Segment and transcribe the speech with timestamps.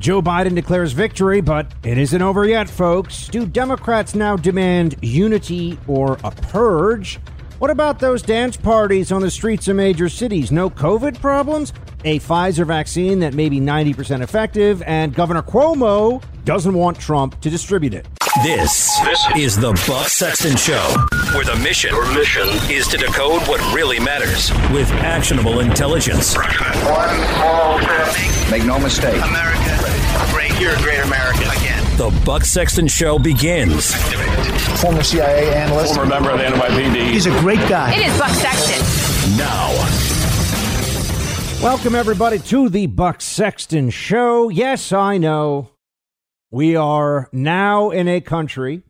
[0.00, 3.28] Joe Biden declares victory, but it isn't over yet, folks.
[3.28, 7.20] Do Democrats now demand unity or a purge?
[7.58, 10.50] What about those dance parties on the streets of major cities?
[10.50, 11.74] No COVID problems?
[12.06, 17.50] A Pfizer vaccine that may be 90% effective, and Governor Cuomo doesn't want Trump to
[17.50, 18.06] distribute it.
[18.36, 20.94] This, this is the Buck Sexton Show,
[21.34, 26.36] where the mission, Your mission is to decode what really matters with actionable intelligence.
[26.36, 26.46] One
[27.34, 28.50] small step.
[28.50, 29.20] Make no mistake.
[29.20, 29.76] America,
[30.30, 30.58] great.
[30.60, 31.84] You're a great American again.
[31.96, 33.94] The Buck Sexton Show begins
[34.80, 35.96] Former CIA analyst.
[35.96, 37.10] former member of the NYPD.
[37.10, 37.92] He's a great guy.
[37.94, 39.36] It is Buck Sexton.
[39.36, 39.70] now.
[41.60, 44.48] Welcome, everybody, to the Buck Sexton Show.
[44.50, 45.69] Yes, I know
[46.50, 48.82] we are now in a country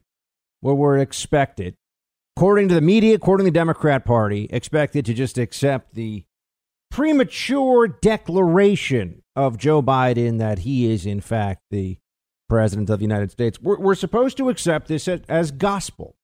[0.60, 1.76] where we're expected,
[2.36, 6.24] according to the media, according to the Democrat Party, expected to just accept the
[6.90, 11.98] premature declaration of Joe Biden that he is, in fact, the
[12.48, 13.60] president of the United States.
[13.60, 16.16] We're, we're supposed to accept this as, as gospel.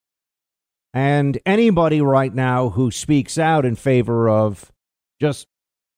[0.92, 4.72] And anybody right now who speaks out in favor of
[5.20, 5.46] just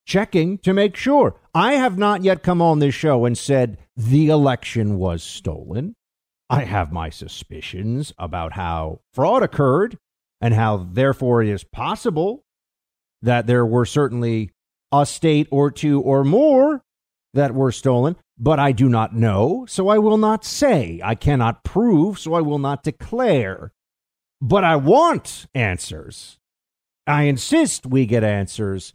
[0.09, 1.39] checking to make sure.
[1.53, 5.95] I have not yet come on this show and said the election was stolen.
[6.49, 9.97] I have my suspicions about how fraud occurred
[10.41, 12.43] and how, therefore, it is possible
[13.21, 14.51] that there were certainly
[14.91, 16.81] a state or two or more
[17.35, 20.99] that were stolen, but I do not know, so I will not say.
[21.03, 23.71] I cannot prove, so I will not declare.
[24.41, 26.39] But I want answers.
[27.05, 28.93] I insist we get answers.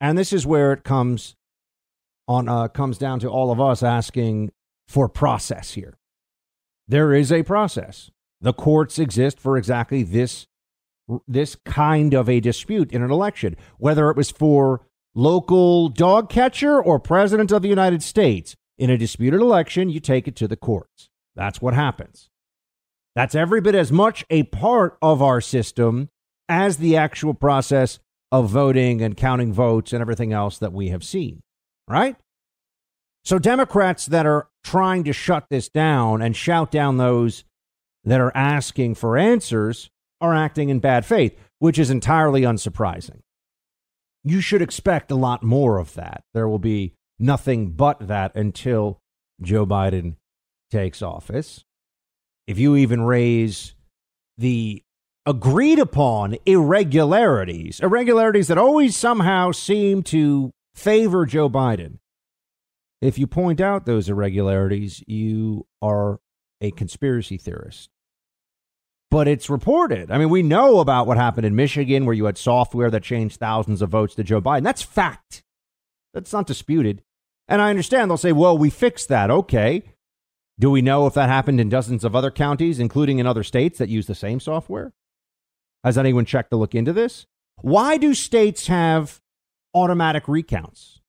[0.00, 1.36] And this is where it comes
[2.26, 4.52] on uh, comes down to all of us asking
[4.88, 5.98] for process here.
[6.88, 8.10] There is a process.
[8.40, 10.46] The courts exist for exactly this
[11.26, 16.80] this kind of a dispute in an election, whether it was for local dog catcher
[16.80, 18.56] or president of the United States.
[18.78, 21.10] In a disputed election, you take it to the courts.
[21.34, 22.30] That's what happens.
[23.14, 26.08] That's every bit as much a part of our system
[26.48, 27.98] as the actual process
[28.32, 31.42] of voting and counting votes and everything else that we have seen,
[31.88, 32.16] right?
[33.24, 37.44] So, Democrats that are trying to shut this down and shout down those
[38.04, 43.20] that are asking for answers are acting in bad faith, which is entirely unsurprising.
[44.22, 46.24] You should expect a lot more of that.
[46.34, 49.00] There will be nothing but that until
[49.42, 50.16] Joe Biden
[50.70, 51.64] takes office.
[52.46, 53.74] If you even raise
[54.36, 54.82] the
[55.30, 61.98] agreed upon irregularities, irregularities that always somehow seem to favor Joe Biden.
[63.00, 66.18] If you point out those irregularities, you are
[66.60, 67.90] a conspiracy theorist.
[69.08, 70.10] But it's reported.
[70.10, 73.38] I mean, we know about what happened in Michigan where you had software that changed
[73.38, 74.64] thousands of votes to Joe Biden.
[74.64, 75.44] That's fact.
[76.12, 77.02] That's not disputed.
[77.46, 79.30] And I understand they'll say, well, we fixed that.
[79.30, 79.84] Okay.
[80.58, 83.78] Do we know if that happened in dozens of other counties, including in other states
[83.78, 84.92] that use the same software?
[85.84, 87.26] Has anyone checked to look into this?
[87.62, 89.20] Why do states have
[89.74, 91.00] automatic recounts?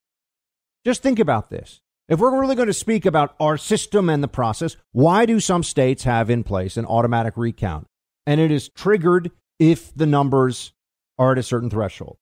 [0.85, 1.81] Just think about this.
[2.07, 5.63] If we're really going to speak about our system and the process, why do some
[5.63, 7.87] states have in place an automatic recount?
[8.25, 10.73] And it is triggered if the numbers
[11.17, 12.17] are at a certain threshold.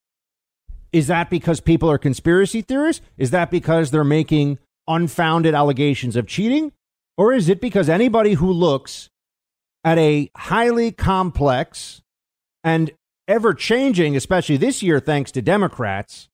[0.92, 3.04] Is that because people are conspiracy theorists?
[3.16, 6.72] Is that because they're making unfounded allegations of cheating?
[7.16, 9.10] Or is it because anybody who looks
[9.84, 12.02] at a highly complex
[12.62, 12.90] and
[13.28, 16.28] ever changing, especially this year, thanks to Democrats,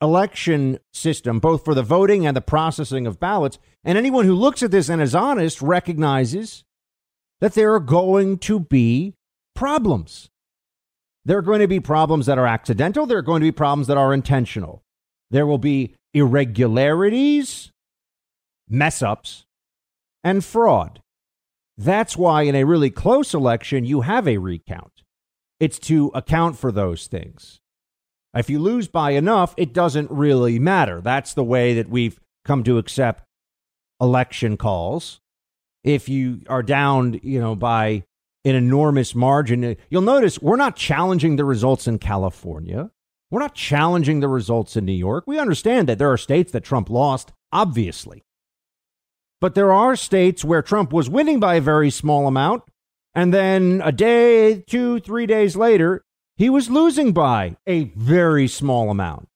[0.00, 3.58] election system, both for the voting and the processing of ballots.
[3.84, 6.64] And anyone who looks at this and is honest recognizes
[7.40, 9.14] that there are going to be
[9.54, 10.28] problems.
[11.24, 13.88] There are going to be problems that are accidental, there are going to be problems
[13.88, 14.82] that are intentional.
[15.30, 17.72] There will be irregularities,
[18.68, 19.44] mess ups,
[20.22, 21.00] and fraud.
[21.76, 24.95] That's why in a really close election, you have a recount.
[25.58, 27.60] It's to account for those things.
[28.34, 31.00] If you lose by enough, it doesn't really matter.
[31.00, 33.24] That's the way that we've come to accept
[34.00, 35.20] election calls.
[35.82, 38.04] If you are down, you know, by
[38.44, 42.90] an enormous margin, you'll notice we're not challenging the results in California.
[43.30, 45.24] We're not challenging the results in New York.
[45.26, 48.22] We understand that there are states that Trump lost, obviously.
[49.40, 52.62] But there are states where Trump was winning by a very small amount.
[53.16, 56.04] And then a day, two, three days later,
[56.36, 59.28] he was losing by a very small amount.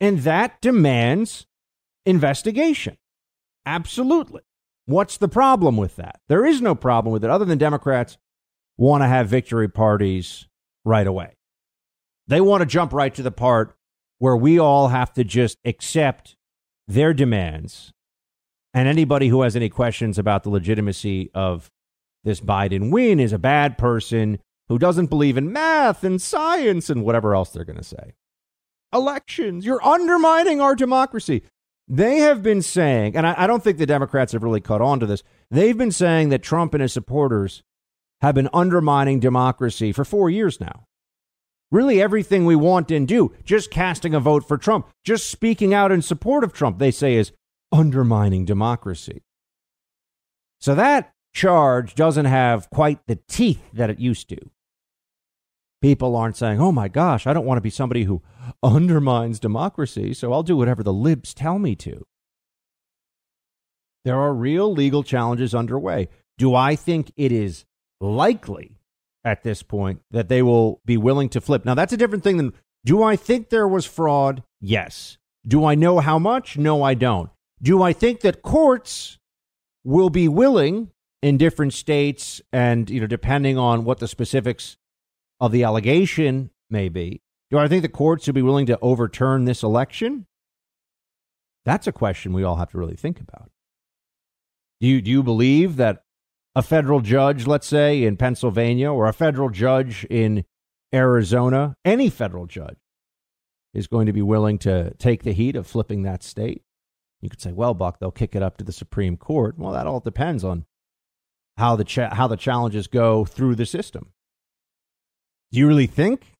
[0.00, 1.46] And that demands
[2.06, 2.98] investigation.
[3.66, 4.42] Absolutely.
[4.86, 6.20] What's the problem with that?
[6.28, 8.18] There is no problem with it other than Democrats
[8.78, 10.48] want to have victory parties
[10.84, 11.36] right away.
[12.26, 13.76] They want to jump right to the part
[14.18, 16.36] where we all have to just accept
[16.88, 17.92] their demands
[18.72, 21.70] And anybody who has any questions about the legitimacy of
[22.24, 24.38] this Biden win is a bad person
[24.68, 28.12] who doesn't believe in math and science and whatever else they're going to say.
[28.92, 31.42] Elections, you're undermining our democracy.
[31.88, 35.00] They have been saying, and I, I, don't think the Democrats have really caught on
[35.00, 37.64] to this, they've been saying that Trump and his supporters
[38.20, 40.84] have been undermining democracy for four years now.
[41.72, 45.92] Really, everything we want and do, just casting a vote for Trump, just speaking out
[45.92, 47.32] in support of Trump, they say is
[47.72, 49.22] undermining democracy.
[50.60, 54.38] So that charge doesn't have quite the teeth that it used to.
[55.80, 58.22] People aren't saying, oh my gosh, I don't want to be somebody who
[58.62, 62.04] undermines democracy, so I'll do whatever the libs tell me to.
[64.04, 66.08] There are real legal challenges underway.
[66.38, 67.64] Do I think it is
[68.00, 68.78] likely
[69.24, 71.64] at this point that they will be willing to flip?
[71.64, 72.52] Now, that's a different thing than
[72.84, 74.42] do I think there was fraud?
[74.60, 75.18] Yes.
[75.46, 76.56] Do I know how much?
[76.56, 77.30] No, I don't.
[77.62, 79.18] Do I think that courts
[79.84, 80.90] will be willing
[81.22, 84.76] in different states and, you know, depending on what the specifics
[85.38, 87.22] of the allegation may be.
[87.50, 90.26] Do I think the courts would be willing to overturn this election?
[91.64, 93.50] That's a question we all have to really think about.
[94.80, 96.04] Do you, do you believe that
[96.54, 100.44] a federal judge, let's say in Pennsylvania, or a federal judge in
[100.94, 102.78] Arizona, any federal judge,
[103.74, 106.62] is going to be willing to take the heat of flipping that state?
[107.20, 109.58] You could say, well, Buck, they'll kick it up to the Supreme Court.
[109.58, 110.64] Well, that all depends on
[111.56, 114.12] how the, cha- how the challenges go through the system.
[115.52, 116.32] Do you really think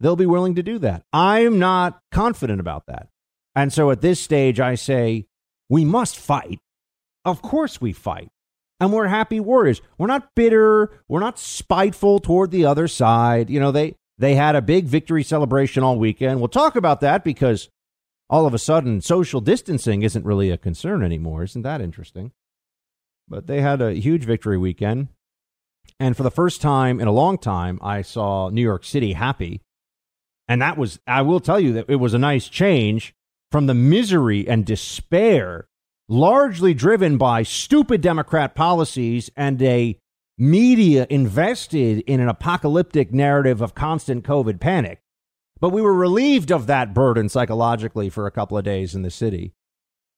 [0.00, 1.02] they'll be willing to do that?
[1.12, 3.08] I'm not confident about that.
[3.54, 5.26] And so at this stage, I say
[5.68, 6.60] we must fight.
[7.24, 8.28] Of course, we fight.
[8.80, 9.80] And we're happy warriors.
[9.98, 10.90] We're not bitter.
[11.08, 13.48] We're not spiteful toward the other side.
[13.48, 16.40] You know, they, they had a big victory celebration all weekend.
[16.40, 17.68] We'll talk about that because
[18.28, 21.44] all of a sudden social distancing isn't really a concern anymore.
[21.44, 22.32] Isn't that interesting?
[23.28, 25.08] But they had a huge victory weekend.
[25.98, 29.60] And for the first time in a long time, I saw New York City happy.
[30.48, 33.14] And that was, I will tell you that it was a nice change
[33.50, 35.68] from the misery and despair,
[36.08, 39.98] largely driven by stupid Democrat policies and a
[40.36, 45.00] media invested in an apocalyptic narrative of constant COVID panic.
[45.60, 49.10] But we were relieved of that burden psychologically for a couple of days in the
[49.10, 49.54] city.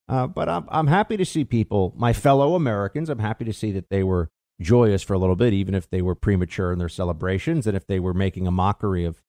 [0.09, 3.71] Uh, but I'm, I'm happy to see people, my fellow Americans, I'm happy to see
[3.73, 4.29] that they were
[4.61, 7.85] joyous for a little bit, even if they were premature in their celebrations and if
[7.85, 9.21] they were making a mockery of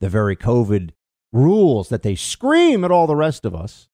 [0.00, 0.90] the very COVID
[1.32, 3.88] rules that they scream at all the rest of us.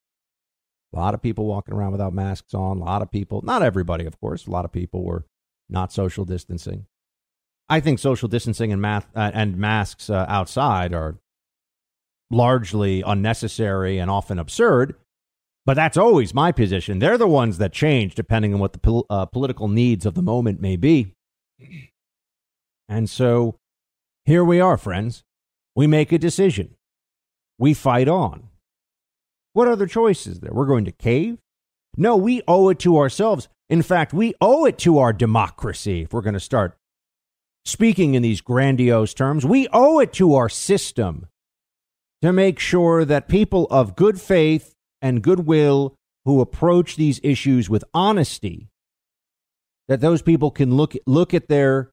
[0.92, 2.78] A lot of people walking around without masks on.
[2.78, 5.26] A lot of people, not everybody, of course, a lot of people were
[5.68, 6.86] not social distancing.
[7.68, 11.18] I think social distancing and, math, uh, and masks uh, outside are
[12.30, 14.94] largely unnecessary and often absurd.
[15.68, 16.98] But that's always my position.
[16.98, 20.22] They're the ones that change depending on what the pol- uh, political needs of the
[20.22, 21.12] moment may be.
[22.88, 23.58] And so
[24.24, 25.24] here we are, friends.
[25.76, 26.74] We make a decision.
[27.58, 28.48] We fight on.
[29.52, 30.54] What other choices there?
[30.54, 31.36] We're going to cave?
[31.98, 33.48] No, we owe it to ourselves.
[33.68, 36.78] In fact, we owe it to our democracy if we're going to start
[37.66, 39.44] speaking in these grandiose terms.
[39.44, 41.26] We owe it to our system
[42.22, 47.84] to make sure that people of good faith and goodwill who approach these issues with
[47.94, 48.68] honesty,
[49.88, 51.90] that those people can look, look at their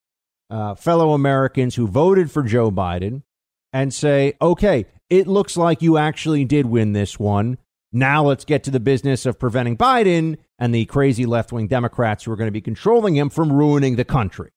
[0.50, 3.24] uh, fellow Americans who voted for Joe Biden
[3.72, 7.58] and say, okay, it looks like you actually did win this one.
[7.92, 12.24] Now let's get to the business of preventing Biden and the crazy left wing Democrats
[12.24, 14.52] who are going to be controlling him from ruining the country.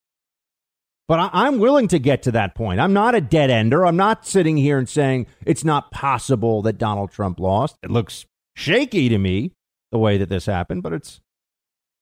[1.07, 2.81] But I, am willing to get to that point.
[2.81, 3.87] I'm not a dead ender.
[3.87, 7.79] I'm not sitting here and saying it's not possible that Donald Trump lost.
[7.83, 8.27] It looks
[8.59, 9.53] shaky to me
[9.93, 11.21] the way that this happened, but it's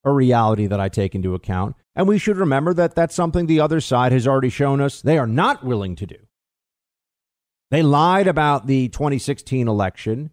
[0.03, 1.75] a reality that I take into account.
[1.95, 5.17] And we should remember that that's something the other side has already shown us they
[5.17, 6.17] are not willing to do.
[7.69, 10.31] They lied about the 2016 election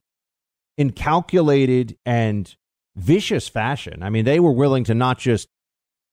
[0.78, 2.54] in calculated and
[2.97, 4.02] vicious fashion.
[4.02, 5.49] I mean, they were willing to not just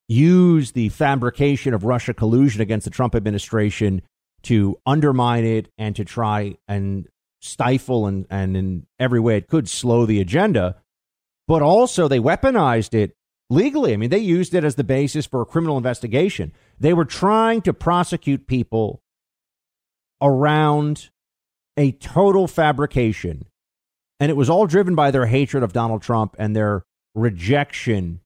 [0.08, 4.02] use the fabrication of Russia collusion against the Trump administration
[4.44, 7.08] to undermine it and to try and
[7.42, 10.78] stifle and, and in every way it could slow the agenda.
[11.48, 13.16] But also, they weaponized it
[13.50, 13.94] legally.
[13.94, 16.54] I mean, they used it as the basis for a criminal investigation.
[16.80, 19.02] They were trying to prosecute people
[20.22, 21.10] around
[21.76, 23.46] a total fabrication.
[24.20, 28.22] And it was all driven by their hatred of Donald Trump and their rejection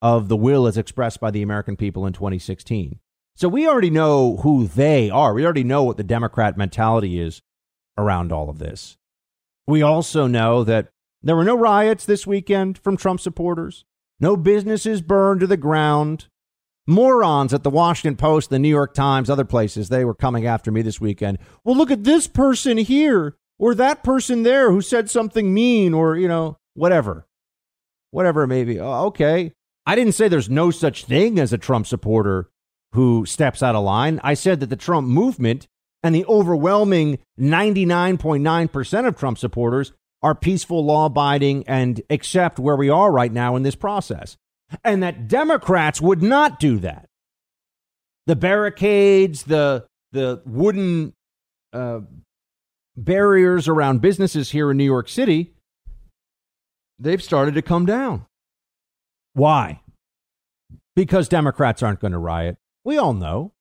[0.00, 2.98] of the will as expressed by the American people in 2016.
[3.36, 5.34] So we already know who they are.
[5.34, 7.42] We already know what the Democrat mentality is
[7.98, 8.96] around all of this.
[9.66, 10.88] We also know that
[11.22, 13.84] there were no riots this weekend from Trump supporters.
[14.20, 16.26] No businesses burned to the ground.
[16.86, 20.70] Morons at the Washington Post, the New York Times, other places, they were coming after
[20.70, 21.38] me this weekend.
[21.62, 26.16] Well, look at this person here or that person there who said something mean or,
[26.16, 27.26] you know, whatever.
[28.10, 28.80] Whatever it may be.
[28.80, 29.52] Oh, okay.
[29.84, 32.48] I didn't say there's no such thing as a Trump supporter
[32.92, 34.18] who steps out of line.
[34.24, 35.68] I said that the Trump movement
[36.02, 42.90] and the overwhelming 99.9% of Trump supporters are peaceful, law abiding, and accept where we
[42.90, 44.36] are right now in this process.
[44.84, 47.06] And that Democrats would not do that.
[48.26, 51.14] The barricades, the, the wooden
[51.72, 52.00] uh,
[52.96, 55.54] barriers around businesses here in New York City,
[56.98, 58.26] they've started to come down.
[59.32, 59.80] Why?
[60.94, 62.56] Because Democrats aren't going to riot.
[62.84, 63.52] We all know.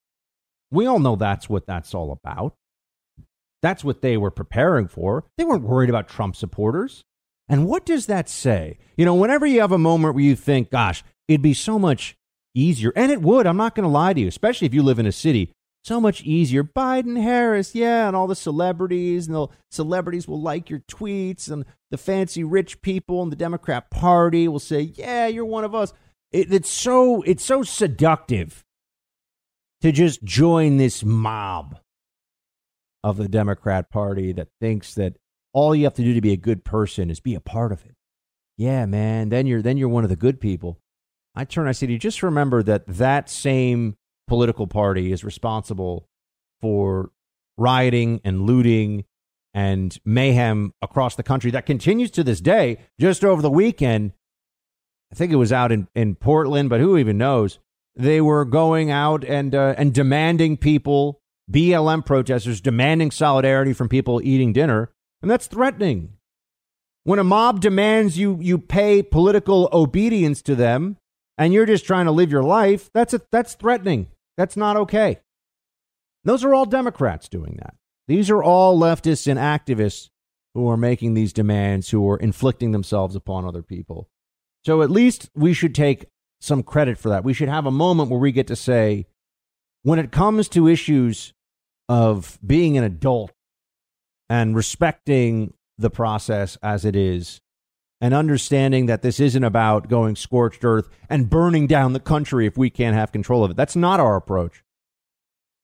[0.71, 2.55] We all know that's what that's all about.
[3.61, 5.25] That's what they were preparing for.
[5.37, 7.03] They weren't worried about Trump supporters.
[7.49, 8.77] And what does that say?
[8.97, 12.17] You know, whenever you have a moment where you think, gosh, it'd be so much
[12.53, 14.99] easier, and it would, I'm not going to lie to you, especially if you live
[14.99, 15.51] in a city,
[15.83, 16.63] so much easier.
[16.63, 21.65] Biden, Harris, yeah, and all the celebrities, and the celebrities will like your tweets, and
[21.89, 25.93] the fancy rich people in the Democrat Party will say, yeah, you're one of us.
[26.31, 28.65] It, it's so it's so seductive
[29.81, 31.79] to just join this mob
[33.03, 35.17] of the Democrat Party that thinks that
[35.53, 37.85] all you have to do to be a good person is be a part of
[37.85, 37.95] it.
[38.57, 39.29] Yeah, man.
[39.29, 40.79] Then you're then you're one of the good people.
[41.35, 41.67] I turn.
[41.67, 43.95] I say to you, just remember that that same
[44.27, 46.07] political party is responsible
[46.59, 47.11] for
[47.57, 49.05] rioting and looting
[49.53, 52.77] and mayhem across the country that continues to this day.
[52.99, 54.13] Just over the weekend,
[55.11, 57.59] I think it was out in, in Portland, but who even knows?
[57.97, 61.19] They were going out and uh, and demanding people,
[61.51, 66.13] BLM protesters, demanding solidarity from people eating dinner and that's threatening.
[67.03, 70.97] When a mob demands you, you pay political obedience to them
[71.37, 74.07] and you're just trying to live your life, that's, a, that's threatening.
[74.35, 75.19] That's not okay.
[76.23, 77.75] Those are all Democrats doing that.
[78.07, 80.09] These are all leftists and activists
[80.53, 84.09] who are making these demands, who are inflicting themselves upon other people.
[84.65, 86.07] So at least we should take
[86.39, 87.23] some credit for that.
[87.23, 89.05] We should have a moment where we get to say,
[89.83, 91.33] when it comes to issues
[91.89, 93.31] of being an adult
[94.29, 97.39] and respecting the process as it is
[98.01, 102.57] and understanding that this isn't about going scorched earth and burning down the country if
[102.57, 103.57] we can't have control of it.
[103.57, 104.63] That's not our approach.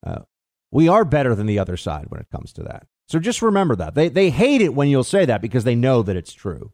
[0.04, 0.22] Uh,
[0.72, 2.86] we are better than the other side when it comes to that.
[3.06, 3.94] So just remember that.
[3.94, 6.72] They, they hate it when you'll say that because they know that it's true.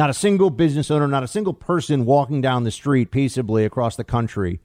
[0.00, 3.96] Not a single business owner, not a single person walking down the street peaceably across
[3.96, 4.60] the country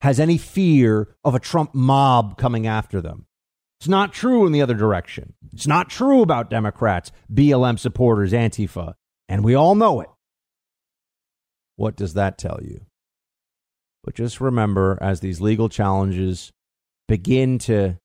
[0.00, 3.26] has any fear of a Trump mob coming after them.
[3.78, 5.34] It's not true in the other direction.
[5.52, 8.94] It's not true about Democrats, BLM supporters, Antifa,
[9.28, 10.08] and we all know it.
[11.76, 12.80] What does that tell you?
[14.02, 16.50] But just remember as these legal challenges
[17.06, 17.96] begin to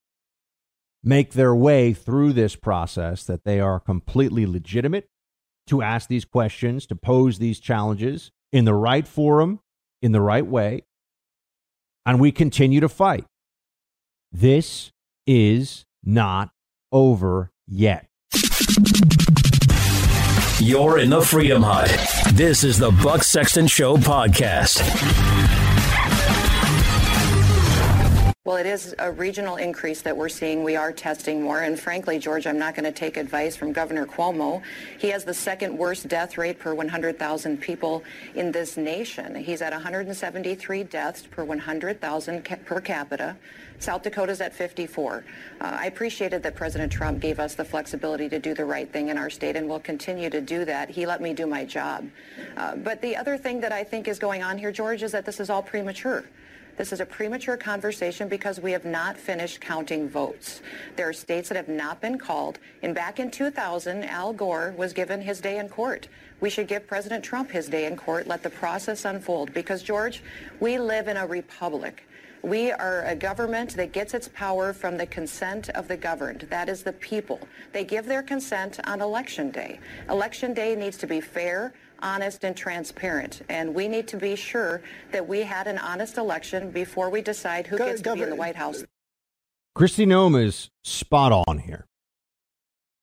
[1.03, 5.09] make their way through this process that they are completely legitimate
[5.67, 9.59] to ask these questions, to pose these challenges in the right forum,
[10.01, 10.83] in the right way,
[12.05, 13.25] and we continue to fight.
[14.31, 14.91] This
[15.25, 16.51] is not
[16.91, 18.07] over yet.
[20.59, 21.89] You're in the Freedom Hut.
[22.33, 24.81] This is the Buck Sexton Show podcast.
[28.45, 30.63] Well, it is a regional increase that we're seeing.
[30.63, 31.61] We are testing more.
[31.61, 34.61] And frankly, George, I'm not going to take advice from Governor Cuomo.
[34.99, 38.03] He has the second worst death rate per 100,000 people
[38.35, 39.33] in this nation.
[39.33, 43.35] He's at 173 deaths per 100,000 ca- per capita.
[43.79, 45.25] South Dakota's at 54.
[45.59, 49.09] Uh, I appreciated that President Trump gave us the flexibility to do the right thing
[49.09, 50.91] in our state and we'll continue to do that.
[50.91, 52.07] He let me do my job.
[52.55, 55.25] Uh, but the other thing that I think is going on here, George, is that
[55.25, 56.25] this is all premature.
[56.77, 60.61] This is a premature conversation because we have not finished counting votes.
[60.97, 62.59] There are states that have not been called.
[62.83, 66.09] And back in 2000, Al Gore was given his day in court.
[66.41, 69.53] We should give President Trump his day in court, let the process unfold.
[69.53, 70.21] Because, George,
[70.59, 72.03] we live in a republic.
[72.41, 76.45] We are a government that gets its power from the consent of the governed.
[76.49, 77.39] That is the people.
[77.71, 79.79] They give their consent on election day.
[80.09, 83.41] Election day needs to be fair, honest, and transparent.
[83.49, 87.67] And we need to be sure that we had an honest election before we decide
[87.67, 88.83] who gets to be in the White House.
[89.77, 91.85] Kristi Noem is spot on here.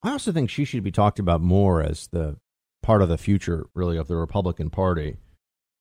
[0.03, 2.37] I also think she should be talked about more as the
[2.81, 5.17] part of the future, really, of the Republican Party.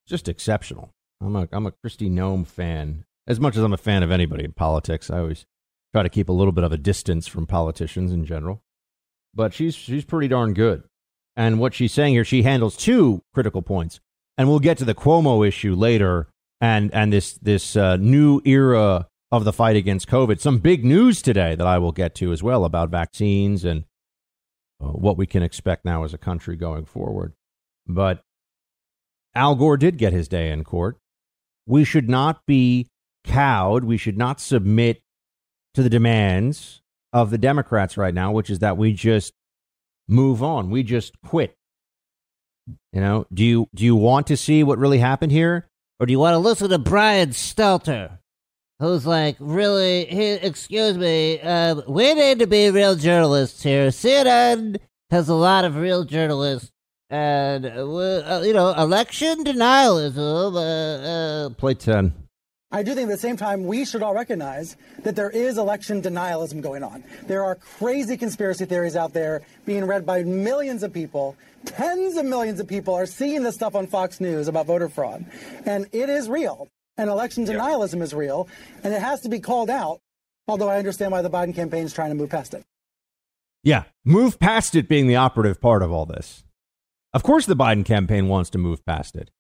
[0.07, 0.91] Just exceptional.
[1.21, 3.05] I'm a I'm a Kristi Noem fan.
[3.27, 5.47] As much as I'm a fan of anybody in politics, I always
[5.93, 8.63] try to keep a little bit of a distance from politicians in general.
[9.35, 10.85] But she's she's pretty darn good.
[11.37, 14.01] And what she's saying here, she handles two critical points.
[14.39, 16.29] and we'll get to the Cuomo issue later,
[16.61, 20.41] and and this this uh, new era of the fight against COVID.
[20.41, 23.85] Some big news today that I will get to as well about vaccines and
[24.81, 27.35] uh, what we can expect now as a country going forward.
[27.87, 28.23] But
[29.35, 30.99] Al Gore did get his day in court.
[31.67, 32.89] We should not be
[33.25, 33.85] cowed.
[33.85, 35.03] We should not submit
[35.75, 39.33] to the demands of the Democrats right now, which is that we just
[40.09, 40.71] move on.
[40.71, 41.57] We just quit.
[42.93, 45.69] You know, do you do you want to see what really happened here,
[45.99, 48.19] or do you want to listen to Brian Stelter,
[48.79, 50.05] who's like, really?
[50.05, 53.89] He, excuse me, uh, we need to be real journalists here.
[53.89, 54.77] CNN
[55.11, 56.71] has a lot of real journalists,
[57.11, 60.55] and uh, you know, election denialism.
[60.55, 62.22] Uh, uh, play ten.
[62.73, 66.01] I do think at the same time, we should all recognize that there is election
[66.01, 67.05] denialism going on.
[67.27, 71.37] There are crazy conspiracy theories out there being read by millions of people.
[71.67, 75.27] Tens of millions of people are seeing this stuff on Fox News about voter fraud.
[75.67, 76.69] And it is real.
[76.97, 78.49] And election denialism is real.
[78.83, 80.01] And it has to be called out,
[80.49, 82.65] although I understand why the Biden campaign is trying to move past it.
[83.63, 86.43] Yeah, move past it being the operative part of all this.
[87.13, 89.31] Of course, the Biden campaign wants to move past it.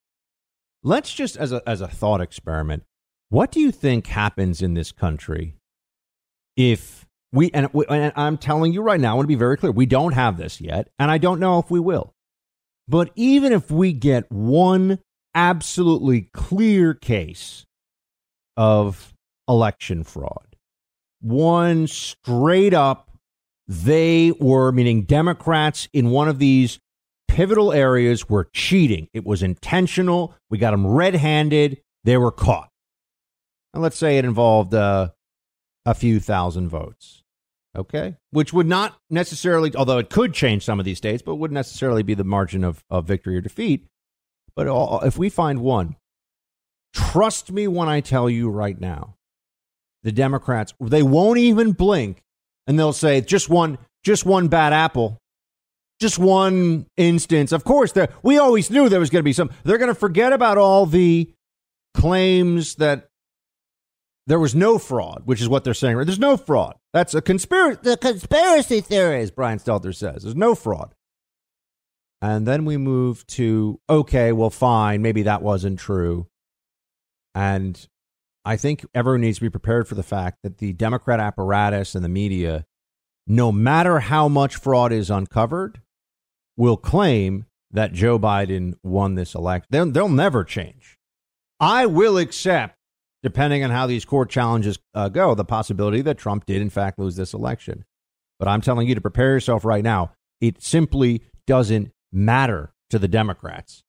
[0.82, 2.84] Let's just, as a, as a thought experiment,
[3.32, 5.54] what do you think happens in this country
[6.54, 9.72] if we and, and, I'm telling you right now, I want to be very clear.
[9.72, 12.12] We don't have this yet, and I don't know if we will.
[12.88, 14.98] But even if we get one
[15.34, 17.64] absolutely clear case
[18.58, 19.14] of
[19.48, 20.56] election fraud,
[21.22, 23.08] one straight up,
[23.66, 26.80] they were, meaning Democrats in one of these
[27.28, 29.08] pivotal areas were cheating.
[29.14, 30.34] It was intentional.
[30.50, 31.80] We got them red handed.
[32.04, 32.68] They were caught.
[33.74, 35.10] And let's say it involved uh,
[35.86, 37.22] a few thousand votes.
[37.76, 38.16] Okay.
[38.30, 42.02] Which would not necessarily, although it could change some of these states, but wouldn't necessarily
[42.02, 43.86] be the margin of, of victory or defeat.
[44.54, 44.66] But
[45.06, 45.96] if we find one,
[46.92, 49.16] trust me when I tell you right now,
[50.02, 52.22] the Democrats, they won't even blink
[52.66, 55.18] and they'll say just one, just one bad apple.
[56.00, 57.52] Just one instance.
[57.52, 59.50] Of course, there, we always knew there was going to be some.
[59.62, 61.32] They're going to forget about all the
[61.94, 63.08] claims that
[64.26, 65.96] there was no fraud, which is what they're saying.
[65.96, 66.76] There's no fraud.
[66.92, 67.80] That's a conspiracy.
[67.82, 70.22] The conspiracy theory, as Brian Stelter says.
[70.22, 70.94] There's no fraud.
[72.20, 76.28] And then we move to okay, well, fine, maybe that wasn't true.
[77.34, 77.84] And
[78.44, 82.04] I think everyone needs to be prepared for the fact that the Democrat apparatus and
[82.04, 82.64] the media,
[83.26, 85.80] no matter how much fraud is uncovered,
[86.56, 89.66] will claim that Joe Biden won this election.
[89.70, 90.98] They'll, they'll never change.
[91.58, 92.76] I will accept
[93.22, 96.98] depending on how these court challenges uh, go, the possibility that Trump did, in fact,
[96.98, 97.84] lose this election.
[98.38, 100.12] But I'm telling you to prepare yourself right now.
[100.40, 103.84] It simply doesn't matter to the Democrats.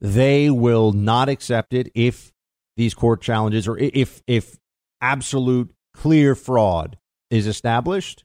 [0.00, 2.32] They will not accept it if
[2.76, 4.58] these court challenges or if if
[5.00, 6.96] absolute clear fraud
[7.30, 8.24] is established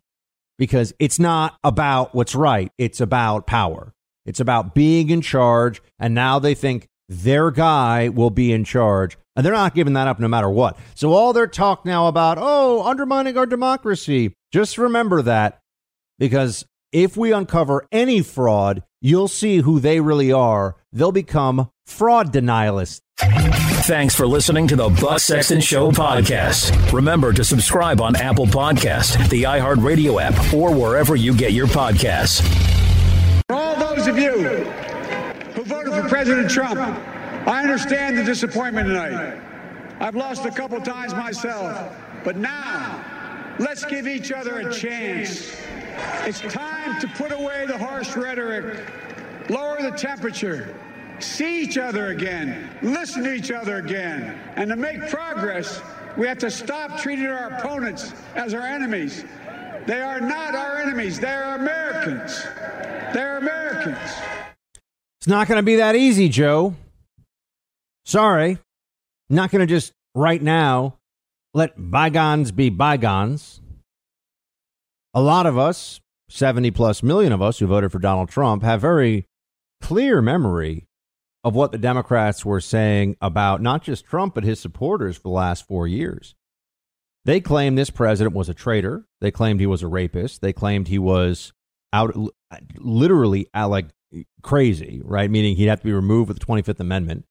[0.58, 2.72] because it's not about what's right.
[2.78, 3.94] It's about power.
[4.26, 5.82] It's about being in charge.
[6.00, 9.18] And now they think their guy will be in charge.
[9.36, 10.78] And they're not giving that up no matter what.
[10.96, 15.60] So all their talk now about, oh, undermining our democracy, just remember that
[16.18, 20.76] because if we uncover any fraud, you'll see who they really are.
[20.92, 23.02] They'll become fraud denialists.
[23.20, 26.92] Thanks for listening to the Buck Sexton Show podcast.
[26.92, 32.42] Remember to subscribe on Apple Podcast, the iHeartRadio app, or wherever you get your podcasts.
[33.48, 34.87] For all those of you
[35.58, 36.80] who voted for President Trump,
[37.48, 39.42] I understand the disappointment tonight.
[40.00, 43.04] I've lost a couple times myself, but now
[43.58, 45.60] let's give each other a chance.
[46.26, 48.88] It's time to put away the harsh rhetoric,
[49.50, 50.76] lower the temperature,
[51.18, 54.40] see each other again, listen to each other again.
[54.58, 55.82] And to make progress,
[56.18, 59.26] we have to stop treating our opponents as our enemies.
[59.88, 62.44] They are not our enemies, they are Americans.
[63.12, 63.98] They're Americans.
[65.28, 66.74] It's not going to be that easy, Joe.
[68.06, 68.60] Sorry,
[69.30, 71.00] not going to just right now
[71.54, 73.60] let bygones be bygones.
[75.14, 78.80] A lot of us, 70 plus million of us who voted for Donald Trump, have
[78.80, 79.26] very
[79.82, 80.86] clear memory
[81.44, 85.30] of what the Democrats were saying about not just Trump, but his supporters for the
[85.30, 86.36] last four years.
[87.26, 89.04] They claimed this president was a traitor.
[89.20, 90.40] They claimed he was a rapist.
[90.42, 91.52] They claimed he was
[91.92, 92.16] out
[92.78, 93.88] literally like
[94.42, 95.30] crazy, right?
[95.30, 97.26] Meaning he'd have to be removed with the 25th Amendment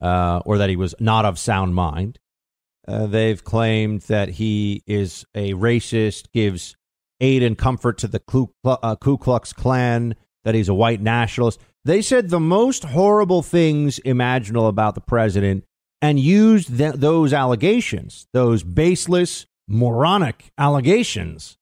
[0.00, 2.18] uh, or that he was not of sound mind.
[2.88, 6.76] Uh, they've claimed that he is a racist, gives
[7.20, 11.60] aid and comfort to the Ku, uh, Ku Klux Klan, that he's a white nationalist.
[11.84, 15.64] They said the most horrible things imaginable about the president
[16.02, 21.58] and used th- those allegations, those baseless, moronic allegations,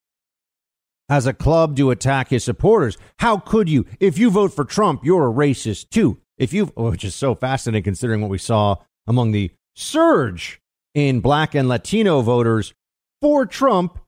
[1.09, 2.99] as a club to attack his supporters.
[3.18, 3.87] How could you?
[4.01, 6.18] If you vote for Trump, you're a racist too.
[6.37, 10.61] If you, oh, which is so fascinating considering what we saw among the surge
[10.94, 12.75] in black and Latino voters
[13.21, 13.99] for Trump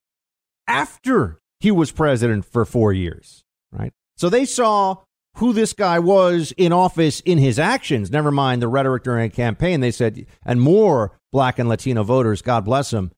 [0.67, 3.93] after he was president for four years, right?
[4.17, 4.97] So they saw
[5.37, 9.31] who this guy was in office in his actions, never mind the rhetoric during a
[9.31, 9.81] campaign.
[9.81, 13.13] They said, and more black and Latino voters, God bless them,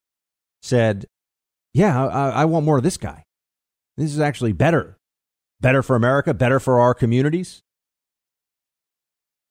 [0.63, 1.07] said,
[1.75, 3.25] yeah, I, I want more of this guy.
[3.97, 4.99] This is actually better.
[5.61, 7.63] Better for America, better for our communities.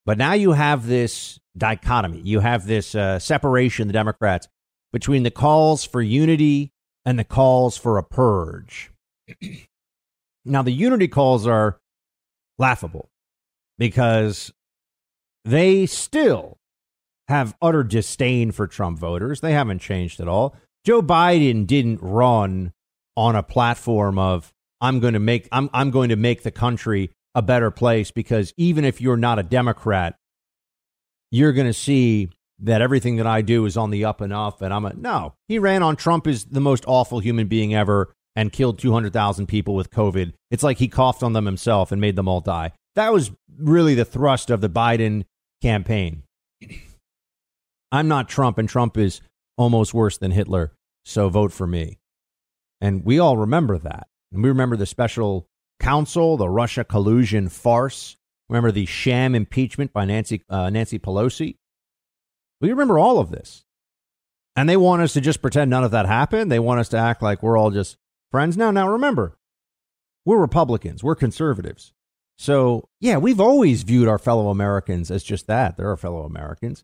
[0.05, 2.21] But now you have this dichotomy.
[2.21, 4.47] You have this uh, separation, the Democrats,
[4.91, 6.71] between the calls for unity
[7.05, 8.91] and the calls for a purge.
[10.45, 11.79] now, the unity calls are
[12.57, 13.09] laughable
[13.77, 14.51] because
[15.45, 16.57] they still
[17.27, 19.41] have utter disdain for Trump voters.
[19.41, 20.55] They haven't changed at all.
[20.85, 22.73] Joe Biden didn't run
[23.15, 27.11] on a platform of I'm going to make I'm I'm going to make the country
[27.35, 30.15] a better place because even if you're not a Democrat,
[31.31, 34.61] you're going to see that everything that I do is on the up and up.
[34.61, 35.33] And I'm a no.
[35.47, 39.75] He ran on Trump is the most awful human being ever and killed 200,000 people
[39.75, 40.33] with COVID.
[40.51, 42.71] It's like he coughed on them himself and made them all die.
[42.95, 45.25] That was really the thrust of the Biden
[45.61, 46.23] campaign.
[47.91, 49.21] I'm not Trump, and Trump is
[49.57, 50.71] almost worse than Hitler.
[51.03, 51.99] So vote for me.
[52.81, 54.07] And we all remember that.
[54.31, 55.47] And we remember the special
[55.79, 58.17] counsel, the Russia collusion farce.
[58.49, 61.57] Remember the sham impeachment by Nancy, uh, Nancy Pelosi?
[62.59, 63.63] We remember all of this.
[64.55, 66.51] And they want us to just pretend none of that happened.
[66.51, 67.97] They want us to act like we're all just
[68.31, 68.57] friends.
[68.57, 69.37] Now, now remember,
[70.25, 71.93] we're Republicans, we're conservatives.
[72.37, 75.77] So, yeah, we've always viewed our fellow Americans as just that.
[75.77, 76.83] They're our fellow Americans.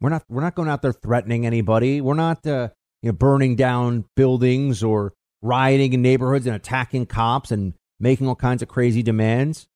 [0.00, 2.00] We're not we're not going out there threatening anybody.
[2.00, 2.70] We're not uh,
[3.02, 8.36] you know burning down buildings or rioting in neighborhoods and attacking cops and making all
[8.36, 9.66] kinds of crazy demands.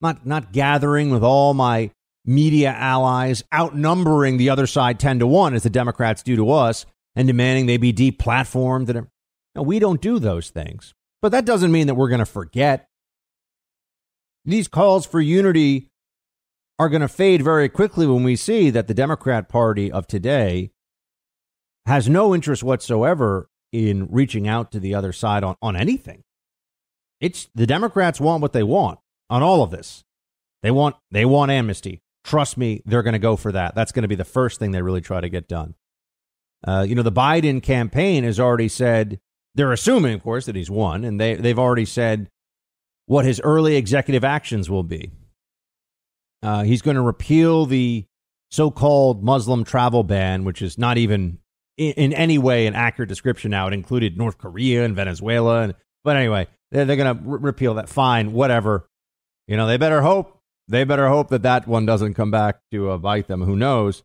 [0.00, 1.90] Not not gathering with all my
[2.24, 6.86] media allies, outnumbering the other side 10 to 1 as the Democrats do to us
[7.16, 8.88] and demanding they be deplatformed.
[8.88, 9.08] And,
[9.54, 10.94] no, we don't do those things.
[11.20, 12.86] But that doesn't mean that we're going to forget.
[14.44, 15.88] These calls for unity
[16.78, 20.70] are going to fade very quickly when we see that the Democrat Party of today
[21.86, 26.22] has no interest whatsoever in reaching out to the other side on, on anything.
[27.20, 30.04] It's the Democrats want what they want on all of this.
[30.62, 32.02] They want they want amnesty.
[32.24, 33.74] Trust me, they're going to go for that.
[33.74, 35.74] That's going to be the first thing they really try to get done.
[36.66, 39.20] Uh, you know, the Biden campaign has already said
[39.54, 42.28] they're assuming, of course, that he's won, and they they've already said
[43.06, 45.10] what his early executive actions will be.
[46.42, 48.04] Uh, he's going to repeal the
[48.50, 51.38] so-called Muslim travel ban, which is not even
[51.78, 53.66] in, in, any way an accurate description now.
[53.68, 57.74] It included North Korea and Venezuela, and, but anyway, they're, they're going to re- repeal
[57.74, 57.88] that.
[57.88, 58.86] Fine, whatever.
[59.46, 60.38] You know, they better hope.
[60.68, 63.40] They better hope that that one doesn't come back to uh, bite them.
[63.40, 64.02] Who knows?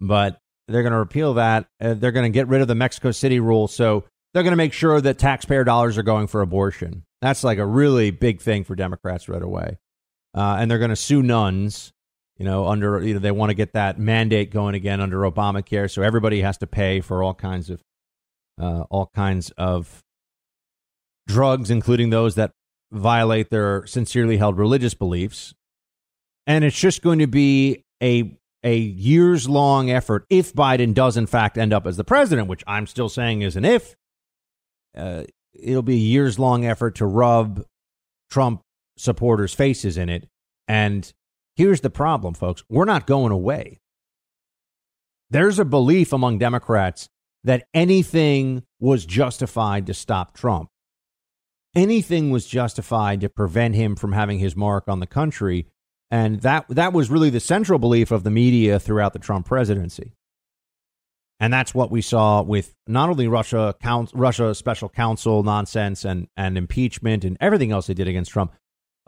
[0.00, 1.66] But they're going to repeal that.
[1.80, 3.68] Uh, they're going to get rid of the Mexico City rule.
[3.68, 7.04] So they're going to make sure that taxpayer dollars are going for abortion.
[7.20, 9.78] That's like a really big thing for Democrats right away.
[10.34, 11.92] Uh, and they're going to sue nuns.
[12.40, 15.90] You know, under you know they want to get that mandate going again under Obamacare,
[15.90, 17.82] so everybody has to pay for all kinds of
[18.58, 20.02] uh, all kinds of
[21.28, 22.52] drugs, including those that
[22.90, 25.52] violate their sincerely held religious beliefs.
[26.46, 31.26] And it's just going to be a a years long effort if Biden does in
[31.26, 33.94] fact end up as the president, which I'm still saying is an if.
[34.96, 37.66] Uh, it'll be a years long effort to rub
[38.30, 38.62] Trump
[38.96, 40.26] supporters' faces in it.
[40.66, 41.12] And
[41.60, 43.80] here's the problem, folks: we're not going away.
[45.30, 47.08] There's a belief among Democrats
[47.44, 50.70] that anything was justified to stop Trump
[51.74, 55.66] anything was justified to prevent him from having his mark on the country.
[56.10, 60.12] And that, that was really the central belief of the media throughout the Trump presidency.
[61.38, 66.28] And that's what we saw with not only Russia, count, Russia special counsel nonsense and,
[66.36, 68.52] and impeachment and everything else they did against Trump,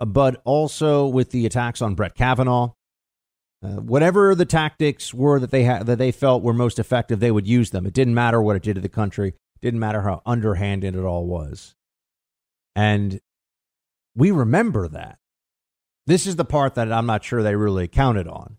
[0.04, 2.72] but also with the attacks on Brett Kavanaugh.
[3.64, 7.30] Uh, whatever the tactics were that they had that they felt were most effective, they
[7.30, 7.86] would use them.
[7.86, 9.28] It didn't matter what it did to the country.
[9.28, 11.76] It didn't matter how underhanded it all was.
[12.74, 13.20] And
[14.16, 15.18] we remember that.
[16.06, 18.56] This is the part that I'm not sure they really counted on.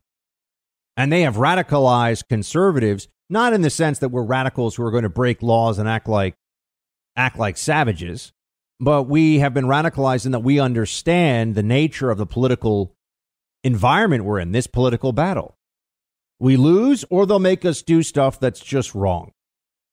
[0.95, 5.03] And they have radicalized conservatives, not in the sense that we're radicals who are going
[5.03, 6.35] to break laws and act like
[7.15, 8.31] act like savages,
[8.79, 12.93] but we have been radicalized in that we understand the nature of the political
[13.63, 15.55] environment we're in, this political battle.
[16.39, 19.31] We lose, or they'll make us do stuff that's just wrong.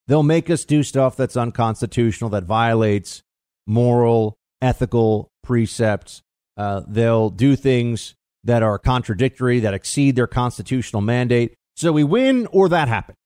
[0.09, 3.23] They'll make us do stuff that's unconstitutional, that violates
[3.66, 6.23] moral, ethical precepts.
[6.57, 11.55] Uh, they'll do things that are contradictory, that exceed their constitutional mandate.
[11.77, 13.19] So we win, or that happens.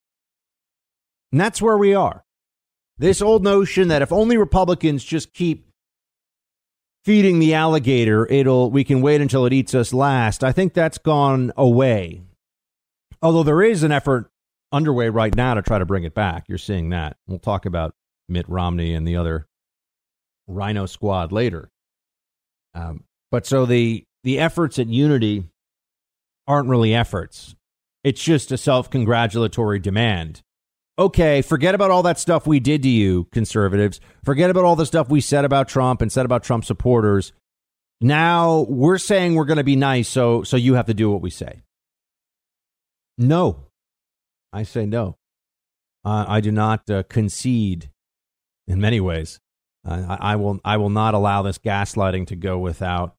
[1.33, 2.23] And that's where we are.
[2.99, 5.69] This old notion that if only Republicans just keep
[7.05, 10.45] feeding the alligator, it'll we can wait until it eats us last.
[10.45, 12.23] I think that's gone away.
[13.21, 14.31] Although there is an effort
[14.71, 16.45] underway right now to try to bring it back.
[16.49, 17.17] You're seeing that.
[17.27, 17.95] We'll talk about
[18.29, 19.47] Mitt Romney and the other
[20.47, 21.71] Rhino Squad later.
[22.75, 25.45] Um, but so the the efforts at unity
[26.47, 27.55] aren't really efforts.
[28.03, 30.43] It's just a self congratulatory demand
[30.99, 34.01] okay, forget about all that stuff we did to you, conservatives.
[34.25, 37.33] Forget about all the stuff we said about Trump and said about Trump supporters.
[38.01, 41.23] Now we're saying we're going to be nice, so so you have to do what
[41.23, 41.63] we say.
[43.17, 43.69] No,
[44.53, 45.17] I say no.
[46.05, 47.91] Uh, I do not uh, concede.
[48.67, 49.41] In many ways,
[49.87, 50.59] uh, I, I will.
[50.65, 53.15] I will not allow this gaslighting to go without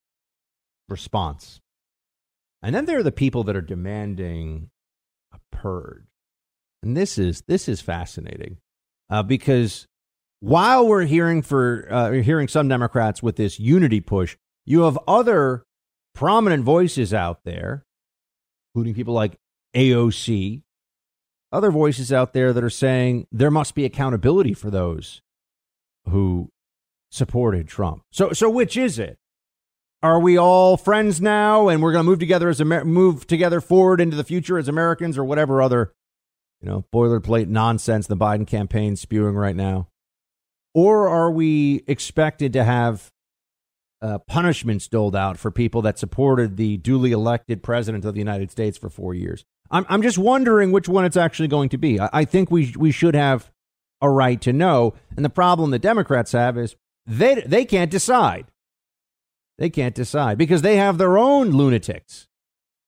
[0.89, 1.61] response.
[2.63, 4.71] And then there are the people that are demanding
[5.31, 6.07] a purge.
[6.85, 8.57] And this is this is fascinating
[9.09, 9.87] uh, because
[10.39, 15.63] while we're hearing for uh, hearing some Democrats with this unity push, you have other
[16.13, 17.85] prominent voices out there,
[18.69, 19.35] including people like
[19.75, 20.61] AOC,
[21.51, 25.23] other voices out there that are saying there must be accountability for those
[26.07, 26.49] who
[27.09, 28.03] supported Trump.
[28.11, 29.17] So, so which is it?
[30.03, 33.59] Are we all friends now, and we're going to move together as Amer- move together
[33.59, 35.93] forward into the future as Americans, or whatever other
[36.61, 39.87] you know, boilerplate nonsense the Biden campaign spewing right now?
[40.73, 43.11] Or are we expected to have
[44.01, 48.51] uh, punishments doled out for people that supported the duly elected president of the United
[48.51, 49.45] States for four years?
[49.71, 51.99] I'm, I'm just wondering which one it's actually going to be.
[51.99, 53.51] I, I think we, we should have
[54.01, 54.93] a right to know.
[55.15, 58.47] And the problem the Democrats have is they, they can't decide.
[59.57, 62.27] They can't decide because they have their own lunatics.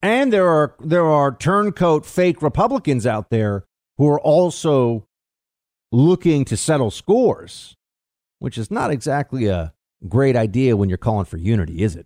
[0.07, 3.65] And there are there are turncoat fake Republicans out there
[3.97, 5.05] who are also
[5.91, 7.75] looking to settle scores,
[8.39, 9.73] which is not exactly a
[10.07, 12.05] great idea when you're calling for unity, is it?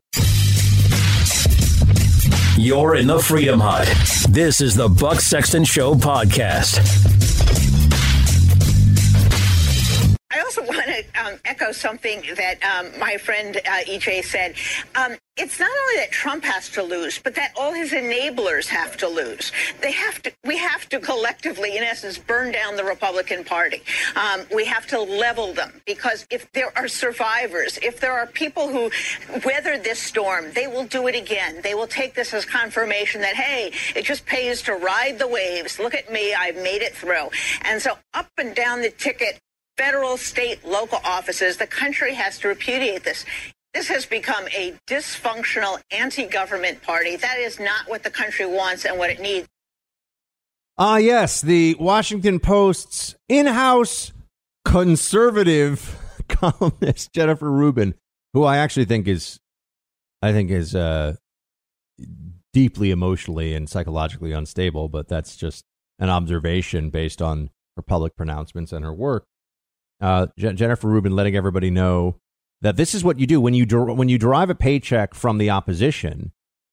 [2.57, 3.87] You're in the Freedom Hut.
[4.29, 7.40] This is the Buck Sexton Show podcast.
[10.31, 14.55] I also want to um, echo something that um, my friend uh, EJ said.
[14.95, 18.97] Um, it's not only that Trump has to lose, but that all his enablers have
[18.97, 19.51] to lose.
[19.81, 20.31] They have to.
[20.45, 23.81] We have to collectively, in essence, burn down the Republican Party.
[24.15, 28.67] Um, we have to level them because if there are survivors, if there are people
[28.67, 28.91] who
[29.45, 31.61] weathered this storm, they will do it again.
[31.63, 35.79] They will take this as confirmation that hey, it just pays to ride the waves.
[35.79, 37.29] Look at me, I've made it through.
[37.61, 39.39] And so up and down the ticket
[39.81, 41.57] federal, state, local offices.
[41.57, 43.25] The country has to repudiate this.
[43.73, 47.15] This has become a dysfunctional anti government party.
[47.15, 49.47] That is not what the country wants and what it needs.
[50.77, 54.11] Ah, uh, yes, the Washington Post's in house
[54.65, 57.95] conservative columnist, Jennifer Rubin,
[58.33, 59.39] who I actually think is,
[60.21, 61.15] I think is uh,
[62.53, 65.65] deeply emotionally and psychologically unstable, but that's just
[65.97, 69.25] an observation based on her public pronouncements and her work
[70.01, 72.17] uh, Jennifer Rubin letting everybody know
[72.61, 75.37] that this is what you do when you der- when you derive a paycheck from
[75.37, 76.31] the opposition,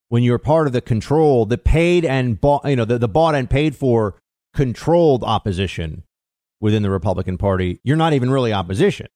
[0.08, 3.34] when you're part of the control, the paid and bought, you know, the, the bought
[3.34, 4.18] and paid for
[4.54, 6.02] controlled opposition
[6.60, 9.06] within the Republican Party, you're not even really opposition.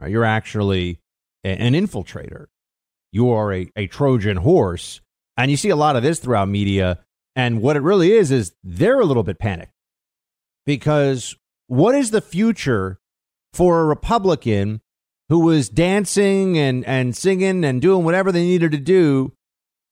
[0.00, 0.10] Right?
[0.10, 1.00] You're actually
[1.44, 2.46] a- an infiltrator.
[3.12, 5.00] You are a, a Trojan horse.
[5.36, 6.98] And you see a lot of this throughout media.
[7.34, 9.72] And what it really is, is they're a little bit panicked
[10.66, 11.34] because
[11.66, 12.99] what is the future
[13.52, 14.80] for a Republican
[15.28, 19.32] who was dancing and, and singing and doing whatever they needed to do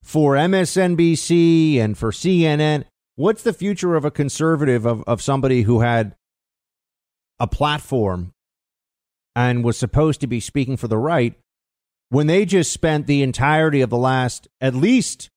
[0.02, 2.84] for MSNBC and for CNN.
[3.14, 6.14] What's the future of a conservative, of, of somebody who had
[7.38, 8.32] a platform
[9.36, 11.34] and was supposed to be speaking for the right
[12.08, 15.30] when they just spent the entirety of the last at least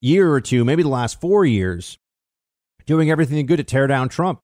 [0.00, 1.98] year or two, maybe the last four years,
[2.86, 4.40] doing everything good to tear down Trump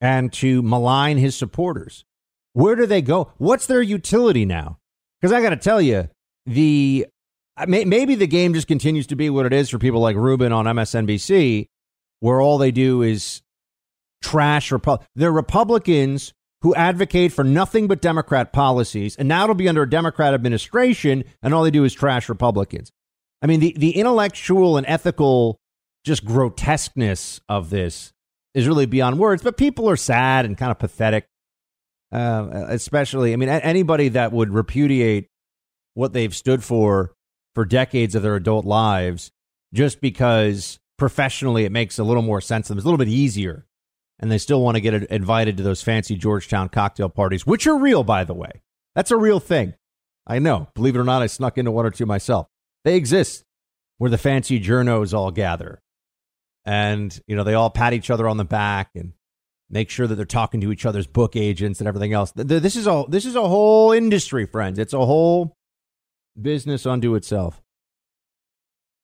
[0.00, 2.04] and to malign his supporters?
[2.52, 3.32] Where do they go?
[3.38, 4.78] What's their utility now?
[5.20, 6.08] Because I got to tell you,
[6.46, 7.06] the
[7.56, 10.52] uh, maybe the game just continues to be what it is for people like Rubin
[10.52, 11.66] on MSNBC,
[12.20, 13.42] where all they do is
[14.22, 14.72] trash
[15.14, 19.90] They're Republicans who advocate for nothing but Democrat policies, and now it'll be under a
[19.90, 22.90] Democrat administration, and all they do is trash Republicans.
[23.42, 25.58] I mean, the, the intellectual and ethical
[26.04, 28.12] just grotesqueness of this
[28.54, 31.26] is really beyond words, but people are sad and kind of pathetic.
[32.12, 35.28] Uh, especially, I mean, anybody that would repudiate
[35.94, 37.14] what they've stood for
[37.54, 39.30] for decades of their adult lives
[39.72, 42.78] just because professionally it makes a little more sense to them.
[42.78, 43.66] It's a little bit easier.
[44.18, 47.76] And they still want to get invited to those fancy Georgetown cocktail parties, which are
[47.76, 48.62] real, by the way.
[48.94, 49.74] That's a real thing.
[50.26, 50.68] I know.
[50.74, 52.46] Believe it or not, I snuck into one or two myself.
[52.84, 53.42] They exist
[53.98, 55.80] where the fancy journos all gather.
[56.64, 59.14] And, you know, they all pat each other on the back and
[59.72, 62.30] make sure that they're talking to each other's book agents and everything else.
[62.36, 64.78] This is a this is a whole industry, friends.
[64.78, 65.56] It's a whole
[66.40, 67.60] business unto itself.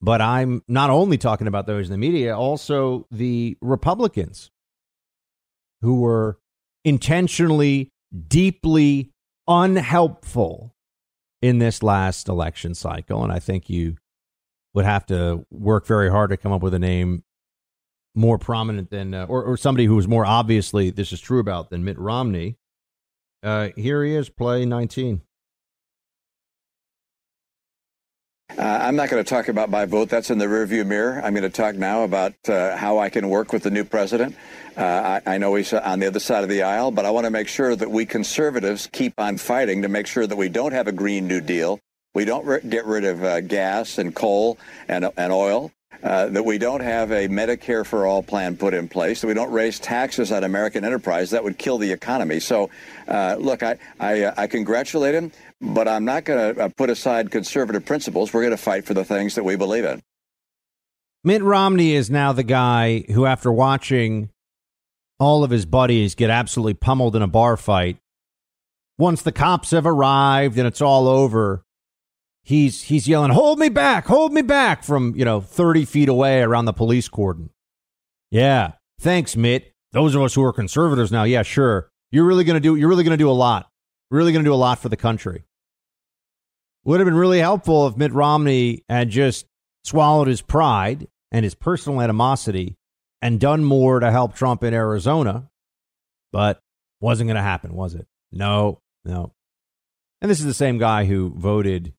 [0.01, 4.51] But I'm not only talking about those in the media, also the Republicans
[5.81, 6.39] who were
[6.85, 7.91] intentionally,
[8.29, 9.11] deeply
[9.49, 10.75] unhelpful
[11.43, 13.25] in this last election cycle.
[13.25, 13.97] And I think you
[14.75, 17.25] would have to work very hard to come up with a name
[18.19, 21.71] more prominent than, uh, or, or somebody who was more obviously this is true about
[21.71, 22.57] than Mitt Romney.
[23.43, 25.23] Uh, here he is, play 19.
[28.57, 30.09] Uh, I'm not going to talk about my vote.
[30.09, 31.21] That's in the rearview mirror.
[31.23, 34.35] I'm going to talk now about uh, how I can work with the new president.
[34.77, 37.25] Uh, I, I, know he's on the other side of the aisle, but I want
[37.25, 40.73] to make sure that we conservatives keep on fighting to make sure that we don't
[40.73, 41.79] have a Green New Deal.
[42.15, 45.71] We don't re- get rid of uh, gas and coal and, and oil.
[46.01, 49.35] Uh, that we don't have a Medicare for all plan put in place, that we
[49.35, 52.39] don't raise taxes on American enterprise, that would kill the economy.
[52.39, 52.71] So,
[53.09, 56.89] uh, look, I, I, uh, I, congratulate him, but I'm not going to uh, put
[56.89, 58.33] aside conservative principles.
[58.33, 60.01] We're going to fight for the things that we believe in.
[61.25, 64.31] Mitt Romney is now the guy who, after watching
[65.19, 67.97] all of his buddies get absolutely pummeled in a bar fight,
[68.99, 71.65] once the cops have arrived and it's all over,
[72.49, 74.07] he's he's yelling, "Hold me back!
[74.07, 77.51] Hold me back!" from you know thirty feet away around the police cordon.
[78.31, 79.73] Yeah, thanks, Mitt.
[79.93, 81.91] Those of us who are conservatives now, yeah, sure.
[82.11, 82.75] You're really gonna do.
[82.75, 83.71] You're really gonna do a lot.
[84.11, 85.45] Really gonna do a lot for the country.
[86.85, 89.47] Would have been really helpful if Mitt Romney had just
[89.85, 92.77] swallowed his pride and his personal animosity
[93.21, 95.51] and done more to help Trump in Arizona,
[96.33, 96.61] but
[97.01, 98.07] wasn't going to happen, was it?
[98.33, 99.33] No, no.
[100.23, 101.93] And this is the same guy who voted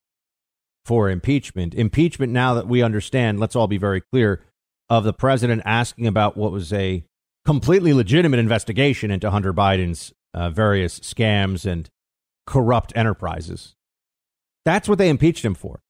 [0.85, 1.73] for impeachment.
[1.75, 4.43] Impeachment, now that we understand, let's all be very clear,
[4.89, 7.03] of the president asking about what was a
[7.45, 11.89] completely legitimate investigation into Hunter Biden's uh, various scams and
[12.45, 13.75] corrupt enterprises.
[14.65, 15.81] That's what they impeached him for.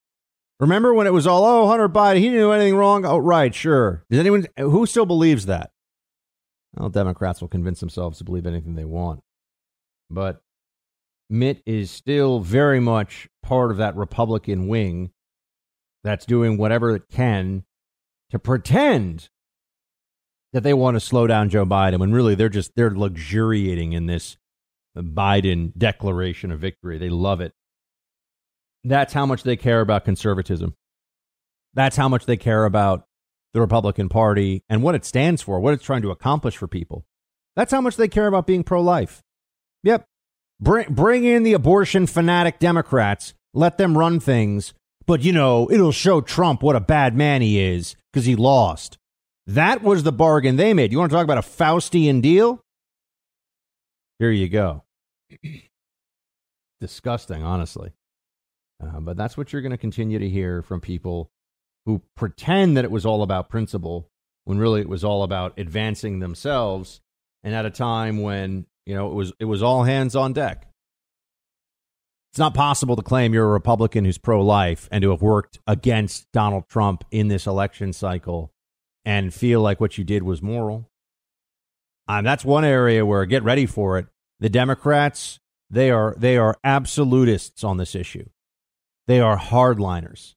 [0.58, 3.06] Remember when it was all, oh, Hunter Biden, he didn't do anything wrong?
[3.06, 4.04] Oh, right, sure.
[4.10, 5.70] Does anyone, who still believes that?
[6.76, 9.20] Well, Democrats will convince themselves to believe anything they want.
[10.10, 10.42] But
[11.30, 15.12] Mitt is still very much part of that Republican wing
[16.02, 17.64] that's doing whatever it can
[18.30, 19.28] to pretend
[20.52, 24.06] that they want to slow down Joe Biden when really they're just they're luxuriating in
[24.06, 24.36] this
[24.96, 26.98] Biden declaration of victory.
[26.98, 27.52] They love it.
[28.82, 30.74] That's how much they care about conservatism.
[31.74, 33.04] That's how much they care about
[33.52, 37.04] the Republican Party and what it stands for, what it's trying to accomplish for people.
[37.54, 39.22] That's how much they care about being pro life.
[39.82, 40.06] Yep.
[40.60, 44.74] Bring, bring in the abortion fanatic Democrats, let them run things,
[45.06, 48.98] but you know, it'll show Trump what a bad man he is because he lost.
[49.46, 50.92] That was the bargain they made.
[50.92, 52.60] You want to talk about a Faustian deal?
[54.18, 54.84] Here you go.
[56.80, 57.92] Disgusting, honestly.
[58.82, 61.30] Uh, but that's what you're going to continue to hear from people
[61.86, 64.08] who pretend that it was all about principle
[64.44, 67.00] when really it was all about advancing themselves
[67.42, 70.66] and at a time when you know, it was it was all hands on deck.
[72.32, 75.58] It's not possible to claim you're a Republican who's pro life and to have worked
[75.66, 78.52] against Donald Trump in this election cycle
[79.04, 80.88] and feel like what you did was moral.
[82.06, 84.06] Um, that's one area where get ready for it.
[84.38, 88.28] The Democrats, they are they are absolutists on this issue.
[89.06, 90.34] They are hardliners.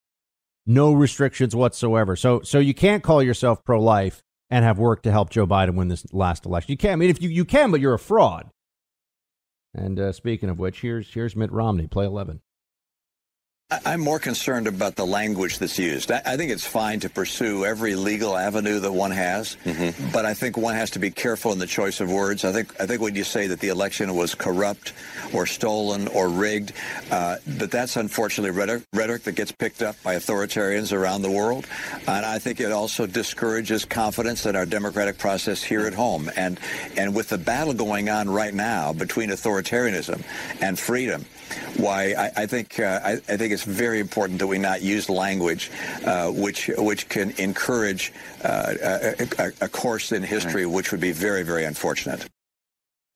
[0.65, 2.15] No restrictions whatsoever.
[2.15, 4.23] So so you can't call yourself pro life
[4.53, 6.71] and have worked to help Joe Biden win this last election.
[6.71, 6.93] You can't.
[6.93, 8.51] I mean, if you, you can, but you're a fraud.
[9.73, 12.41] And uh, speaking of which, here's here's Mitt Romney, play eleven.
[13.85, 16.11] I'm more concerned about the language that's used.
[16.11, 20.11] I, think it's fine to pursue every legal avenue that one has, mm-hmm.
[20.11, 22.45] but I think one has to be careful in the choice of words.
[22.45, 24.93] I think I think when you say that the election was corrupt
[25.33, 26.73] or stolen or rigged,
[27.09, 31.65] uh, that that's unfortunately rhetoric, rhetoric that gets picked up by authoritarians around the world,
[32.07, 36.29] and I think it also discourages confidence in our democratic process here at home.
[36.35, 36.59] And
[36.95, 40.23] and with the battle going on right now between authoritarianism
[40.61, 41.25] and freedom,
[41.77, 44.81] why I, I think uh, I, I think think it's very important that we not
[44.81, 45.69] use language
[46.05, 51.43] uh, which which can encourage uh, a, a, course in history which would be very,
[51.43, 52.25] very unfortunate.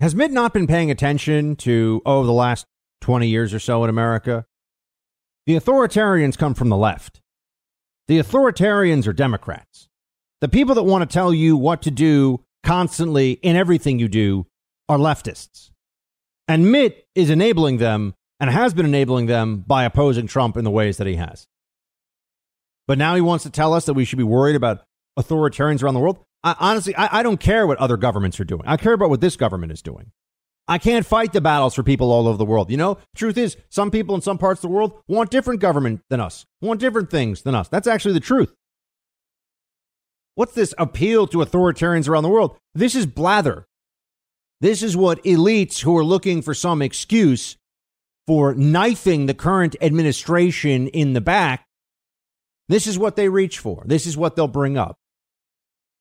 [0.01, 2.65] Has Mitt not been paying attention to, oh, the last
[3.01, 4.45] 20 years or so in America?
[5.45, 7.21] The authoritarians come from the left.
[8.09, 9.87] The authoritarians are Democrats.
[10.41, 14.45] The people that want to tell you what to do constantly in everything you do
[14.89, 15.71] are leftists.
[16.49, 20.71] And Mitt is enabling them and has been enabling them by opposing Trump in the
[20.71, 21.47] ways that he has.
[22.87, 24.83] But now he wants to tell us that we should be worried about
[25.19, 26.23] authoritarians around the world.
[26.43, 28.63] I, honestly, I, I don't care what other governments are doing.
[28.65, 30.11] I care about what this government is doing.
[30.69, 32.69] I can't fight the battles for people all over the world.
[32.69, 36.01] You know, truth is, some people in some parts of the world want different government
[36.09, 37.67] than us, want different things than us.
[37.69, 38.53] That's actually the truth.
[40.35, 42.57] What's this appeal to authoritarians around the world?
[42.75, 43.65] This is blather.
[44.61, 47.56] This is what elites who are looking for some excuse
[48.27, 51.65] for knifing the current administration in the back,
[52.67, 53.83] this is what they reach for.
[53.85, 54.97] This is what they'll bring up.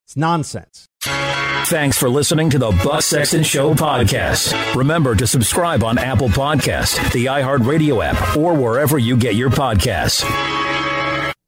[0.05, 0.87] It's nonsense.
[1.01, 4.75] Thanks for listening to the Buck Sexton Show podcast.
[4.75, 10.23] Remember to subscribe on Apple Podcast, the iHeartRadio app, or wherever you get your podcasts.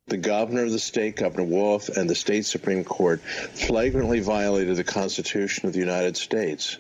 [0.08, 4.84] The governor of the state, Governor Wolf, and the state Supreme Court flagrantly violated the
[4.84, 6.78] Constitution of the United States.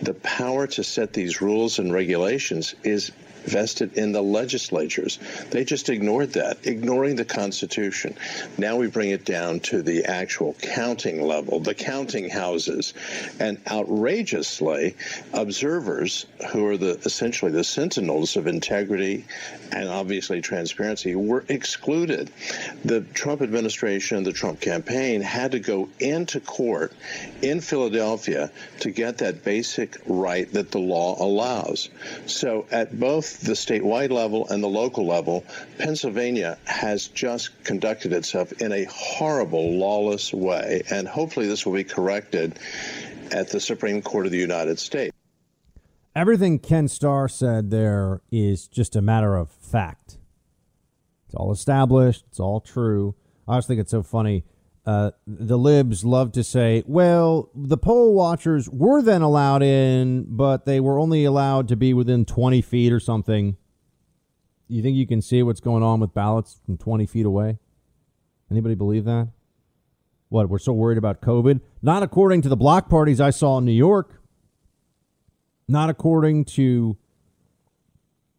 [0.00, 3.12] The power to set these rules and regulations is
[3.44, 5.18] vested in the legislatures.
[5.50, 8.16] They just ignored that, ignoring the Constitution.
[8.58, 12.94] Now we bring it down to the actual counting level, the counting houses.
[13.38, 14.96] And outrageously,
[15.32, 19.24] observers who are the essentially the sentinels of integrity
[19.74, 22.30] and obviously transparency were excluded.
[22.84, 26.92] The Trump administration, the Trump campaign had to go into court
[27.42, 28.50] in Philadelphia
[28.80, 31.88] to get that basic right that the law allows.
[32.26, 35.44] So at both the statewide level and the local level,
[35.78, 40.82] Pennsylvania has just conducted itself in a horrible, lawless way.
[40.90, 42.58] And hopefully this will be corrected
[43.32, 45.14] at the Supreme Court of the United States.
[46.14, 50.18] Everything Ken Starr said there is just a matter of fact.
[51.26, 53.14] It's all established, it's all true.
[53.48, 54.44] I just think it's so funny
[54.86, 60.66] uh, the libs love to say, well, the poll watchers were then allowed in, but
[60.66, 63.56] they were only allowed to be within 20 feet or something.
[64.68, 67.58] You think you can see what's going on with ballots from 20 feet away?
[68.50, 69.28] Anybody believe that?
[70.28, 71.60] What, we're so worried about COVID?
[71.80, 74.20] Not according to the block parties I saw in New York.
[75.66, 76.96] Not according to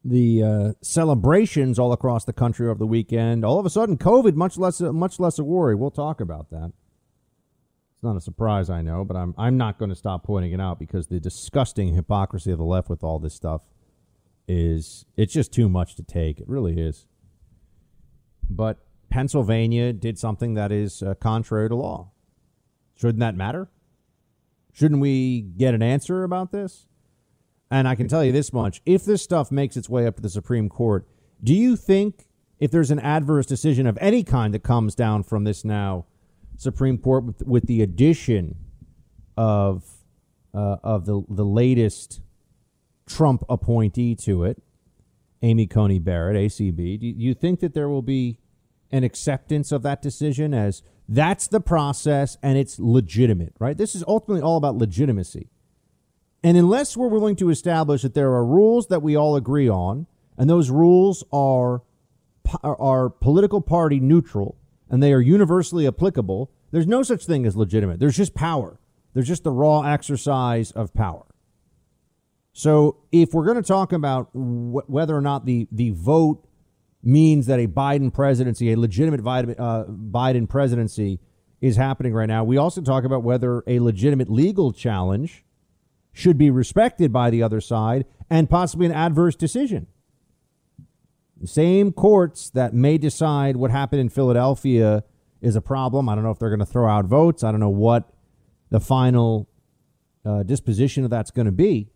[0.03, 4.36] the uh, celebrations all across the country over the weekend, all of a sudden, COVID
[4.36, 5.76] much less much less a worry.
[5.76, 6.71] We'll talk about that.
[7.95, 10.61] It's not a surprise, I know, but I'm I'm not going to stop pointing it
[10.61, 13.61] out because the disgusting hypocrisy of the left with all this stuff
[14.47, 16.39] is it's just too much to take.
[16.39, 17.07] It really is.
[18.47, 18.78] But
[19.09, 22.11] Pennsylvania did something that is uh, contrary to law.
[22.95, 23.69] Shouldn't that matter?
[24.71, 26.88] Shouldn't we get an answer about this?
[27.76, 30.21] And I can tell you this much if this stuff makes its way up to
[30.21, 31.05] the Supreme Court,
[31.43, 32.26] do you think
[32.57, 36.05] if there's an adverse decision of any kind that comes down from this now
[36.55, 38.55] Supreme Court with, with the addition
[39.36, 39.84] of
[40.53, 42.21] uh, of the the latest
[43.07, 44.63] Trump appointee to it,
[45.41, 48.39] Amy Coney Barrett, ACB, do you think that there will be
[48.89, 53.78] an acceptance of that decision as that's the process and it's legitimate, right?
[53.78, 55.49] This is ultimately all about legitimacy.
[56.46, 60.06] And unless we're willing to establish that there are rules that we all agree on,
[60.38, 61.82] and those rules are
[62.64, 64.56] are political party neutral
[64.88, 68.00] and they are universally applicable, there's no such thing as legitimate.
[68.00, 68.80] There's just power.
[69.16, 71.26] There's just the raw exercise of power.
[72.54, 76.48] So if we're going to talk about wh- whether or not the, the vote
[77.02, 81.20] means that a Biden presidency, a legitimate uh, Biden presidency,
[81.60, 85.45] is happening right now, we also talk about whether a legitimate legal challenge
[86.16, 89.86] should be respected by the other side and possibly an adverse decision.
[91.41, 95.03] The same courts that may decide what happened in Philadelphia
[95.41, 96.07] is a problem.
[96.07, 97.43] I don't know if they're going to throw out votes.
[97.43, 98.13] I don't know what
[98.70, 99.49] the final
[100.26, 101.89] uh, disposition of that's going to be.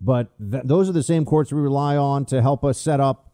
[0.00, 3.32] But th- those are the same courts we rely on to help us set up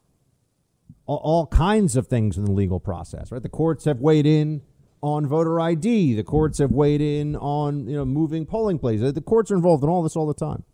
[1.06, 3.42] all, all kinds of things in the legal process, right?
[3.42, 4.60] The courts have weighed in
[5.02, 6.14] on voter ID.
[6.14, 9.12] The courts have weighed in on you know moving polling places.
[9.12, 10.64] The courts are involved in all this all the time.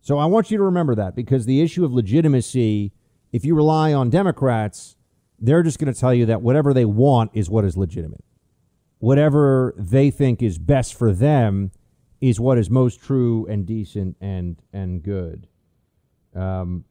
[0.00, 2.92] So I want you to remember that because the issue of legitimacy,
[3.32, 4.96] if you rely on Democrats,
[5.38, 8.22] they're just going to tell you that whatever they want is what is legitimate.
[8.98, 11.70] Whatever they think is best for them
[12.20, 15.48] is what is most true and decent and and good.
[16.34, 16.84] Um,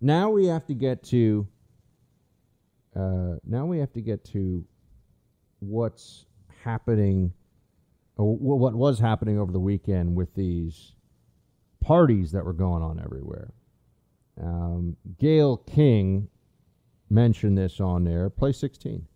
[0.00, 1.48] now we have to get to.
[2.94, 4.64] Uh, now we have to get to
[5.68, 6.26] what's
[6.62, 7.32] happening,
[8.16, 10.92] or what was happening over the weekend with these
[11.80, 13.52] parties that were going on everywhere.
[14.40, 16.28] Um, Gayle King
[17.10, 18.30] mentioned this on there.
[18.30, 19.06] Play 16.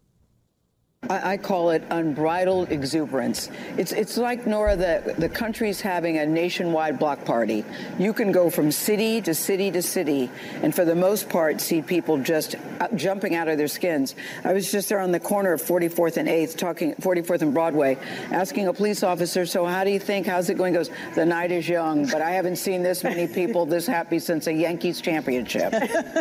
[1.08, 3.48] I, I call it unbridled exuberance.
[3.76, 7.64] It's it's like Nora, the the country's having a nationwide block party.
[7.98, 10.28] You can go from city to city to city,
[10.62, 14.16] and for the most part, see people just uh, jumping out of their skins.
[14.44, 17.96] I was just there on the corner of 44th and 8th, talking 44th and Broadway,
[18.32, 20.26] asking a police officer, "So how do you think?
[20.26, 23.28] How's it going?" He goes, "The night is young, but I haven't seen this many
[23.28, 25.72] people this happy since a Yankees championship,"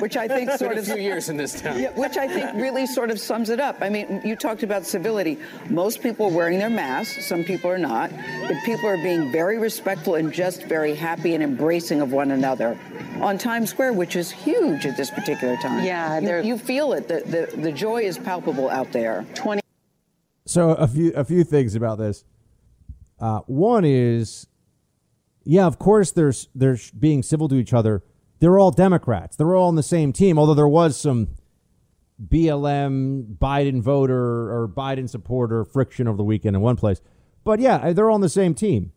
[0.02, 1.80] which I think sort Been a of few years in this town.
[1.80, 3.78] yeah, which I think really sort of sums it up.
[3.82, 5.40] I mean, you talked about civility.
[5.70, 8.12] Most people are wearing their masks, some people are not,
[8.48, 12.78] but people are being very respectful and just very happy and embracing of one another
[13.22, 15.84] on Times Square, which is huge at this particular time.
[15.84, 17.08] Yeah, you, you feel it.
[17.08, 19.26] The, the, the joy is palpable out there.
[19.34, 19.62] 20.
[20.46, 22.24] So a few a few things about this.
[23.20, 24.48] Uh, one is,
[25.44, 28.04] yeah, of course, there's there's being civil to each other.
[28.40, 29.36] They're all Democrats.
[29.36, 30.38] They're all on the same team.
[30.38, 31.30] Although there was some
[32.26, 37.02] BLM Biden voter or Biden supporter friction over the weekend in one place,
[37.44, 38.92] but yeah, they're all on the same team.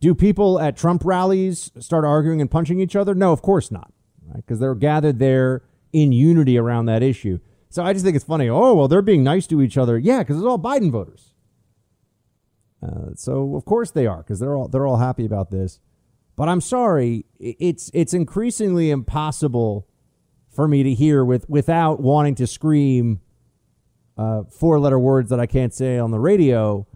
[0.00, 3.14] Do people at Trump rallies start arguing and punching each other?
[3.14, 3.92] No, of course not,
[4.26, 4.36] right?
[4.36, 5.62] Because they're gathered there
[5.92, 7.38] in unity around that issue.
[7.70, 8.48] So I just think it's funny.
[8.48, 9.98] Oh well, they're being nice to each other.
[9.98, 11.32] Yeah, because it's all Biden voters.
[12.82, 15.80] Uh, so of course they are, because they're all they're all happy about this.
[16.36, 19.88] But I'm sorry, it's it's increasingly impossible
[20.56, 23.20] for me to hear with without wanting to scream
[24.18, 26.86] uh, four letter words that I can't say on the radio.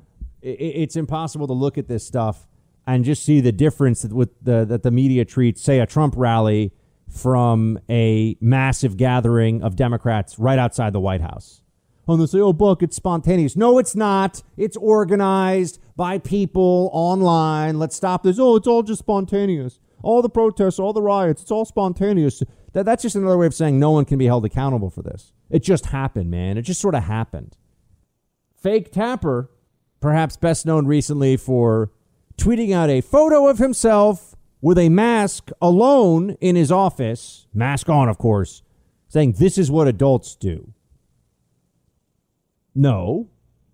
[0.42, 2.48] I- i- it's impossible to look at this stuff
[2.86, 6.14] and just see the difference that with the that the media treats, say, a Trump
[6.16, 6.72] rally
[7.08, 11.62] from a massive gathering of Democrats right outside the White House.
[12.08, 14.42] And they say, "Oh, Buck, it's spontaneous." No, it's not.
[14.56, 17.78] It's organized by people online.
[17.78, 18.38] Let's stop this.
[18.38, 19.78] Oh, it's all just spontaneous.
[20.02, 22.42] All the protests, all the riots, it's all spontaneous.
[22.72, 25.32] That that's just another way of saying no one can be held accountable for this.
[25.48, 26.56] It just happened, man.
[26.56, 27.56] It just sort of happened.
[28.54, 29.50] Fake Tapper,
[30.00, 31.90] perhaps best known recently for
[32.36, 38.08] tweeting out a photo of himself with a mask alone in his office, mask on,
[38.08, 38.62] of course,
[39.08, 40.72] saying, This is what adults do.
[42.74, 43.28] No,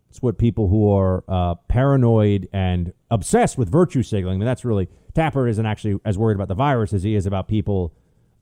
[0.08, 4.36] it's what people who are uh, paranoid and obsessed with virtue signaling.
[4.36, 7.26] I mean, that's really, Tapper isn't actually as worried about the virus as he is
[7.26, 7.92] about people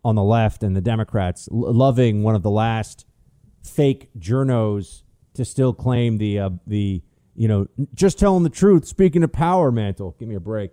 [0.05, 3.07] on the left and the Democrats loving one of the last
[3.63, 5.03] fake journos
[5.35, 7.03] to still claim the uh, the
[7.35, 10.15] you know just telling the truth, speaking of power mantle.
[10.19, 10.73] Give me a break.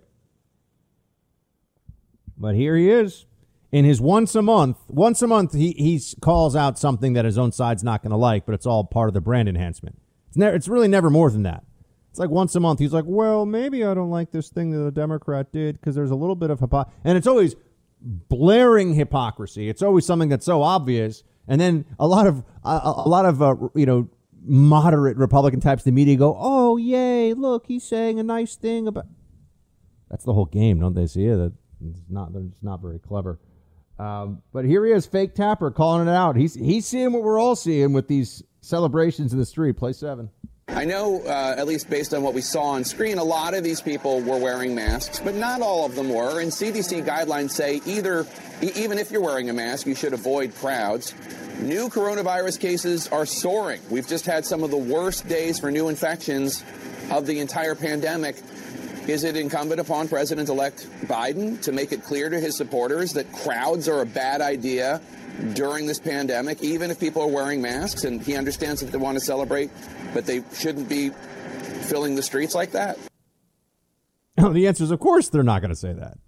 [2.36, 3.26] But here he is
[3.70, 4.78] in his once a month.
[4.88, 8.16] Once a month, he he calls out something that his own side's not going to
[8.16, 10.00] like, but it's all part of the brand enhancement.
[10.28, 10.54] It's never.
[10.54, 11.64] It's really never more than that.
[12.10, 12.78] It's like once a month.
[12.78, 16.10] He's like, well, maybe I don't like this thing that a Democrat did because there's
[16.10, 17.56] a little bit of hypocrisy, and it's always
[18.02, 19.68] blaring hypocrisy.
[19.68, 23.56] It's always something that's so obvious, and then a lot of a, lot of uh,
[23.74, 24.08] you know
[24.44, 29.06] moderate Republican types, the media go, oh yay, look, he's saying a nice thing about.
[30.10, 31.36] That's the whole game, don't they see it?
[31.36, 31.52] That
[31.88, 32.32] it's not.
[32.32, 33.40] Just not very clever.
[33.98, 36.36] Um, but here he is, fake Tapper, calling it out.
[36.36, 39.76] He's he's seeing what we're all seeing with these celebrations in the street.
[39.76, 40.30] Play seven.
[40.74, 43.62] I know, uh, at least based on what we saw on screen, a lot of
[43.62, 46.40] these people were wearing masks, but not all of them were.
[46.40, 48.26] And CDC guidelines say either,
[48.62, 51.14] e- even if you're wearing a mask, you should avoid crowds.
[51.60, 53.82] New coronavirus cases are soaring.
[53.90, 56.64] We've just had some of the worst days for new infections
[57.10, 58.36] of the entire pandemic.
[59.06, 63.30] Is it incumbent upon President elect Biden to make it clear to his supporters that
[63.30, 65.02] crowds are a bad idea
[65.54, 69.18] during this pandemic, even if people are wearing masks and he understands that they want
[69.18, 69.70] to celebrate,
[70.14, 71.10] but they shouldn't be
[71.82, 72.98] filling the streets like that?
[74.36, 76.18] the answer is, of course, they're not going to say that.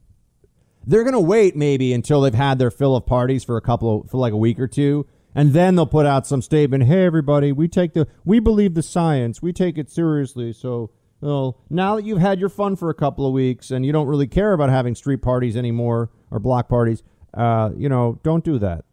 [0.86, 4.02] They're going to wait maybe until they've had their fill of parties for a couple
[4.02, 6.84] of, for like a week or two, and then they'll put out some statement.
[6.84, 10.52] Hey, everybody, we take the we believe the science, we take it seriously.
[10.52, 10.90] So,
[11.20, 14.07] well, now that you've had your fun for a couple of weeks and you don't
[14.07, 17.02] really care about having street parties anymore or block parties,
[17.32, 18.84] uh, you know, don't do that.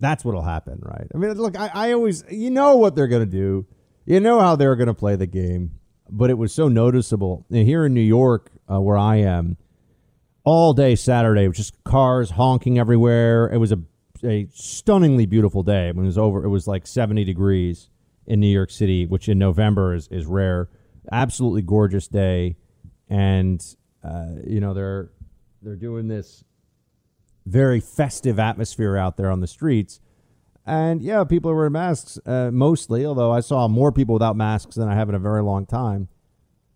[0.00, 1.06] That's what'll happen, right?
[1.12, 3.66] I mean, look, I, I always, you know what they're going to do.
[4.06, 5.72] You know how they're going to play the game.
[6.10, 7.44] But it was so noticeable.
[7.50, 9.56] And here in New York, uh, where I am,
[10.44, 13.50] all day Saturday, it was just cars honking everywhere.
[13.52, 13.80] It was a,
[14.24, 15.88] a stunningly beautiful day.
[15.88, 17.90] It was over, it was like 70 degrees
[18.26, 20.70] in New York City, which in November is, is rare.
[21.12, 22.56] Absolutely gorgeous day.
[23.10, 23.62] And,
[24.02, 25.10] uh, you know, they're,
[25.60, 26.44] they're doing this
[27.48, 30.00] very festive atmosphere out there on the streets.
[30.66, 34.74] And yeah, people are wearing masks uh, mostly, although I saw more people without masks
[34.76, 36.08] than I have in a very long time.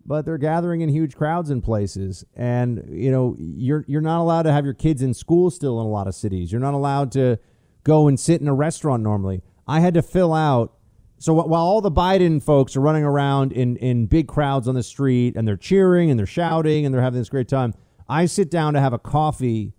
[0.04, 4.42] But they're gathering in huge crowds in places, and you know you're you're not allowed
[4.44, 6.50] to have your kids in school still in a lot of cities.
[6.50, 7.38] You're not allowed to
[7.84, 9.42] go and sit in a restaurant normally.
[9.68, 10.72] I had to fill out.
[11.18, 14.82] So while all the Biden folks are running around in in big crowds on the
[14.82, 17.74] street and they're cheering and they're shouting and they're having this great time,
[18.08, 19.74] I sit down to have a coffee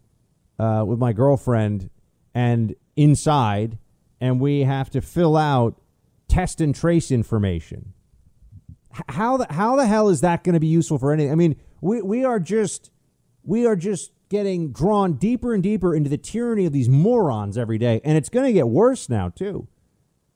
[0.59, 1.89] uh, with my girlfriend,
[2.33, 3.77] and inside
[4.23, 5.81] and we have to fill out
[6.29, 7.91] test and trace information.
[9.09, 11.29] How the how the hell is that going to be useful for anything?
[11.29, 12.89] I mean, we we are just
[13.43, 17.77] we are just getting drawn deeper and deeper into the tyranny of these morons every
[17.77, 19.67] day, and it's going to get worse now too.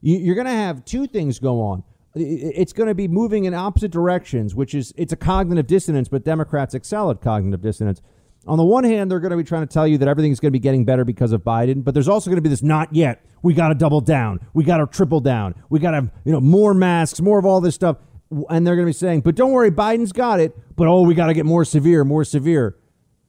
[0.02, 1.82] You're going to have two things go on.
[2.14, 6.24] It's going to be moving in opposite directions, which is it's a cognitive dissonance, but
[6.24, 8.02] Democrats excel at cognitive dissonance
[8.48, 10.48] on the one hand, they're going to be trying to tell you that everything's going
[10.48, 12.94] to be getting better because of Biden, but there's also going to be this not
[12.94, 13.22] yet.
[13.42, 14.40] We got to double down.
[14.54, 15.54] We got to triple down.
[15.68, 17.98] We got to, you know, more masks, more of all this stuff.
[18.50, 20.56] And they're going to be saying, but don't worry, Biden's got it.
[20.76, 22.76] But oh, we got to get more severe, more severe.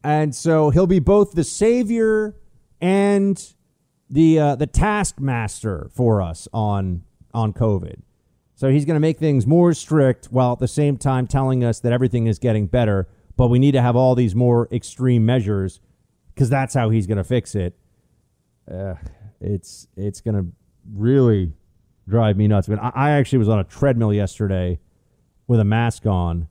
[0.03, 2.36] And so he'll be both the savior
[2.82, 3.53] and
[4.09, 7.03] the uh, the taskmaster for us on
[7.34, 8.01] on COVID.
[8.55, 11.80] So he's going to make things more strict while at the same time telling us
[11.80, 13.07] that everything is getting better
[13.40, 15.80] but we need to have all these more extreme measures
[16.34, 17.74] because that's how he's going to fix it.
[18.70, 18.96] Uh,
[19.40, 20.46] it's it's going to
[20.94, 21.54] really
[22.06, 22.68] drive me nuts.
[22.70, 24.78] I, I, I, actually was on a treadmill yesterday
[25.48, 26.50] with a mask on,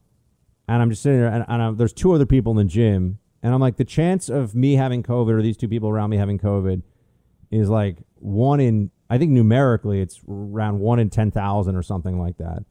[0.67, 3.53] and I'm just sitting there, and, and there's two other people in the gym, and
[3.53, 6.39] I'm like, the chance of me having COVID or these two people around me having
[6.39, 6.81] COVID
[7.51, 12.39] is like one in, I think numerically, it's around one in 10,000 or something like
[12.39, 12.65] that.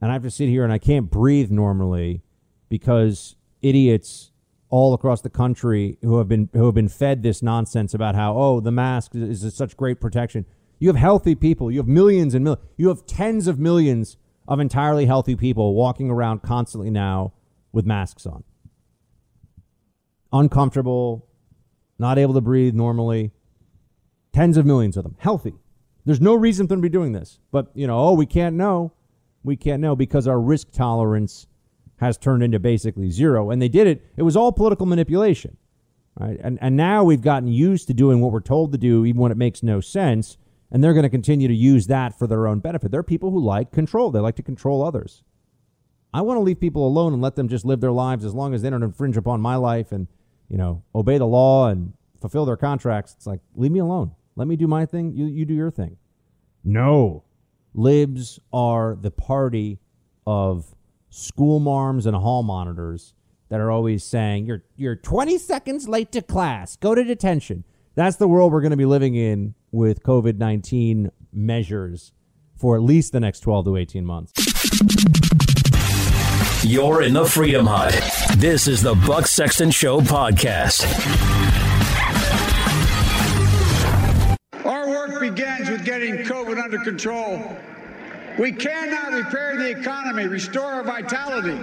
[0.00, 2.22] And I have to sit here and I can't breathe normally
[2.68, 4.32] because idiots
[4.68, 8.36] all across the country who have been who have been fed this nonsense about how
[8.36, 10.46] oh the mask is, is such great protection.
[10.78, 11.70] You have healthy people.
[11.70, 12.64] You have millions and millions.
[12.76, 14.16] You have tens of millions
[14.48, 17.32] of entirely healthy people walking around constantly now
[17.72, 18.44] with masks on.
[20.32, 21.28] Uncomfortable,
[21.98, 23.32] not able to breathe normally.
[24.32, 25.54] Tens of millions of them healthy.
[26.04, 27.38] There's no reason for them to be doing this.
[27.52, 28.92] But, you know, oh, we can't know.
[29.42, 31.46] We can't know because our risk tolerance
[32.00, 33.50] has turned into basically zero.
[33.50, 35.56] And they did it, it was all political manipulation.
[36.18, 36.38] Right?
[36.42, 39.30] And, and now we've gotten used to doing what we're told to do, even when
[39.30, 40.36] it makes no sense.
[40.70, 42.90] And they're going to continue to use that for their own benefit.
[42.90, 45.22] There are people who like control, they like to control others.
[46.12, 48.54] I want to leave people alone and let them just live their lives as long
[48.54, 50.08] as they don't infringe upon my life and,
[50.48, 53.14] you know, obey the law and fulfill their contracts.
[53.16, 54.12] It's like, leave me alone.
[54.36, 55.12] Let me do my thing.
[55.14, 55.96] You, you do your thing.
[56.64, 57.24] No.
[57.74, 59.78] Libs are the party
[60.26, 60.74] of
[61.10, 63.14] school marms and hall monitors
[63.48, 66.76] that are always saying you're you're 20 seconds late to class.
[66.76, 67.64] Go to detention.
[67.96, 72.12] That's the world we're going to be living in with COVID-19 measures
[72.56, 74.32] for at least the next 12 to 18 months.
[76.64, 77.92] You're in the Freedom Hut.
[78.36, 80.84] This is the Buck Sexton Show podcast.
[84.64, 87.56] Our work begins with getting COVID under control.
[88.38, 91.58] We cannot repair the economy, restore our vitality,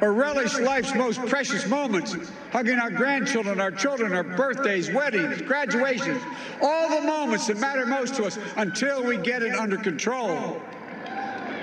[0.00, 2.16] or relish life's most precious moments,
[2.50, 6.22] hugging our grandchildren, our children, our birthdays, weddings, graduations,
[6.62, 10.60] all the moments that matter most to us until we get it under control.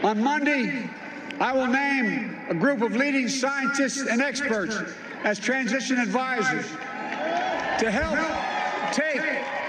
[0.03, 0.89] On Monday,
[1.39, 4.77] I will name a group of leading scientists and experts
[5.23, 6.67] as transition advisors
[7.79, 8.19] to help
[8.93, 9.21] take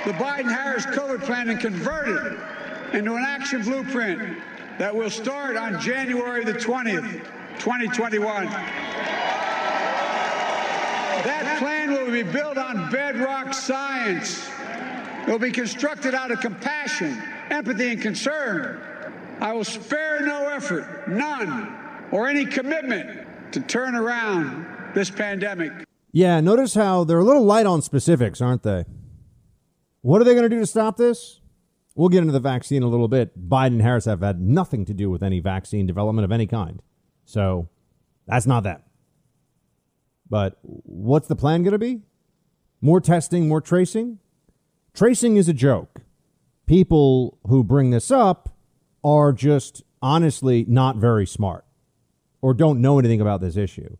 [0.05, 2.39] the Biden Harris COVID plan and convert it
[2.93, 4.39] into an action blueprint
[4.79, 7.25] that will start on January the 20th,
[7.59, 8.47] 2021.
[11.25, 14.49] That plan will be built on bedrock science.
[15.27, 17.21] It will be constructed out of compassion,
[17.51, 18.81] empathy, and concern.
[19.41, 21.77] I will spare no effort, none,
[22.11, 25.73] or any commitment to turn around this pandemic.
[26.13, 28.85] Yeah, notice how they're a little light on specifics, aren't they?
[30.03, 31.41] What are they going to do to stop this?
[31.97, 33.49] We'll get into the vaccine a little bit.
[33.49, 36.83] Biden and Harris have had nothing to do with any vaccine development of any kind.
[37.25, 37.71] So
[38.27, 38.83] that's not that.
[40.29, 42.03] But what's the plan going to be?
[42.83, 44.19] More testing, more tracing?
[44.93, 46.03] Tracing is a joke.
[46.67, 48.55] People who bring this up
[49.03, 51.65] are just honestly not very smart
[52.43, 53.97] or don't know anything about this issue.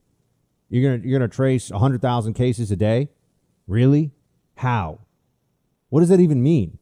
[0.69, 3.09] You're going to you're going to trace 100,000 cases a day?
[3.67, 4.11] Really?
[4.57, 4.99] How?
[5.89, 6.79] What does that even mean?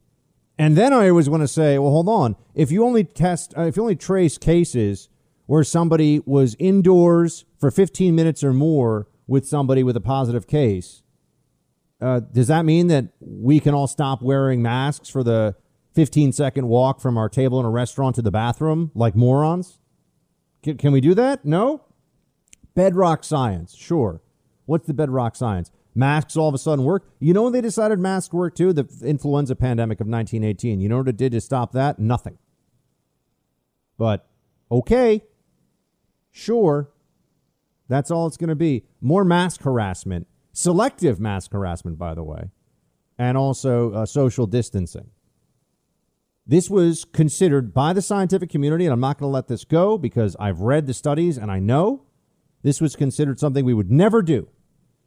[0.57, 2.35] And then I always want to say, well, hold on.
[2.53, 5.09] If you only test, uh, if you only trace cases
[5.47, 11.03] where somebody was indoors for 15 minutes or more with somebody with a positive case,
[12.01, 15.55] uh, does that mean that we can all stop wearing masks for the
[15.93, 19.79] 15 second walk from our table in a restaurant to the bathroom like morons?
[20.63, 21.45] Can, can we do that?
[21.45, 21.83] No?
[22.75, 24.21] Bedrock science, sure.
[24.65, 25.71] What's the bedrock science?
[25.95, 27.07] Masks all of a sudden work.
[27.19, 28.73] You know when they decided masks work too?
[28.73, 30.81] The influenza pandemic of 1918.
[30.81, 31.97] You know what it did to stop that?
[31.97, 32.37] Nothing.
[33.97, 34.27] But
[34.69, 35.23] okay,
[36.31, 36.91] sure.
[37.87, 38.83] That's all it's going to be.
[38.99, 42.49] More mask harassment, selective mask harassment, by the way,
[43.17, 45.11] and also uh, social distancing.
[46.45, 49.97] This was considered by the scientific community, and I'm not going to let this go
[49.97, 52.03] because I've read the studies and I know
[52.63, 54.49] this was considered something we would never do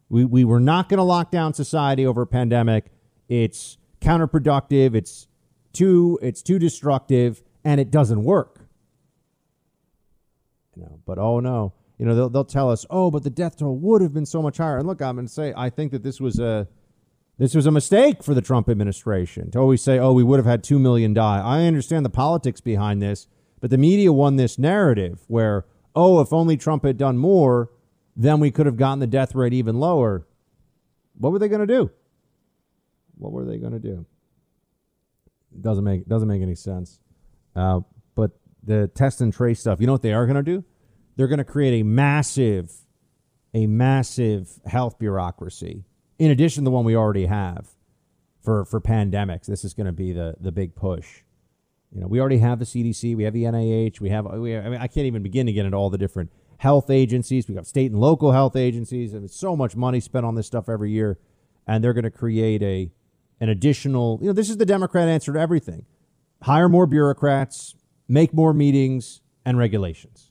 [0.08, 2.86] we, we were not going to lock down society over a pandemic.
[3.28, 4.94] It's counterproductive.
[4.94, 5.26] It's
[5.72, 8.60] too it's too destructive, and it doesn't work.
[10.76, 13.58] You know, but oh no, you know they'll they'll tell us, oh, but the death
[13.58, 14.78] toll would have been so much higher.
[14.78, 16.68] And look, I'm going to say I think that this was a
[17.38, 20.46] this was a mistake for the Trump administration to always say, oh, we would have
[20.46, 21.40] had two million die.
[21.40, 23.28] I understand the politics behind this,
[23.60, 27.70] but the media won this narrative where, oh, if only Trump had done more
[28.18, 30.26] then we could have gotten the death rate even lower.
[31.16, 31.90] What were they going to do?
[33.16, 34.04] What were they going to do?
[35.54, 37.00] It Doesn't make doesn't make any sense.
[37.54, 37.80] Uh,
[38.14, 40.64] but the test and trace stuff, you know what they are going to do?
[41.16, 42.72] They're going to create a massive,
[43.54, 45.84] a massive health bureaucracy
[46.18, 47.68] in addition to the one we already have
[48.42, 49.46] for for pandemics.
[49.46, 51.22] This is going to be the the big push.
[51.92, 54.26] You know, we already have the CDC, we have the NIH, we have.
[54.26, 57.48] We, I mean, I can't even begin to get into all the different health agencies.
[57.48, 59.14] We've got state and local health agencies.
[59.14, 61.18] and so much money spent on this stuff every year,
[61.66, 62.92] and they're going to create a
[63.40, 64.18] an additional.
[64.20, 65.86] You know, this is the Democrat answer to everything:
[66.42, 67.74] hire more bureaucrats,
[68.08, 70.30] make more meetings and regulations,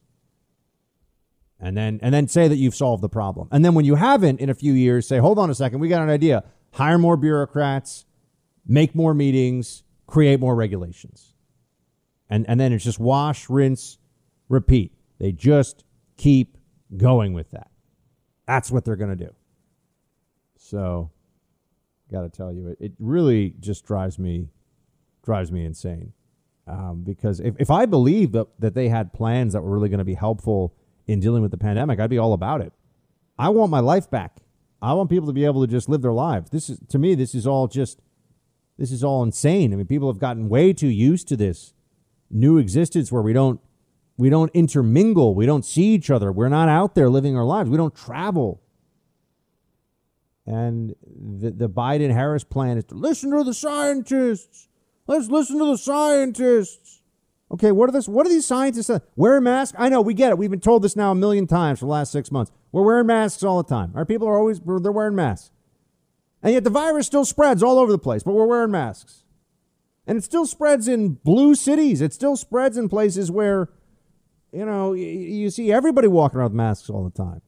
[1.60, 3.48] and then and then say that you've solved the problem.
[3.52, 5.88] And then when you haven't in a few years, say, hold on a second, we
[5.88, 8.06] got an idea: hire more bureaucrats,
[8.66, 11.34] make more meetings, create more regulations.
[12.30, 14.00] And, and then it's just wash, rinse,
[14.50, 14.92] repeat.
[15.20, 15.86] They just
[16.18, 16.58] keep
[16.96, 17.70] going with that.
[18.46, 19.34] That's what they're going to do.
[20.58, 21.12] So,
[22.12, 24.50] got to tell you, it, it really just drives me
[25.24, 26.14] drives me insane.
[26.68, 30.00] Um, because if, if I believed that, that they had plans that were really going
[30.00, 30.74] to be helpful
[31.06, 32.74] in dealing with the pandemic, I'd be all about it.
[33.38, 34.38] I want my life back.
[34.82, 36.50] I want people to be able to just live their lives.
[36.50, 38.00] This is to me, this is all just
[38.78, 39.74] this is all insane.
[39.74, 41.74] I mean, people have gotten way too used to this
[42.30, 43.60] new existence where we don't
[44.18, 45.36] we don't intermingle.
[45.36, 46.32] We don't see each other.
[46.32, 47.70] We're not out there living our lives.
[47.70, 48.62] We don't travel.
[50.46, 54.68] And the, the Biden Harris plan is to listen to the scientists.
[55.06, 57.02] Let's listen to the scientists.
[57.52, 58.08] Okay, what are this?
[58.08, 58.90] What are these scientists?
[58.90, 59.06] Uh, Say?
[59.16, 59.76] Wear a mask?
[59.78, 60.38] I know we get it.
[60.38, 62.52] We've been told this now a million times for the last six months.
[62.72, 63.92] We're wearing masks all the time.
[63.96, 65.52] Our people are always they're wearing masks,
[66.44, 68.24] and yet the virus still spreads all over the place.
[68.24, 69.24] But we're wearing masks,
[70.06, 72.02] and it still spreads in blue cities.
[72.02, 73.70] It still spreads in places where
[74.52, 77.42] you know, you see everybody walking around with masks all the time.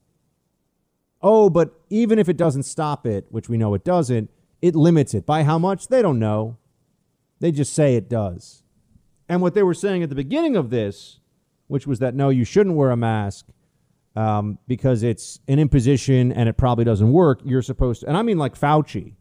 [1.21, 4.29] Oh, but even if it doesn't stop it, which we know it doesn't,
[4.61, 5.25] it limits it.
[5.25, 5.87] By how much?
[5.87, 6.57] They don't know.
[7.39, 8.63] They just say it does.
[9.27, 11.19] And what they were saying at the beginning of this,
[11.67, 13.47] which was that no, you shouldn't wear a mask
[14.15, 17.41] um, because it's an imposition and it probably doesn't work.
[17.45, 19.13] You're supposed to, and I mean like Fauci,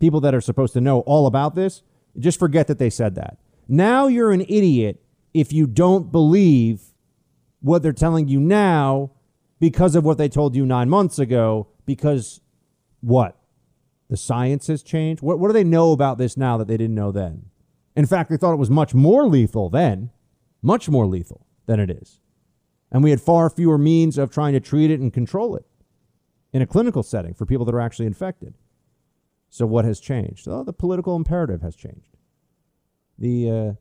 [0.00, 1.82] people that are supposed to know all about this,
[2.18, 3.38] just forget that they said that.
[3.68, 5.02] Now you're an idiot
[5.32, 6.91] if you don't believe
[7.62, 9.12] what they're telling you now
[9.58, 11.68] because of what they told you nine months ago.
[11.86, 12.40] Because
[13.00, 13.38] what?
[14.10, 15.22] The science has changed?
[15.22, 17.46] What, what do they know about this now that they didn't know then?
[17.96, 20.10] In fact, they thought it was much more lethal then,
[20.60, 22.20] much more lethal than it is.
[22.90, 25.64] And we had far fewer means of trying to treat it and control it
[26.52, 28.54] in a clinical setting for people that are actually infected.
[29.48, 30.46] So, what has changed?
[30.48, 32.16] Oh, the political imperative has changed.
[33.18, 33.72] The uh,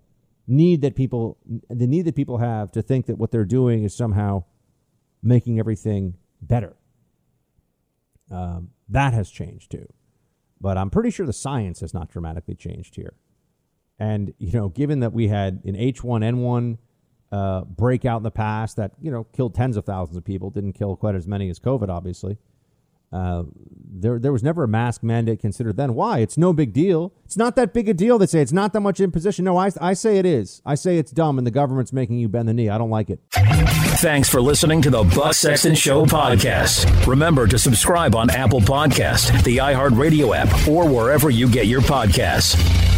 [0.52, 1.38] need that people
[1.70, 4.43] the need that people have to think that what they're doing is somehow
[5.24, 6.76] making everything better.
[8.30, 9.88] Um, that has changed too,
[10.60, 13.14] but I'm pretty sure the science has not dramatically changed here.
[13.99, 16.78] And you know, given that we had an H1N1
[17.32, 20.74] uh, breakout in the past that you know killed tens of thousands of people, didn't
[20.74, 22.38] kill quite as many as COVID, obviously.
[23.12, 23.43] Uh,
[23.93, 25.93] there, there was never a mask mandate considered then.
[25.93, 26.20] Why?
[26.20, 27.14] It's no big deal.
[27.26, 28.18] It's not that big a deal.
[28.18, 29.45] They say it's not that much imposition.
[29.45, 30.62] No, I, I say it is.
[30.66, 32.70] I say it's dumb and the government's making you bend the knee.
[32.70, 33.20] I don't like it.
[33.32, 37.05] Thanks for listening to the Buck Sexton Show podcast.
[37.05, 42.91] Remember to subscribe on Apple Podcast, the iHeartRadio app, or wherever you get your podcasts.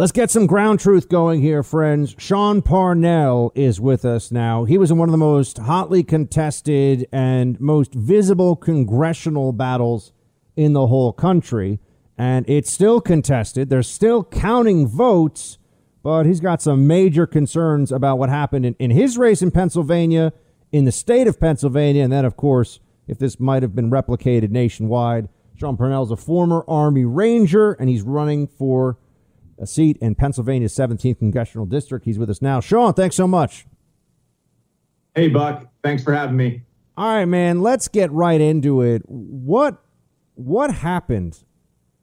[0.00, 2.14] Let's get some ground truth going here, friends.
[2.18, 4.62] Sean Parnell is with us now.
[4.62, 10.12] He was in one of the most hotly contested and most visible congressional battles
[10.54, 11.80] in the whole country.
[12.16, 13.70] And it's still contested.
[13.70, 15.58] They're still counting votes,
[16.04, 20.32] but he's got some major concerns about what happened in, in his race in Pennsylvania,
[20.70, 22.78] in the state of Pennsylvania, and then, of course,
[23.08, 25.28] if this might have been replicated nationwide.
[25.56, 28.96] Sean Parnell is a former Army Ranger, and he's running for
[29.60, 32.04] a seat in Pennsylvania's 17th congressional district.
[32.04, 32.60] He's with us now.
[32.60, 33.66] Sean, thanks so much.
[35.14, 35.66] Hey, Buck.
[35.82, 36.62] Thanks for having me.
[36.96, 37.60] All right, man.
[37.60, 39.02] Let's get right into it.
[39.06, 39.82] What
[40.34, 41.42] what happened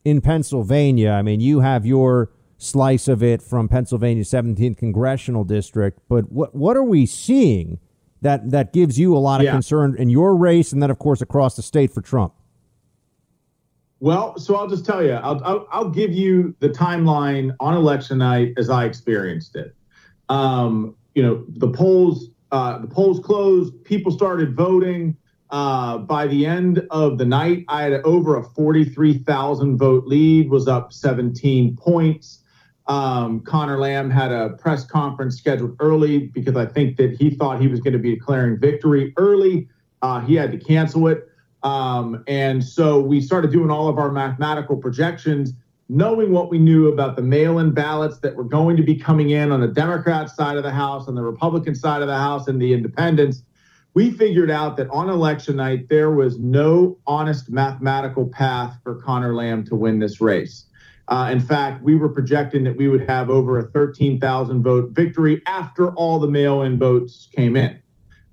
[0.04, 1.10] in Pennsylvania?
[1.10, 6.54] I mean, you have your slice of it from Pennsylvania's 17th congressional district, but what
[6.54, 7.78] what are we seeing
[8.22, 9.52] that that gives you a lot of Yeah.
[9.52, 12.32] concern in your race, and then of course across the state for Trump?
[14.00, 18.18] Well, so I'll just tell you, I'll, I'll, I'll give you the timeline on election
[18.18, 19.74] night as I experienced it.
[20.28, 23.84] Um, you know, the polls, uh, the polls closed.
[23.84, 25.16] People started voting.
[25.48, 30.68] Uh, by the end of the night, I had over a 43,000 vote lead, was
[30.68, 32.40] up 17 points.
[32.88, 37.60] Um, Conor Lamb had a press conference scheduled early because I think that he thought
[37.60, 39.68] he was going to be declaring victory early.
[40.02, 41.28] Uh, he had to cancel it.
[41.62, 45.52] Um, and so we started doing all of our mathematical projections,
[45.88, 49.30] knowing what we knew about the mail in ballots that were going to be coming
[49.30, 52.48] in on the Democrat side of the House, on the Republican side of the House,
[52.48, 53.42] and the independents.
[53.94, 59.34] We figured out that on election night, there was no honest mathematical path for Conor
[59.34, 60.66] Lamb to win this race.
[61.08, 65.40] Uh, in fact, we were projecting that we would have over a 13,000 vote victory
[65.46, 67.80] after all the mail in votes came in.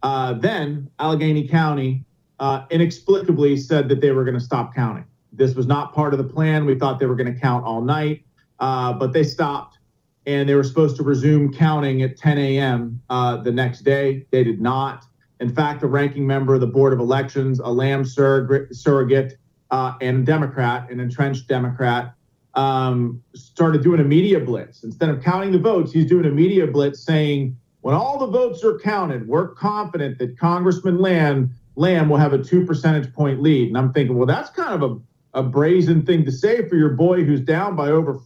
[0.02, 2.04] Uh, then Allegheny County
[2.44, 5.06] uh, inexplicably said that they were going to stop counting.
[5.32, 6.66] This was not part of the plan.
[6.66, 8.26] We thought they were going to count all night,
[8.60, 9.78] uh, but they stopped
[10.26, 13.02] and they were supposed to resume counting at 10 a.m.
[13.10, 14.26] Uh, the next day.
[14.32, 15.06] They did not.
[15.40, 19.38] In fact, the ranking member of the Board of Elections, a Lamb surrogate, surrogate
[19.72, 22.14] uh, and Democrat, an entrenched Democrat,
[22.56, 24.84] um, started doing a media blitz.
[24.84, 28.66] Instead of counting the votes, he's doing a media blitz saying, when all the votes
[28.66, 33.68] are counted, we're confident that Congressman Lamb, Lamb will have a two percentage point lead.
[33.68, 36.90] And I'm thinking, well, that's kind of a, a brazen thing to say for your
[36.90, 38.20] boy who's down by over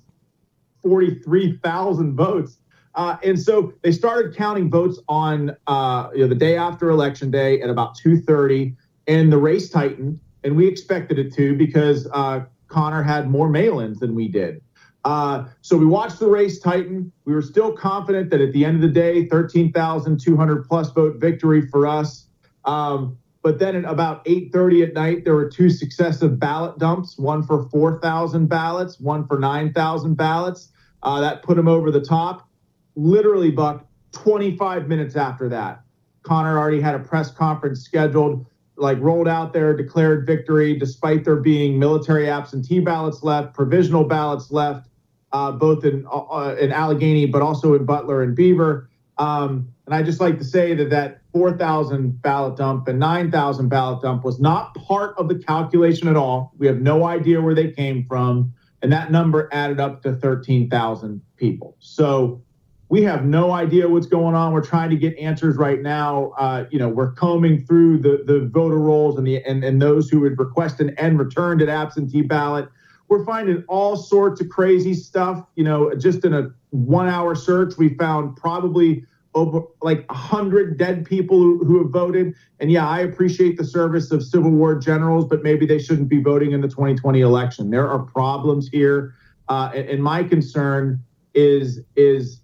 [0.83, 2.57] 43,000 votes.
[2.95, 7.29] Uh, and so they started counting votes on uh, you know, the day after election
[7.29, 8.75] day at about 2:30,
[9.05, 13.99] and the race tightened, and we expected it to because uh, Conor had more mail-ins
[13.99, 14.61] than we did.
[15.05, 17.11] Uh, so we watched the race tighten.
[17.25, 21.61] We were still confident that at the end of the day, 13,200 plus vote victory
[21.67, 22.25] for us.
[22.65, 23.17] Um,
[23.47, 27.63] but then at about 8:30 at night, there were two successive ballot dumps: one for
[27.69, 30.67] 4,000 ballots, one for 9,000 ballots.
[31.01, 32.49] Uh, that put him over the top.
[32.97, 33.85] Literally, Buck.
[34.11, 35.81] 25 minutes after that,
[36.23, 38.45] Conor already had a press conference scheduled.
[38.75, 44.51] Like rolled out there, declared victory, despite there being military absentee ballots left, provisional ballots
[44.51, 44.89] left,
[45.31, 48.89] uh, both in uh, in Allegheny, but also in Butler and Beaver.
[49.17, 54.01] Um, and I just like to say that that 4,000 ballot dump and 9,000 ballot
[54.01, 56.51] dump was not part of the calculation at all.
[56.57, 61.21] We have no idea where they came from, and that number added up to 13,000
[61.35, 61.75] people.
[61.77, 62.41] So
[62.89, 64.51] we have no idea what's going on.
[64.51, 66.31] We're trying to get answers right now.
[66.39, 70.09] Uh, you know, we're combing through the the voter rolls and the and, and those
[70.09, 72.67] who had requested and returned an absentee ballot.
[73.09, 75.45] We're finding all sorts of crazy stuff.
[75.55, 79.05] You know, just in a one hour search, we found probably
[79.37, 82.33] over like a hundred dead people who, who have voted.
[82.59, 86.21] And yeah, I appreciate the service of Civil War generals, but maybe they shouldn't be
[86.21, 87.69] voting in the 2020 election.
[87.69, 89.13] There are problems here,
[89.47, 91.03] uh, and, and my concern
[91.35, 92.41] is is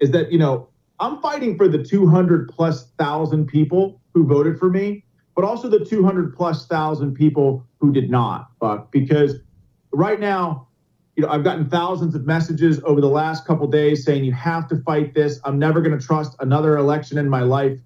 [0.00, 0.68] is that you know
[1.00, 5.84] I'm fighting for the 200 plus thousand people who voted for me, but also the
[5.84, 9.36] 200 plus thousand people who did not, Buck, because
[9.92, 10.68] right now,
[11.16, 14.68] you know, I've gotten thousands of messages over the last couple days saying you have
[14.68, 15.40] to fight this.
[15.44, 17.78] I'm never going to trust another election in my life.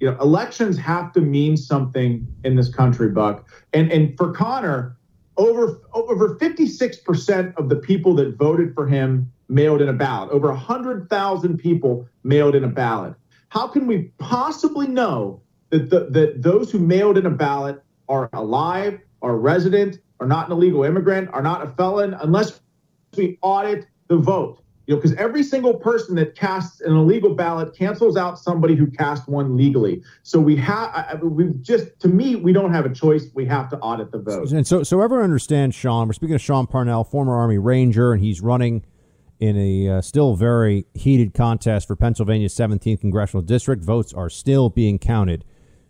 [0.00, 3.48] You know, elections have to mean something in this country, Buck.
[3.72, 4.96] And and for Conor,
[5.36, 10.30] over over 56% of the people that voted for him mailed in a ballot.
[10.30, 13.14] Over 100,000 people mailed in a ballot.
[13.48, 18.28] How can we possibly know that the, that those who mailed in a ballot are
[18.32, 22.60] alive, are resident, are not an illegal immigrant, are not a felon, unless
[23.16, 24.60] we audit the vote?
[24.86, 28.86] You know, because every single person that casts an illegal ballot cancels out somebody who
[28.86, 30.02] cast one legally.
[30.22, 33.26] So we have, we just, to me, we don't have a choice.
[33.32, 34.52] We have to audit the vote.
[34.52, 36.06] And so, so everyone understands Sean.
[36.06, 38.84] We're speaking of Sean Parnell, former Army Ranger, and he's running
[39.40, 43.82] in a uh, still very heated contest for Pennsylvania's 17th congressional district.
[43.82, 45.44] Votes are still being counted.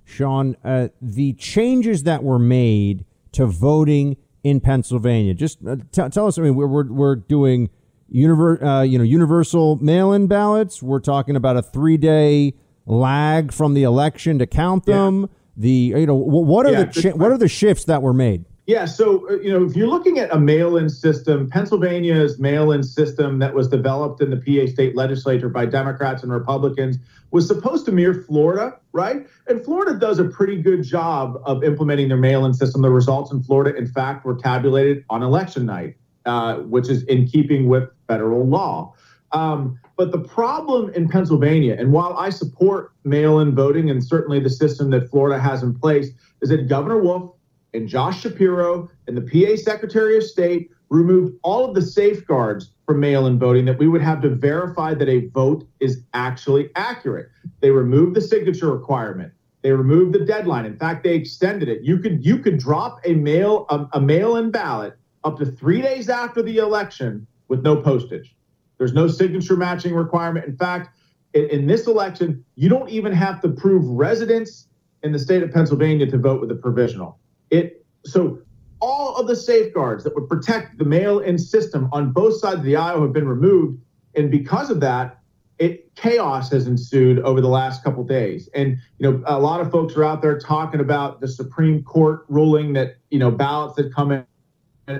[0.04, 5.34] Sean, uh, the changes that were made to voting in Pennsylvania?
[5.34, 6.38] Just uh, t- tell us.
[6.38, 7.70] I mean, we're we're, we're doing
[8.14, 10.82] univer- uh, you know universal mail-in ballots.
[10.82, 12.54] We're talking about a three-day
[12.86, 15.22] lag from the election to count them.
[15.22, 15.26] Yeah.
[15.56, 18.44] The you know what are yeah, the what are the shifts that were made?
[18.66, 23.38] Yeah, so uh, you know, if you're looking at a mail-in system, Pennsylvania's mail-in system
[23.40, 26.96] that was developed in the PA state legislature by Democrats and Republicans
[27.30, 29.26] was supposed to mirror Florida, right?
[29.48, 32.80] And Florida does a pretty good job of implementing their mail-in system.
[32.80, 37.26] The results in Florida, in fact, were tabulated on election night, uh, which is in
[37.26, 38.94] keeping with federal law.
[39.32, 44.50] Um, but the problem in Pennsylvania, and while I support mail-in voting and certainly the
[44.50, 46.10] system that Florida has in place,
[46.40, 47.33] is that Governor Wolf
[47.74, 52.94] and Josh Shapiro and the PA Secretary of State removed all of the safeguards for
[52.94, 57.28] mail in voting that we would have to verify that a vote is actually accurate.
[57.60, 59.32] They removed the signature requirement.
[59.62, 60.66] They removed the deadline.
[60.66, 61.82] In fact, they extended it.
[61.82, 66.08] You could you could drop a mail a, a mail-in ballot up to 3 days
[66.10, 68.36] after the election with no postage.
[68.78, 70.46] There's no signature matching requirement.
[70.46, 70.90] In fact,
[71.32, 74.68] in, in this election, you don't even have to prove residence
[75.02, 77.18] in the state of Pennsylvania to vote with a provisional.
[77.54, 78.40] It so
[78.80, 82.76] all of the safeguards that would protect the mail-in system on both sides of the
[82.76, 83.80] aisle have been removed,
[84.14, 85.20] and because of that,
[85.58, 88.48] it chaos has ensued over the last couple days.
[88.54, 92.24] And you know, a lot of folks are out there talking about the Supreme Court
[92.28, 94.26] ruling that you know ballots that come in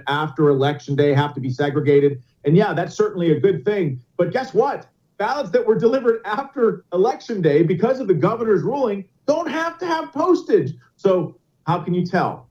[0.07, 2.23] after election day have to be segregated.
[2.45, 4.01] And yeah, that's certainly a good thing.
[4.17, 4.87] But guess what?
[5.19, 9.87] Ballots that were delivered after election day because of the governor's ruling don't have to
[9.87, 10.73] have postage.
[10.97, 11.37] So
[11.67, 12.49] how can you tell?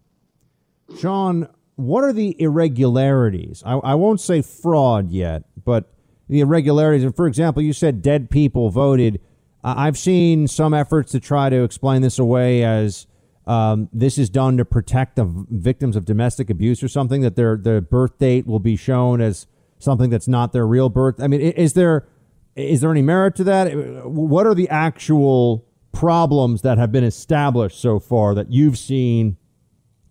[0.97, 3.63] Sean, what are the irregularities?
[3.65, 5.91] I, I won't say fraud yet, but
[6.29, 7.03] the irregularities.
[7.03, 9.19] And for example, you said dead people voted.
[9.63, 13.07] I've seen some efforts to try to explain this away as
[13.45, 17.57] um, this is done to protect the victims of domestic abuse or something, that their,
[17.57, 19.47] their birth date will be shown as
[19.79, 21.21] something that's not their real birth.
[21.21, 22.07] I mean, is there
[22.55, 24.05] is there any merit to that?
[24.05, 29.37] What are the actual problems that have been established so far that you've seen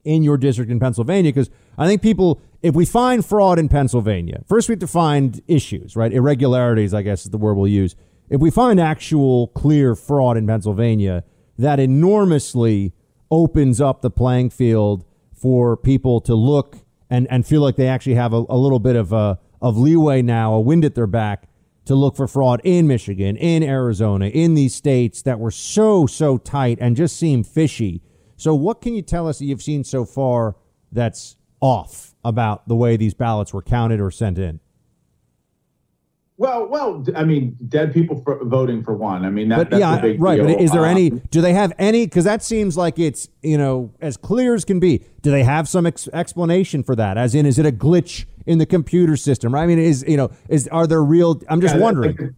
[0.05, 1.31] in your district in Pennsylvania?
[1.31, 5.43] Because I think people, if we find fraud in Pennsylvania, first we have to find
[5.47, 6.13] issues, right?
[6.13, 7.95] Irregularities, I guess is the word we'll use.
[8.31, 11.25] If we find actual clear fraud in Pennsylvania,
[11.59, 12.95] that enormously
[13.31, 15.05] opens up the playing field
[15.35, 16.79] for people to look
[17.11, 20.23] and, and feel like they actually have a, a little bit of a, of leeway
[20.23, 21.49] now, a wind at their back
[21.85, 26.39] to look for fraud in Michigan, in Arizona, in these states that were so, so
[26.39, 28.03] tight and just seem fishy.
[28.37, 30.57] So, what can you tell us that you've seen so far
[30.91, 34.61] that's off about the way these ballots were counted or sent in?
[36.43, 39.25] Well, well, I mean, dead people for voting for one.
[39.25, 40.37] I mean, that, but, that's yeah, a big right.
[40.37, 40.47] deal.
[40.47, 41.11] But is there um, any?
[41.11, 42.05] Do they have any?
[42.07, 45.05] Because that seems like it's you know as clear as can be.
[45.21, 47.17] Do they have some ex- explanation for that?
[47.17, 49.55] As in, is it a glitch in the computer system?
[49.55, 49.63] Right?
[49.63, 51.41] I mean, is you know, is are there real?
[51.49, 52.35] I'm just Yeah, wondering.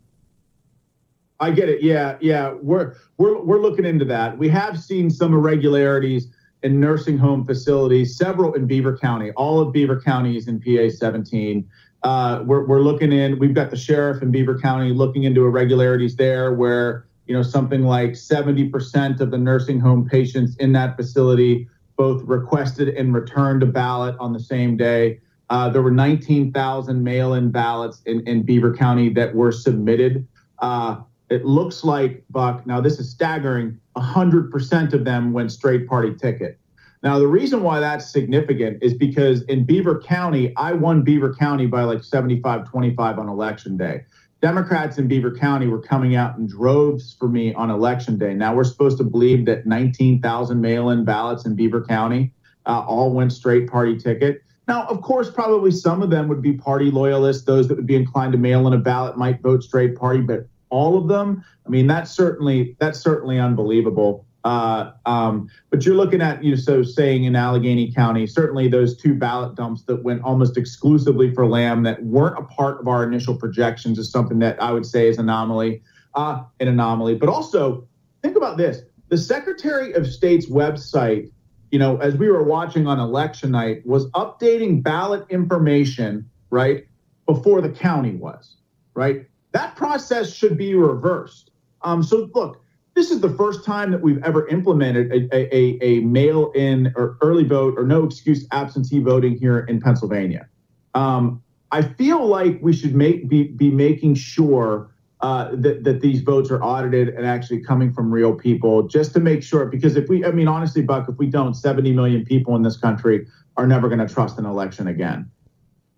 [1.40, 1.82] I get it.
[1.82, 2.54] Yeah, yeah.
[2.62, 4.38] We're we're we're looking into that.
[4.38, 6.28] We have seen some irregularities
[6.62, 9.30] in nursing home facilities, several in Beaver County.
[9.32, 11.68] All of Beaver County is in PA 17.
[12.02, 13.38] Uh, we're we're looking in.
[13.38, 17.82] We've got the sheriff in Beaver County looking into irregularities there, where you know something
[17.82, 23.66] like 70% of the nursing home patients in that facility both requested and returned a
[23.66, 25.20] ballot on the same day.
[25.50, 30.26] Uh, there were 19,000 mail-in ballots in, in Beaver County that were submitted.
[30.58, 30.96] Uh,
[31.30, 32.66] it looks like Buck.
[32.66, 33.78] Now this is staggering.
[33.96, 36.58] 100% of them went straight party ticket.
[37.02, 41.66] Now the reason why that's significant is because in Beaver County, I won Beaver County
[41.66, 44.04] by like 75-25 on election day.
[44.40, 48.34] Democrats in Beaver County were coming out in droves for me on election day.
[48.34, 52.32] Now we're supposed to believe that 19,000 mail-in ballots in Beaver County
[52.66, 54.42] uh, all went straight party ticket.
[54.66, 57.44] Now, of course, probably some of them would be party loyalists.
[57.44, 60.46] Those that would be inclined to mail in a ballot might vote straight party, but
[60.70, 64.26] all of them, I mean, that's certainly that's certainly unbelievable.
[64.44, 68.96] Uh, um, but you're looking at you know, so saying in Allegheny County, certainly those
[68.96, 73.04] two ballot dumps that went almost exclusively for Lamb that weren't a part of our
[73.04, 75.82] initial projections is something that I would say is anomaly,
[76.14, 77.14] uh, an anomaly.
[77.14, 77.86] But also
[78.22, 81.30] think about this: the Secretary of State's website,
[81.74, 86.86] you know, as we were watching on election night, was updating ballot information right
[87.26, 88.58] before the county was,
[88.94, 89.26] right?
[89.50, 91.50] That process should be reversed.
[91.82, 92.62] Um, so look,
[92.94, 97.42] this is the first time that we've ever implemented a, a, a mail-in or early
[97.42, 100.48] vote or no excuse absentee voting here in Pennsylvania.
[100.94, 106.20] Um, I feel like we should make be, be making sure uh, that, that these
[106.20, 109.66] votes are audited and actually coming from real people just to make sure.
[109.66, 112.76] Because if we, I mean, honestly, Buck, if we don't, 70 million people in this
[112.76, 115.30] country are never going to trust an election again.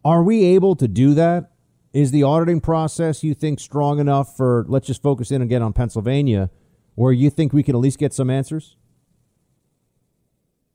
[0.05, 1.51] Are we able to do that?
[1.93, 5.73] Is the auditing process, you think, strong enough for, let's just focus in again on
[5.73, 6.51] Pennsylvania,
[6.95, 8.77] where you think we can at least get some answers?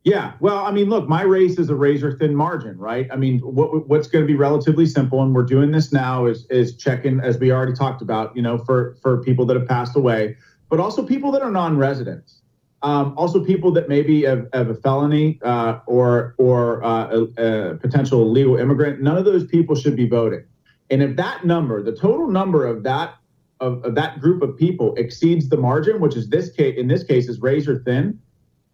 [0.04, 3.08] Yeah, well, I mean, look, my race is a razor thin margin, right?
[3.12, 6.48] I mean, what, what's going to be relatively simple, and we're doing this now, is
[6.48, 9.96] is checking, as we already talked about, you know, for for people that have passed
[9.96, 10.38] away,
[10.70, 12.42] but also people that are non-residents,
[12.82, 17.76] um, also people that maybe have, have a felony uh, or or uh, a, a
[17.76, 19.04] potential illegal immigrant.
[19.04, 20.44] None of those people should be voting,
[20.90, 23.14] and if that number, the total number of that
[23.60, 27.04] of, of that group of people exceeds the margin, which is this case in this
[27.04, 28.20] case is razor thin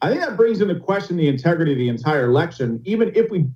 [0.02, 3.48] I think that brings into question the integrity of the entire election, even if we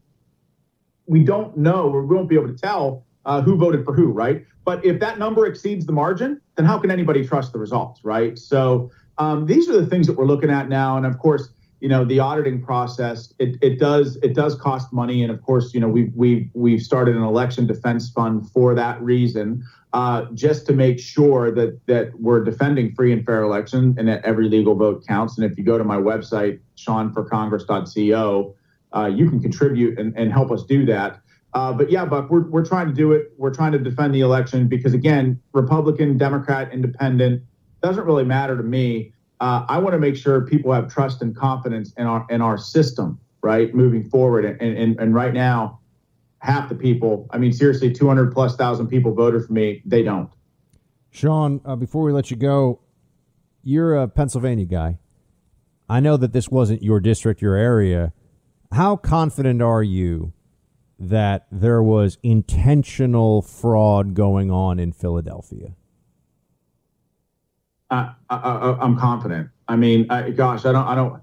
[1.06, 4.12] we don't know or we won't be able to tell uh, who voted for who,
[4.12, 4.46] right?
[4.64, 8.38] But if that number exceeds the margin, then how can anybody trust the results, right?
[8.38, 11.90] So um, these are the things that we're looking at now, and of course, you
[11.90, 15.80] know, the auditing process it, it does it does cost money, and of course, you
[15.80, 19.64] know, we we we've started an election defense fund for that reason
[19.94, 24.24] uh, just to make sure that that we're defending free and fair election and that
[24.24, 25.38] every legal vote counts.
[25.38, 28.56] And if you go to my website, seanforcongress.co,
[28.94, 31.20] uh, you can contribute and, and help us do that.
[31.54, 33.34] Uh, but yeah, Buck, we're, we're trying to do it.
[33.38, 37.44] We're trying to defend the election because, again, Republican, Democrat, Independent
[37.84, 39.14] doesn't really matter to me.
[39.42, 42.58] Uh, I want to make sure people have trust and confidence in our in our
[42.58, 44.46] system, right, moving forward.
[44.46, 45.81] And and, and right now,
[46.42, 49.82] half the people, I mean, seriously, 200 plus thousand people voted for me.
[49.86, 50.30] They don't.
[51.12, 52.82] Sean, uh, before we let you go,
[53.64, 54.98] you're a Pennsylvania guy.
[55.88, 58.14] I know that this wasn't your district, your area.
[58.72, 60.34] How confident are you
[60.98, 65.76] that there was intentional fraud going on in Philadelphia?
[67.90, 69.50] I, I, am confident.
[69.68, 71.22] I mean, I, gosh, I don't, I don't.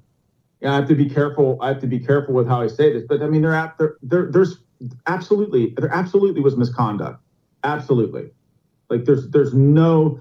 [0.62, 1.56] I have to be careful.
[1.62, 3.96] I have to be careful with how I say this, but I mean, there, there,
[4.02, 4.58] there there's
[5.06, 5.74] absolutely.
[5.76, 7.22] There absolutely was misconduct.
[7.64, 8.30] Absolutely.
[8.88, 10.20] Like there's there's no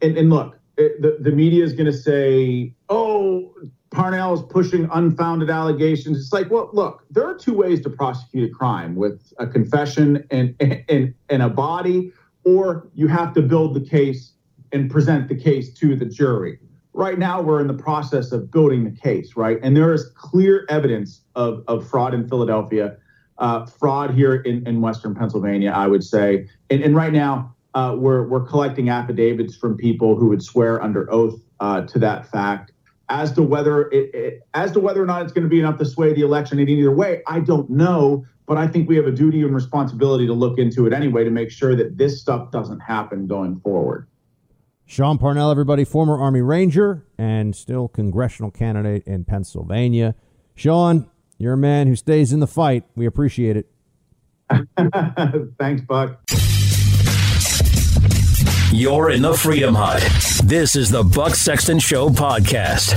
[0.00, 3.54] and, and look it, the, the media is going to say oh
[3.90, 6.18] parnell is pushing unfounded allegations.
[6.18, 10.26] It's like well look there are two ways to prosecute a crime with a confession
[10.30, 12.12] and and, and a body
[12.44, 14.32] or you have to build the case
[14.72, 16.58] and present the case to the jury.
[16.92, 19.58] Right now we're in the process of building the case right?
[19.62, 22.96] And there is clear evidence of, of fraud in philadelphia
[23.40, 26.46] uh, fraud here in, in Western Pennsylvania, I would say.
[26.68, 31.10] And, and right now, uh, we're, we're collecting affidavits from people who would swear under
[31.12, 32.72] oath uh, to that fact.
[33.08, 35.78] As to whether it, it, as to whether or not it's going to be enough
[35.78, 38.24] to sway the election in either way, I don't know.
[38.46, 41.30] But I think we have a duty and responsibility to look into it anyway to
[41.30, 44.06] make sure that this stuff doesn't happen going forward.
[44.86, 50.16] Sean Parnell, everybody, former Army Ranger and still congressional candidate in Pennsylvania.
[50.56, 51.08] Sean,
[51.40, 52.84] you're a man who stays in the fight.
[52.94, 53.66] We appreciate it.
[55.58, 56.20] Thanks, Buck.
[58.70, 60.06] You're in the Freedom Hut.
[60.44, 62.94] This is the Buck Sexton Show podcast.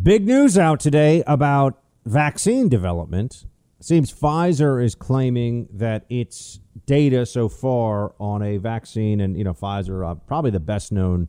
[0.00, 3.46] Big news out today about vaccine development.
[3.80, 9.52] seems Pfizer is claiming that its data so far on a vaccine, and you know,
[9.52, 11.28] Pfizer, uh, probably the best known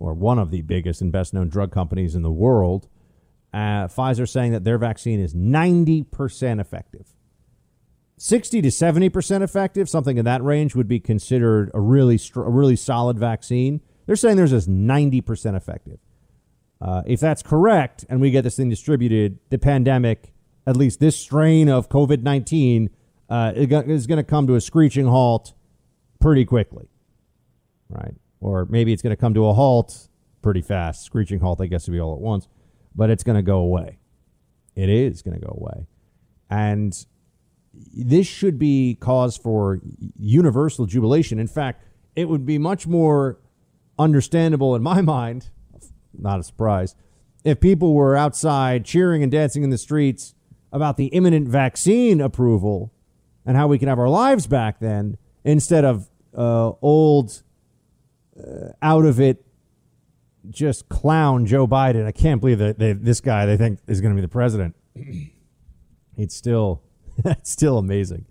[0.00, 2.88] or one of the biggest and best known drug companies in the world.
[3.52, 7.14] Uh, Pfizer saying that their vaccine is 90% effective.
[8.16, 12.50] 60 to 70% effective, something in that range would be considered a really str- a
[12.50, 13.80] really solid vaccine.
[14.06, 15.98] They're saying there's just 90% effective.
[16.80, 20.32] Uh, if that's correct and we get this thing distributed, the pandemic,
[20.66, 22.90] at least this strain of COVID 19,
[23.28, 25.52] uh, is going to come to a screeching halt
[26.20, 26.88] pretty quickly.
[27.88, 30.08] Right or maybe it's going to come to a halt
[30.42, 31.04] pretty fast.
[31.04, 32.48] Screeching halt, I guess, would be all at once,
[32.94, 33.98] but it's going to go away.
[34.74, 35.86] It is going to go away.
[36.48, 36.94] And
[37.72, 39.80] this should be cause for
[40.18, 41.38] universal jubilation.
[41.38, 41.84] In fact,
[42.16, 43.38] it would be much more
[43.98, 45.50] understandable in my mind,
[46.18, 46.96] not a surprise,
[47.44, 50.34] if people were outside cheering and dancing in the streets
[50.72, 52.92] about the imminent vaccine approval
[53.46, 57.42] and how we can have our lives back then instead of uh, old
[58.82, 59.44] out of it
[60.48, 62.06] just clown Joe Biden.
[62.06, 64.74] I can't believe that they, this guy they think is going to be the president.
[66.16, 66.82] it's still
[67.24, 68.26] it's still amazing.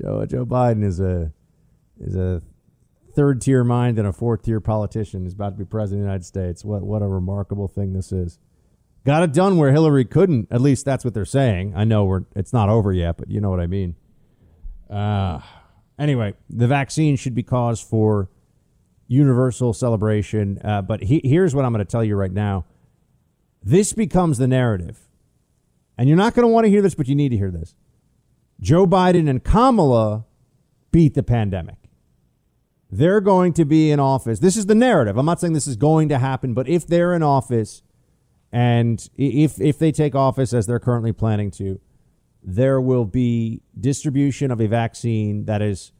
[0.00, 1.32] Joe Joe Biden is a
[2.00, 2.42] is a
[3.14, 5.24] third tier mind and a fourth tier politician.
[5.24, 6.64] He's about to be president of the United States.
[6.64, 8.38] What what a remarkable thing this is.
[9.04, 10.48] Got it done where Hillary couldn't.
[10.50, 11.74] At least that's what they're saying.
[11.76, 13.94] I know we're it's not over yet, but you know what I mean.
[14.90, 15.40] Uh
[15.98, 18.28] Anyway, the vaccine should be cause for
[19.08, 20.58] universal celebration.
[20.64, 22.64] Uh, but he, here's what I'm going to tell you right now.
[23.62, 25.08] This becomes the narrative.
[25.98, 27.74] And you're not going to want to hear this, but you need to hear this.
[28.60, 30.24] Joe Biden and Kamala
[30.90, 31.76] beat the pandemic.
[32.90, 34.38] They're going to be in office.
[34.38, 35.18] This is the narrative.
[35.18, 37.82] I'm not saying this is going to happen, but if they're in office
[38.52, 41.80] and if if they take office as they're currently planning to,
[42.42, 45.92] there will be distribution of a vaccine that is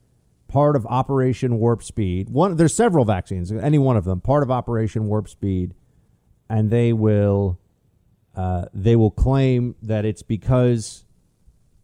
[0.56, 2.30] part of Operation Warp Speed.
[2.30, 5.74] One there's several vaccines, any one of them, part of Operation Warp Speed,
[6.48, 7.60] and they will
[8.34, 11.04] uh, they will claim that it's because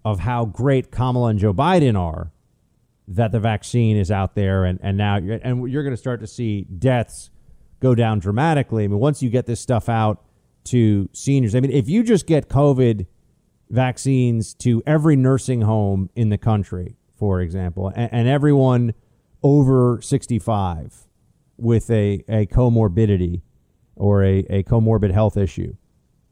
[0.07, 2.33] of how great Kamala and Joe Biden are
[3.09, 6.21] that the vaccine is out there, and and now you're, and you're going to start
[6.21, 7.29] to see deaths
[7.81, 8.85] go down dramatically.
[8.85, 10.25] I mean, once you get this stuff out
[10.65, 13.05] to seniors, I mean, if you just get COVID
[13.69, 18.95] vaccines to every nursing home in the country, for example, and, and everyone
[19.45, 21.07] over 65
[21.57, 23.43] with a, a comorbidity
[23.95, 25.77] or a, a comorbid health issue,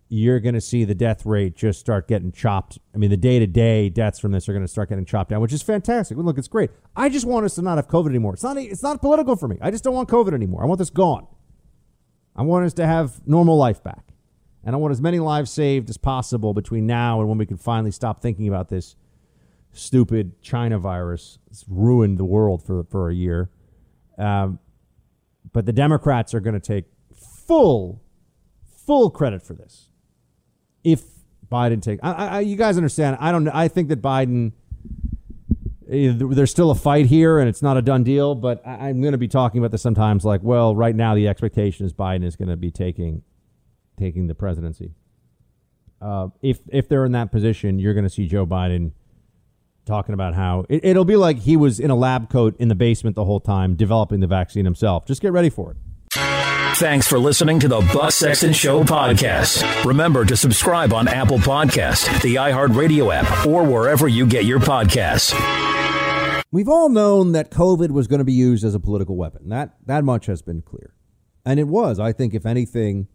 [0.08, 2.80] you're going to see the death rate just start getting chopped.
[2.92, 5.30] I mean, the day to day deaths from this are going to start getting chopped
[5.30, 6.18] down, which is fantastic.
[6.18, 6.70] Look, it's great.
[6.96, 8.34] I just want us to not have COVID anymore.
[8.34, 8.56] It's not.
[8.56, 9.58] It's not political for me.
[9.60, 10.64] I just don't want COVID anymore.
[10.64, 11.28] I want this gone.
[12.34, 14.08] I want us to have normal life back,
[14.64, 17.58] and I want as many lives saved as possible between now and when we can
[17.58, 18.96] finally stop thinking about this
[19.72, 21.38] stupid China virus.
[21.50, 23.50] It's ruined the world for for a year.
[24.18, 24.58] Um,
[25.52, 26.84] but the Democrats are going to take
[27.14, 28.02] full
[28.86, 29.90] full credit for this
[30.84, 31.02] if
[31.50, 33.18] Biden takes, I, I, you guys understand?
[33.20, 33.48] I don't.
[33.48, 34.52] I think that Biden.
[35.90, 38.34] Eh, there's still a fight here, and it's not a done deal.
[38.34, 40.24] But I'm going to be talking about this sometimes.
[40.24, 43.22] Like, well, right now the expectation is Biden is going to be taking,
[43.98, 44.92] taking the presidency.
[46.00, 48.92] Uh, if if they're in that position, you're going to see Joe Biden
[49.90, 52.74] talking about how it, it'll be like he was in a lab coat in the
[52.76, 55.04] basement the whole time developing the vaccine himself.
[55.04, 55.76] Just get ready for it.
[56.76, 59.84] Thanks for listening to the Buck Sexton Show podcast.
[59.84, 65.34] Remember to subscribe on Apple Podcast, the iHeartRadio app, or wherever you get your podcasts.
[66.52, 69.48] We've all known that COVID was going to be used as a political weapon.
[69.48, 70.94] That that much has been clear.
[71.44, 71.98] And it was.
[71.98, 73.08] I think if anything,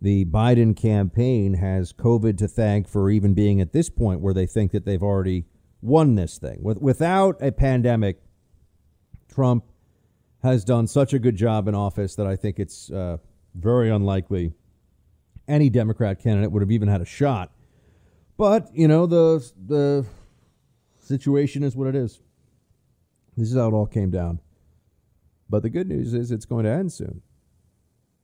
[0.00, 4.46] the Biden campaign has COVID to thank for even being at this point where they
[4.46, 5.46] think that they've already
[5.80, 6.58] won this thing.
[6.62, 8.20] With, without a pandemic,
[9.28, 9.64] Trump
[10.42, 13.18] has done such a good job in office that I think it's uh,
[13.54, 14.52] very unlikely
[15.48, 17.52] any Democrat candidate would have even had a shot.
[18.36, 20.04] But you know the the
[20.98, 22.20] situation is what it is.
[23.36, 24.40] This is how it all came down.
[25.48, 27.22] But the good news is it's going to end soon.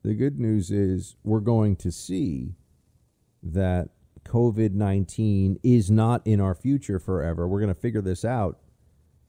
[0.02, 2.56] The good news is we're going to see
[3.42, 3.90] that
[4.32, 7.46] COVID 19 is not in our future forever.
[7.46, 8.58] We're going to figure this out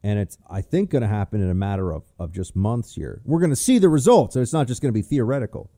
[0.03, 3.21] and it's I think going to happen in a matter of, of just months here.
[3.23, 5.71] We're going to see the results, and it's not just going to be theoretical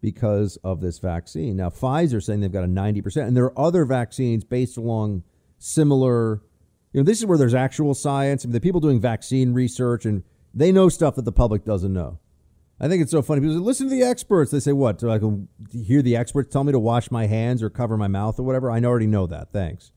[0.00, 1.56] because of this vaccine.
[1.56, 5.22] Now, Pfizer saying they've got a 90%, and there are other vaccines based along
[5.58, 6.42] similar,
[6.92, 8.44] you know, this is where there's actual science.
[8.44, 10.22] I mean, the people doing vaccine research, and
[10.54, 12.18] they know stuff that the public doesn't know.
[12.78, 13.40] I think it's so funny.
[13.40, 14.50] Say, listen to the experts.
[14.50, 14.98] They say, what?
[14.98, 15.18] Do I
[15.72, 18.70] hear the experts tell me to wash my hands or cover my mouth or whatever?
[18.70, 19.52] I already know that.
[19.52, 19.92] Thanks.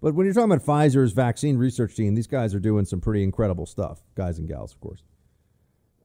[0.00, 3.22] But when you're talking about Pfizer's vaccine research team, these guys are doing some pretty
[3.22, 5.02] incredible stuff, guys and gals, of course.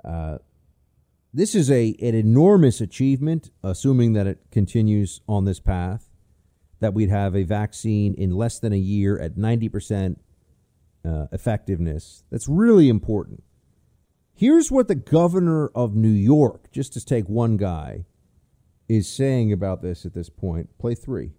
[0.04, 0.38] Uh,
[1.34, 6.10] this is a an enormous achievement, assuming that it continues on this path,
[6.80, 10.16] that we'd have a vaccine in less than a year at 90%
[11.06, 12.24] uh, effectiveness.
[12.32, 13.44] That's really important.
[14.40, 18.06] Here's what the governor of New York, just to take one guy,
[18.88, 20.70] is saying about this at this point.
[20.80, 21.32] Play three.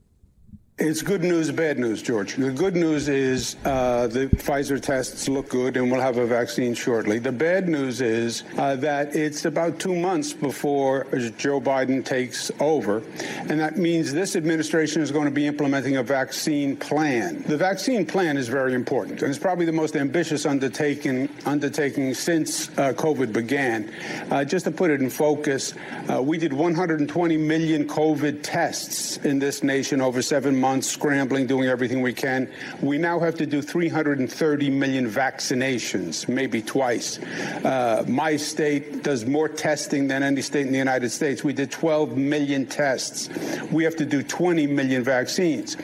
[0.82, 2.36] It's good news, bad news, George.
[2.36, 6.73] The good news is uh, the Pfizer tests look good and we'll have a vaccine
[6.73, 7.19] shortly.
[7.19, 13.02] The bad news is uh, that it's about two months before Joe Biden takes over.
[13.51, 17.43] And that means this administration is going to be implementing a vaccine plan.
[17.43, 22.70] The vaccine plan is very important, and it's probably the most ambitious undertaking, undertaking since
[22.70, 23.93] uh, COVID began.
[24.31, 25.74] Uh, just to put it in focus,
[26.11, 31.68] uh, we did 120 million COVID tests in this nation over seven months scrambling, doing
[31.68, 32.48] everything we can.
[32.80, 37.18] We now have to do 330 million vaccinations, maybe twice.
[37.18, 41.42] Uh, my state does more testing than any state in the United States.
[41.42, 43.28] We did 12 million tests.
[43.72, 45.76] We have to do 20 million vaccines.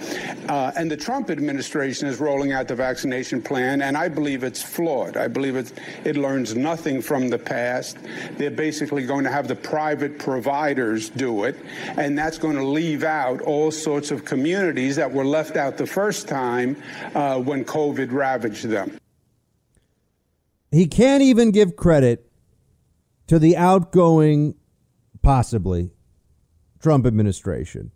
[0.48, 4.62] Uh, and the Trump administration is rolling out the vaccination plan, and I believe it's
[4.62, 5.16] flawed.
[5.16, 5.72] I believe it,
[6.04, 7.98] it learns nothing from the past.
[8.36, 11.56] They're basically going to have the private providers do it,
[11.96, 15.86] and that's going to leave out all sorts of communities that were left out the
[15.86, 16.77] first time
[17.15, 18.98] uh, when COVID ravaged them.
[20.70, 22.31] he can't even give credit
[23.27, 24.55] to the outgoing,
[25.23, 25.90] possibly,
[26.81, 27.90] Trump administration.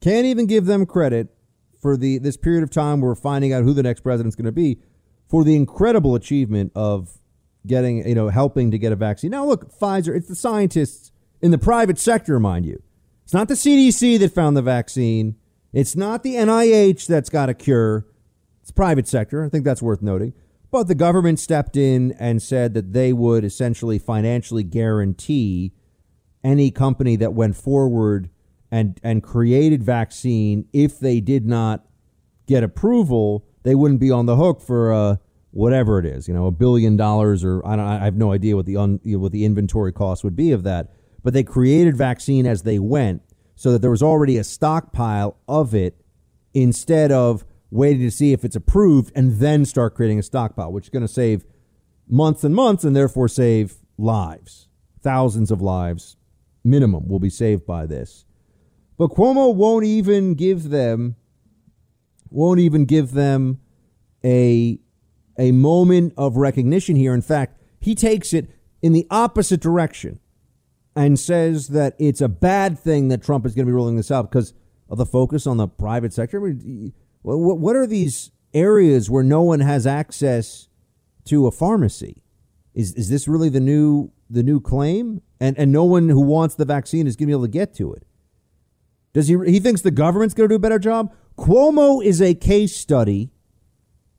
[0.00, 1.34] Can't even give them credit
[1.80, 4.46] for the this period of time where we're finding out who the next president's going
[4.46, 4.78] to be
[5.28, 7.18] for the incredible achievement of
[7.66, 9.30] getting, you know, helping to get a vaccine.
[9.30, 11.10] Now, look, Pfizer, it's the scientists
[11.40, 12.82] in the private sector, mind you.
[13.24, 15.36] It's not the CDC that found the vaccine.
[15.74, 18.06] It's not the NIH that's got a cure.
[18.62, 19.44] It's private sector.
[19.44, 20.32] I think that's worth noting.
[20.70, 25.72] But the government stepped in and said that they would essentially financially guarantee
[26.44, 28.30] any company that went forward
[28.70, 31.84] and and created vaccine if they did not
[32.46, 35.16] get approval, they wouldn't be on the hook for uh,
[35.50, 38.54] whatever it is, you know, a billion dollars or I don't I have no idea
[38.54, 40.92] what the un, you know, what the inventory cost would be of that.
[41.24, 43.22] But they created vaccine as they went
[43.54, 46.00] so that there was already a stockpile of it
[46.52, 50.86] instead of waiting to see if it's approved and then start creating a stockpile, which
[50.86, 51.44] is going to save
[52.08, 54.68] months and months and therefore save lives.
[55.02, 56.16] Thousands of lives
[56.64, 58.24] minimum will be saved by this.
[58.96, 61.16] But Cuomo won't even give them
[62.30, 63.60] won't even give them
[64.24, 64.78] a
[65.38, 67.14] a moment of recognition here.
[67.14, 68.50] In fact, he takes it
[68.82, 70.20] in the opposite direction
[70.96, 74.10] and says that it's a bad thing that Trump is going to be rolling this
[74.10, 74.54] out because
[74.88, 76.38] of the focus on the private sector.
[76.38, 76.92] I mean,
[77.22, 80.68] what are these areas where no one has access
[81.26, 82.22] to a pharmacy?
[82.74, 85.22] Is is this really the new the new claim?
[85.40, 87.74] And and no one who wants the vaccine is going to be able to get
[87.74, 88.06] to it.
[89.12, 91.14] Does he he thinks the government's going to do a better job?
[91.38, 93.30] Cuomo is a case study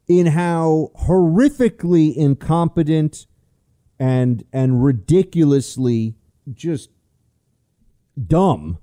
[0.07, 3.27] in how horrifically incompetent
[3.99, 6.15] and and ridiculously
[6.53, 6.89] just
[8.27, 8.77] dumb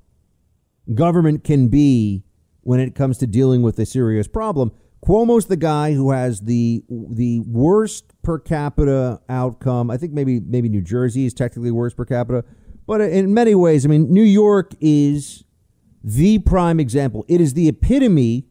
[0.94, 2.24] government can be
[2.62, 4.72] when it comes to dealing with a serious problem.
[5.04, 9.90] Cuomo's the guy who has the the worst per capita outcome.
[9.90, 12.44] I think maybe maybe New Jersey is technically worse per capita,
[12.86, 15.44] but in many ways, I mean, New York is
[16.04, 17.24] the prime example.
[17.28, 18.46] It is the epitome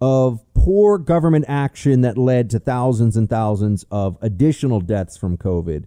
[0.00, 5.84] of poor government action that led to thousands and thousands of additional deaths from COVID.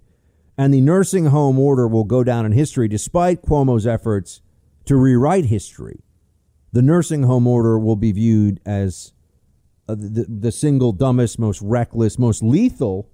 [0.61, 4.41] And the nursing home order will go down in history despite Cuomo's efforts
[4.85, 6.03] to rewrite history
[6.73, 9.13] the nursing home order will be viewed as
[9.88, 13.09] uh, the, the single dumbest, most reckless, most lethal,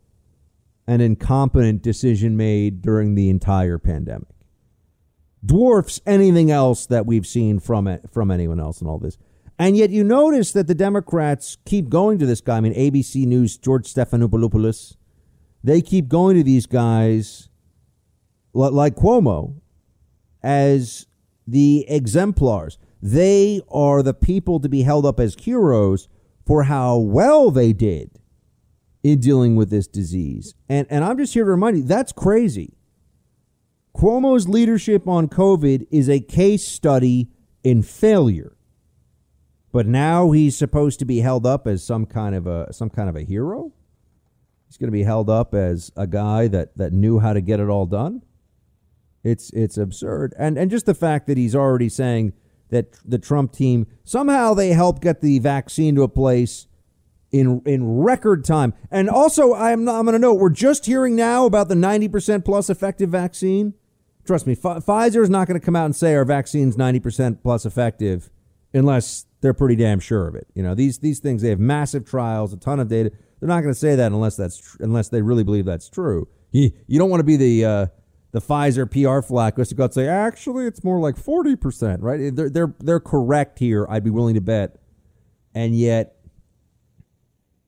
[0.87, 4.27] and incompetent decision made during the entire pandemic.
[5.45, 9.17] Dwarfs anything else that we've seen from it from anyone else in all this.
[9.59, 12.57] And yet you notice that the Democrats keep going to this guy.
[12.57, 14.96] I mean, ABC News, George Stephanopoulos,
[15.67, 17.49] they keep going to these guys
[18.53, 19.55] like Cuomo
[20.41, 21.07] as
[21.45, 22.77] the exemplars.
[23.01, 26.07] They are the people to be held up as heroes
[26.45, 28.11] for how well they did
[29.03, 30.55] in dealing with this disease.
[30.69, 32.73] And, and I'm just here to remind you that's crazy.
[33.95, 37.29] Cuomo's leadership on COVID is a case study
[37.63, 38.55] in failure.
[39.71, 43.09] But now he's supposed to be held up as some kind of a some kind
[43.09, 43.73] of a hero.
[44.67, 47.59] He's going to be held up as a guy that that knew how to get
[47.59, 48.23] it all done.
[49.23, 50.33] It's it's absurd.
[50.37, 52.33] And and just the fact that he's already saying
[52.69, 56.67] that the Trump team somehow they helped get the vaccine to a place
[57.31, 58.73] in in record time.
[58.91, 62.45] And also, I'm not, I'm going to note we're just hearing now about the 90%
[62.45, 63.73] plus effective vaccine.
[64.25, 67.41] Trust me, F- Pfizer is not going to come out and say our vaccine's 90%
[67.41, 68.29] plus effective
[68.73, 70.47] unless they're pretty damn sure of it.
[70.53, 73.11] You know, these these things they have massive trials, a ton of data.
[73.39, 76.27] They're not going to say that unless that's tr- unless they really believe that's true.
[76.51, 77.85] You, you don't want to be the uh,
[78.31, 81.97] the Pfizer PR flack was to go out and say, actually, it's more like 40%,
[82.01, 82.35] right?
[82.35, 84.79] They're, they're, they're correct here, I'd be willing to bet.
[85.55, 86.17] And yet,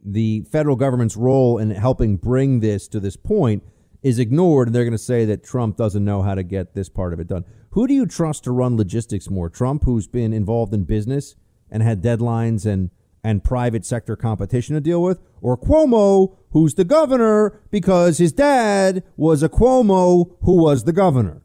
[0.03, 3.63] the federal government's role in helping bring this to this point
[4.01, 6.89] is ignored, and they're going to say that Trump doesn't know how to get this
[6.89, 7.45] part of it done.
[7.71, 9.49] Who do you trust to run logistics more?
[9.49, 11.35] Trump, who's been involved in business
[11.69, 12.89] and had deadlines and
[13.23, 19.03] and private sector competition to deal with, or Cuomo, who's the governor because his dad
[19.17, 21.41] was a Cuomo who was the governor.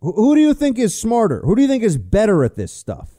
[0.00, 1.40] Who, who do you think is smarter?
[1.44, 3.10] Who do you think is better at this stuff?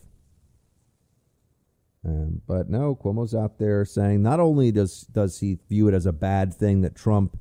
[2.04, 6.08] Um, but no, Cuomo's out there saying not only does does he view it as
[6.08, 7.40] a bad thing that Trump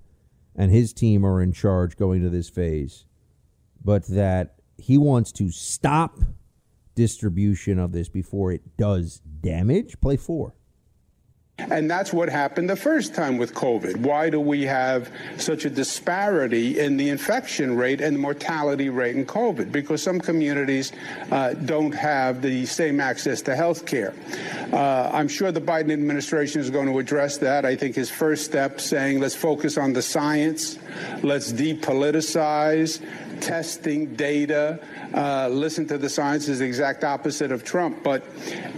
[0.55, 3.07] and his team are in charge going to this phase,
[3.83, 6.19] but that he wants to stop
[7.01, 9.99] distribution of this before it does damage.
[10.03, 10.53] Play four.
[11.59, 13.97] And that's what happened the first time with COVID.
[13.97, 19.17] Why do we have such a disparity in the infection rate and the mortality rate
[19.17, 19.73] in COVID?
[19.73, 20.93] Because some communities
[21.31, 24.15] uh, don't have the same access to health care.
[24.73, 27.65] Uh, I'm sure the Biden administration is going to address that.
[27.65, 30.79] I think his first step saying let's focus on the science,
[31.23, 33.01] let's depoliticize
[33.41, 34.79] testing data,
[35.15, 38.03] uh, listen to the science is the exact opposite of Trump.
[38.03, 38.25] But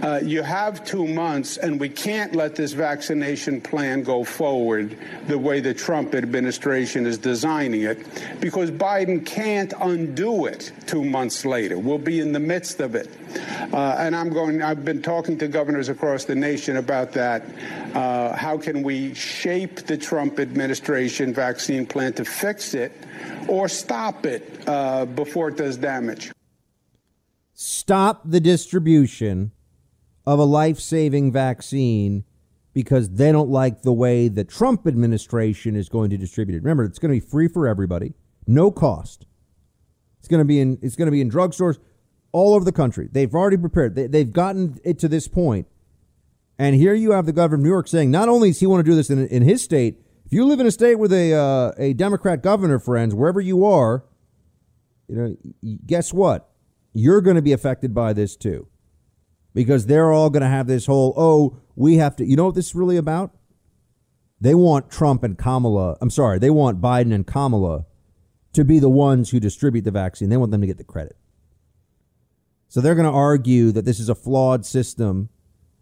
[0.01, 5.37] uh, you have two months, and we can't let this vaccination plan go forward the
[5.37, 7.99] way the Trump administration is designing it,
[8.39, 11.77] because Biden can't undo it two months later.
[11.77, 13.09] We'll be in the midst of it.
[13.73, 17.43] Uh, and I'm going, I've been talking to governors across the nation about that.
[17.93, 22.91] Uh, how can we shape the Trump administration vaccine plan to fix it?
[23.47, 26.31] Or stop it uh, before it does damage.
[27.53, 29.51] Stop the distribution
[30.25, 32.23] of a life saving vaccine
[32.73, 36.63] because they don't like the way the Trump administration is going to distribute it.
[36.63, 38.13] Remember, it's going to be free for everybody,
[38.47, 39.25] no cost.
[40.19, 41.77] It's going to be in it's going to be in drugstores
[42.31, 43.09] all over the country.
[43.11, 43.95] They've already prepared.
[43.95, 45.67] They, they've gotten it to this point.
[46.57, 48.85] And here you have the governor of New York saying not only does he want
[48.85, 50.02] to do this in, in his state,
[50.33, 54.05] you live in a state with a uh, a Democrat governor, friends, wherever you are,
[55.07, 55.35] you know,
[55.85, 56.49] guess what?
[56.93, 58.67] You're going to be affected by this too,
[59.53, 62.25] because they're all going to have this whole oh, we have to.
[62.25, 63.35] You know what this is really about?
[64.39, 65.97] They want Trump and Kamala.
[66.01, 67.85] I'm sorry, they want Biden and Kamala
[68.53, 70.29] to be the ones who distribute the vaccine.
[70.29, 71.17] They want them to get the credit.
[72.67, 75.29] So they're going to argue that this is a flawed system.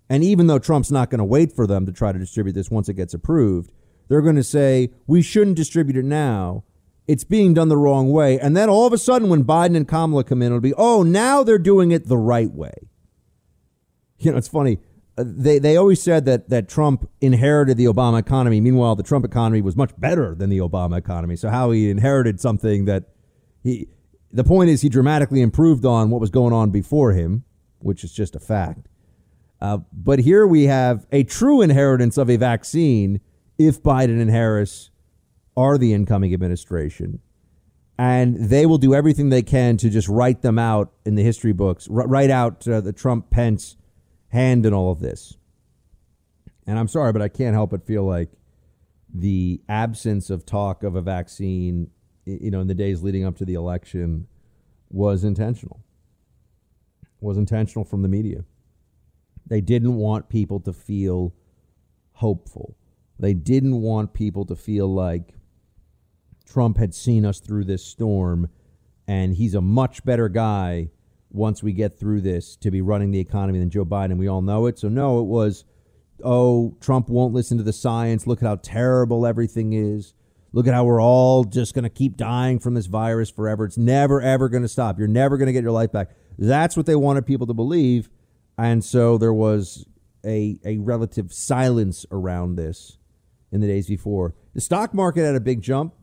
[0.10, 2.70] And even though Trump's not going to wait for them to try to distribute this
[2.70, 3.72] once it gets approved,
[4.12, 6.66] they're going to say, we shouldn't distribute it now.
[7.08, 8.38] It's being done the wrong way.
[8.38, 11.02] And then all of a sudden, when Biden and Kamala come in, it'll be, oh,
[11.02, 12.74] now they're doing it the right way.
[14.20, 14.80] You know, it's funny.
[15.18, 18.60] Uh, they, they always said that, that Trump inherited the Obama economy.
[18.60, 21.38] Meanwhile, the Trump economy was much better than the Obama economy.
[21.38, 23.06] So, how he inherited something that
[23.64, 23.88] he,
[24.30, 27.46] the point is, he dramatically improved on what was going on before him,
[27.80, 28.90] which is just a fact.
[29.62, 33.22] Uh, but here we have a true inheritance of a vaccine
[33.68, 34.90] if Biden and Harris
[35.56, 37.20] are the incoming administration.
[37.98, 41.54] And they will do everything they can to just write them out in the history
[41.54, 43.78] books, write out uh, the Trump Pence
[44.30, 45.38] hand in all of this.
[46.66, 48.30] And I'm sorry, but I can't help but feel like
[49.14, 51.92] the absence of talk of a vaccine,
[52.26, 54.28] you know, in the days leading up to the election
[54.90, 55.84] was intentional.
[57.20, 58.46] Was intentional from the media.
[59.46, 61.34] They didn't want people to feel
[62.14, 62.78] hopeful.
[63.22, 65.36] They didn't want people to feel like
[66.46, 68.50] Trump had seen us through this storm
[69.08, 70.90] and he's a much better guy
[71.30, 74.18] once we get through this to be running the economy than Joe Biden.
[74.18, 74.80] We all know it.
[74.80, 75.66] So, no, it was,
[76.24, 78.26] oh, Trump won't listen to the science.
[78.26, 80.16] Look at how terrible everything is.
[80.52, 83.66] Look at how we're all just going to keep dying from this virus forever.
[83.66, 84.98] It's never, ever going to stop.
[84.98, 86.10] You're never going to get your life back.
[86.40, 88.10] That's what they wanted people to believe.
[88.58, 89.86] And so there was
[90.26, 92.98] a, a relative silence around this
[93.52, 94.34] in the days before.
[94.54, 95.94] The stock market had a big jump.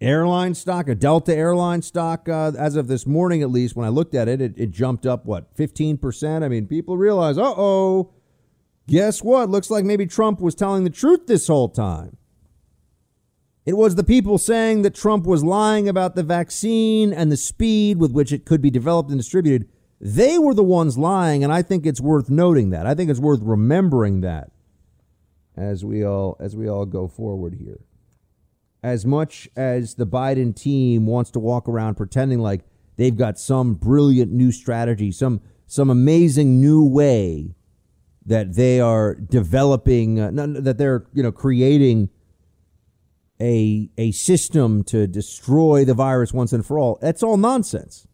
[0.00, 3.88] Airline stock, a Delta airline stock, uh, as of this morning at least, when I
[3.88, 6.42] looked at it, it, it jumped up, what, 15%?
[6.42, 8.12] I mean, people realize, uh oh,
[8.88, 9.48] guess what?
[9.48, 12.16] Looks like maybe Trump was telling the truth this whole time.
[13.64, 17.98] It was the people saying that Trump was lying about the vaccine and the speed
[17.98, 19.68] with which it could be developed and distributed.
[20.00, 22.88] They were the ones lying, and I think it's worth noting that.
[22.88, 24.50] I think it's worth remembering that
[25.56, 27.80] as we all as we all go forward here.
[28.82, 32.64] As much as the Biden team wants to walk around pretending like
[32.96, 37.54] they've got some brilliant new strategy, some some amazing new way
[38.24, 42.10] that they are developing, uh, that they're you know creating
[43.40, 46.98] a a system to destroy the virus once and for all.
[47.00, 48.06] That's all nonsense.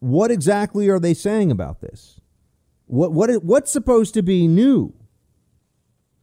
[0.00, 2.20] What exactly are they saying about this?
[2.86, 4.94] What what what's supposed to be new?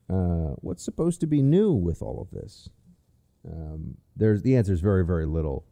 [0.09, 2.69] Uh, what's supposed to be new with all of this?
[3.49, 5.65] Um, there's the answer is very very little,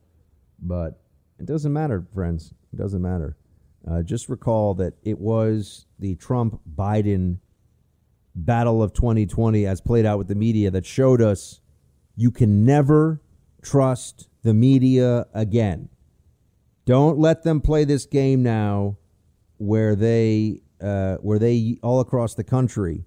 [0.62, 1.02] but
[1.40, 2.54] it doesn't matter, friends.
[2.74, 3.38] It doesn't matter.
[3.90, 7.38] Uh, just recall that it was the Trump Biden
[8.34, 11.62] battle of 2020 as played out with the media that showed us
[12.16, 13.22] you can never
[13.62, 15.90] trust the media again.
[16.86, 18.98] Don't let them play this game now
[19.58, 23.06] where they uh, where they all across the country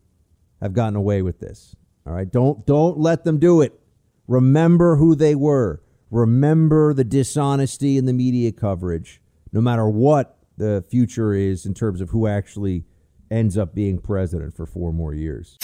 [0.60, 1.74] have gotten away with this.
[2.06, 3.78] All right, don't don't let them do it.
[4.26, 5.82] Remember who they were.
[6.10, 9.20] Remember the dishonesty in the media coverage.
[9.52, 12.85] No matter what the future is in terms of who actually
[13.30, 15.56] ends up being president for four more years.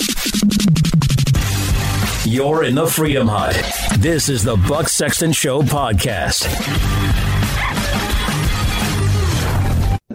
[2.26, 3.54] You're in the Freedom Hut.
[3.98, 6.44] This is the Buck Sexton Show podcast.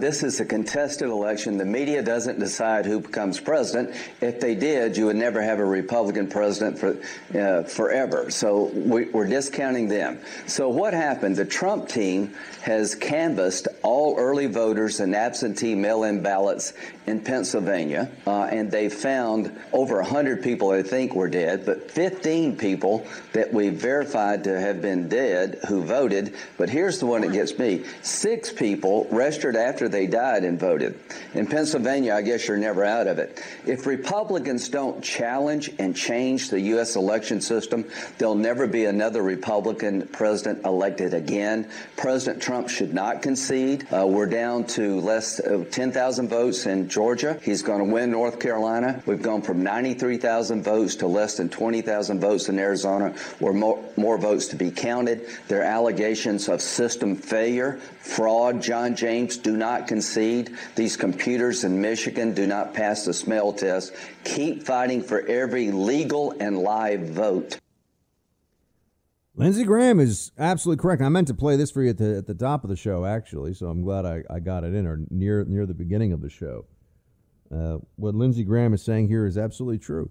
[0.00, 1.58] This is a contested election.
[1.58, 3.94] The media doesn't decide who becomes president.
[4.22, 6.96] If they did, you would never have a Republican president for
[7.38, 8.30] uh, forever.
[8.30, 10.20] So we, are discounting them.
[10.46, 11.36] So what happened?
[11.36, 16.72] The Trump team has canvassed all early voters and absentee mail-in ballots
[17.10, 22.56] in Pennsylvania, uh, and they found over 100 people they think were dead, but 15
[22.56, 26.34] people that we verified to have been dead who voted.
[26.56, 30.98] But here's the one that gets me: six people registered after they died and voted.
[31.34, 33.42] In Pennsylvania, I guess you're never out of it.
[33.66, 36.94] If Republicans don't challenge and change the U.S.
[36.94, 37.84] election system,
[38.18, 41.68] there'll never be another Republican president elected again.
[41.96, 43.86] President Trump should not concede.
[43.92, 46.99] Uh, we're down to less uh, 10,000 votes in Georgia.
[47.42, 49.02] He's going to win North Carolina.
[49.06, 54.18] We've gone from 93,000 votes to less than 20,000 votes in Arizona, where more, more
[54.18, 55.26] votes to be counted.
[55.48, 58.62] There are allegations of system failure, fraud.
[58.62, 60.56] John James, do not concede.
[60.76, 63.94] These computers in Michigan do not pass the smell test.
[64.24, 67.58] Keep fighting for every legal and live vote.
[69.36, 71.00] Lindsey Graham is absolutely correct.
[71.00, 73.06] I meant to play this for you at the, at the top of the show,
[73.06, 76.20] actually, so I'm glad I, I got it in or near near the beginning of
[76.20, 76.66] the show.
[77.52, 80.10] Uh, what Lindsey Graham is saying here is absolutely true.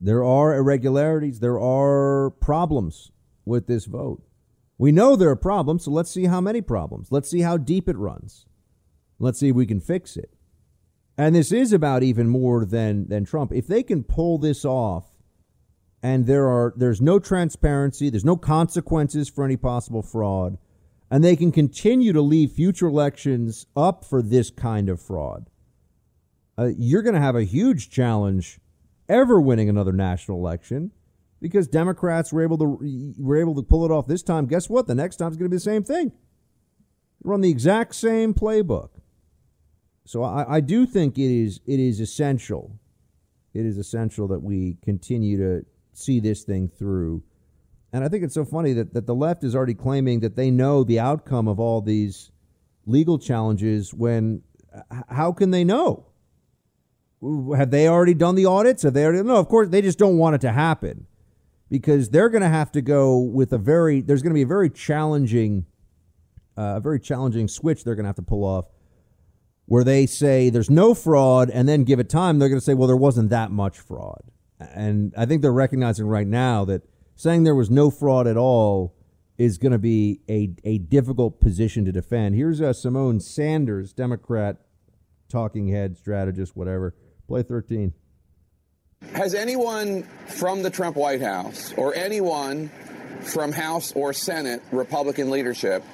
[0.00, 3.12] There are irregularities, there are problems
[3.44, 4.22] with this vote.
[4.76, 7.12] We know there are problems, so let's see how many problems.
[7.12, 8.46] Let's see how deep it runs.
[9.18, 10.34] Let's see if we can fix it.
[11.16, 13.52] And this is about even more than than Trump.
[13.52, 15.12] If they can pull this off
[16.02, 20.58] and there are there's no transparency, there's no consequences for any possible fraud,
[21.10, 25.48] and they can continue to leave future elections up for this kind of fraud.
[26.58, 28.60] Uh, you're going to have a huge challenge
[29.08, 30.92] ever winning another national election
[31.40, 34.46] because Democrats were able to were able to pull it off this time.
[34.46, 34.86] Guess what?
[34.86, 36.12] The next time is going to be the same thing.
[37.22, 38.90] Run the exact same playbook.
[40.06, 42.78] So I, I do think it is it is essential.
[43.52, 47.22] It is essential that we continue to see this thing through.
[47.92, 50.50] And I think it's so funny that, that the left is already claiming that they
[50.50, 52.32] know the outcome of all these
[52.86, 54.42] legal challenges when
[55.08, 56.06] how can they know?
[57.56, 58.82] Have they already done the audits?
[58.82, 61.06] Have they already no, of course they just don't want it to happen
[61.70, 64.46] because they're going to have to go with a very there's going to be a
[64.46, 65.66] very challenging
[66.56, 68.66] uh, a very challenging switch they're going to have to pull off
[69.66, 72.74] where they say there's no fraud and then give it time they're going to say
[72.74, 74.22] well there wasn't that much fraud.
[74.60, 76.82] And i think they're recognizing right now that
[77.16, 78.94] saying there was no fraud at all
[79.36, 82.36] is going to be a, a difficult position to defend.
[82.36, 84.58] Here's uh, symone sanders democrat
[85.28, 86.94] talking head strategist whatever
[87.26, 87.92] play 13
[89.14, 92.70] has anyone from the Trump White House or anyone
[93.20, 95.84] from House or Senate Republican leadership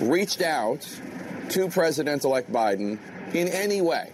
[0.00, 0.88] reached out
[1.50, 2.98] to President elect Biden
[3.34, 4.10] in any way?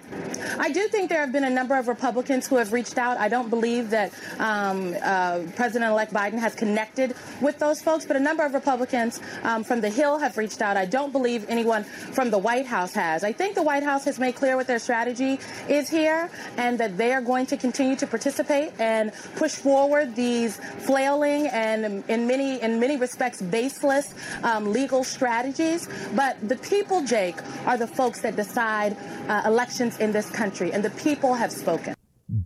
[0.59, 3.19] I do think there have been a number of Republicans who have reached out.
[3.19, 8.17] I don't believe that um, uh, President elect Biden has connected with those folks, but
[8.17, 10.77] a number of Republicans um, from the Hill have reached out.
[10.77, 13.25] I don't believe anyone from the White House has.
[13.25, 15.39] I think the White House has made clear what their strategy
[15.69, 20.57] is here and that they are going to continue to participate and push forward these
[20.57, 25.89] flailing and, in many, in many respects, baseless um, legal strategies.
[26.15, 27.37] But the people, Jake,
[27.67, 28.97] are the folks that decide
[29.29, 31.95] uh, elections in this country, and the people have spoken.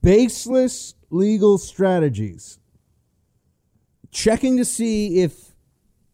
[0.02, 2.58] Baseless legal strategies.
[4.10, 5.52] Checking to see if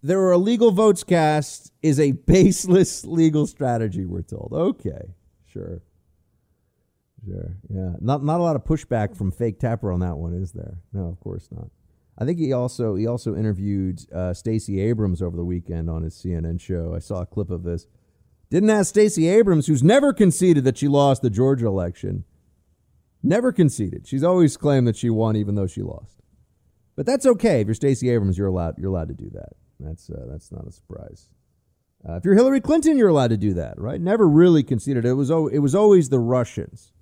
[0.02, 4.52] there are illegal votes cast is a baseless legal strategy, we're told.
[4.52, 5.14] Okay,
[5.46, 5.82] sure.
[7.26, 7.56] Sure.
[7.68, 7.94] Yeah.
[8.00, 10.78] Not not a lot of pushback from fake Tapper on that one, is there?
[10.92, 11.70] No, of course not.
[12.16, 16.14] I think he also he also interviewed uh, Stacey Abrams over the weekend on his
[16.14, 16.94] CNN show.
[16.94, 17.86] I saw a clip of this.
[18.50, 22.24] Didn't ask Stacey Abrams, who's never conceded that she lost the Georgia election.
[23.22, 24.06] Never conceded.
[24.06, 26.22] She's always claimed that she won, even though she lost.
[26.96, 27.60] But that's okay.
[27.60, 28.78] If you're Stacey Abrams, you're allowed.
[28.78, 29.50] You're allowed to do that.
[29.78, 31.28] That's uh, that's not a surprise.
[32.08, 34.00] Uh, if you're Hillary Clinton, you're allowed to do that, right?
[34.00, 35.04] Never really conceded.
[35.04, 36.92] It was it was always the Russians.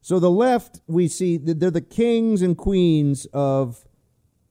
[0.00, 3.84] So the left, we see they're the kings and queens of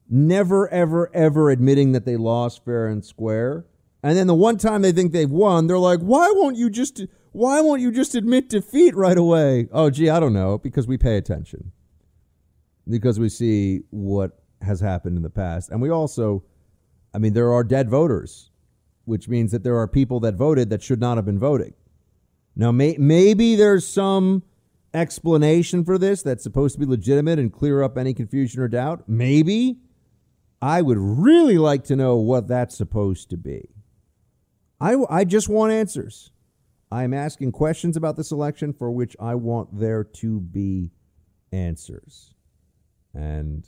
[0.08, 3.64] never, ever, ever admitting that they lost fair and square
[4.02, 7.04] and then the one time they think they've won, they're like, "Why won't you just
[7.32, 10.98] why won't you just admit defeat right away?" Oh, gee, I don't know, because we
[10.98, 11.72] pay attention.
[12.88, 15.70] Because we see what has happened in the past.
[15.70, 16.44] And we also
[17.14, 18.50] I mean, there are dead voters,
[19.04, 21.74] which means that there are people that voted that should not have been voting.
[22.54, 24.42] Now, may, maybe there's some
[24.92, 29.04] explanation for this that's supposed to be legitimate and clear up any confusion or doubt?
[29.08, 29.78] Maybe.
[30.60, 33.68] I would really like to know what that's supposed to be.
[34.80, 36.30] I, I just want answers.
[36.90, 40.90] I'm asking questions about this election for which I want there to be
[41.52, 42.32] answers.
[43.14, 43.66] And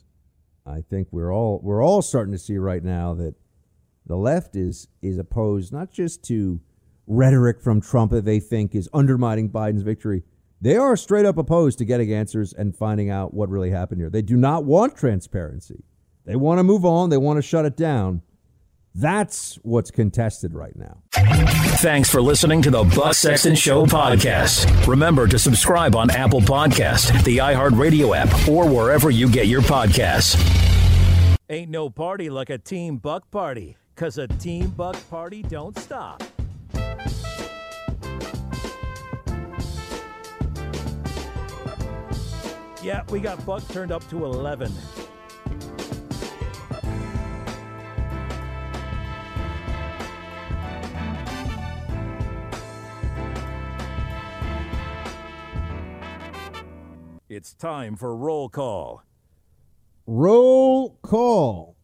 [0.67, 3.35] I think we're all we're all starting to see right now that
[4.07, 6.61] the left is is opposed not just to
[7.07, 10.23] rhetoric from Trump that they think is undermining Biden's victory.
[10.61, 14.11] They are straight up opposed to getting answers and finding out what really happened here.
[14.11, 15.85] They do not want transparency.
[16.27, 18.23] They want to move on, they want to shut it down.
[18.95, 21.03] That's what's contested right now.
[21.13, 24.87] Thanks for listening to the Buck Sexton Show podcast.
[24.87, 30.37] Remember to subscribe on Apple Podcast, the iHeartRadio app, or wherever you get your podcasts.
[31.49, 36.23] Ain't no party like a Team Buck party, because a Team Buck party don't stop.
[42.83, 44.73] Yeah, we got Buck turned up to 11.
[57.31, 59.05] It's time for roll call.
[60.05, 61.77] Roll call.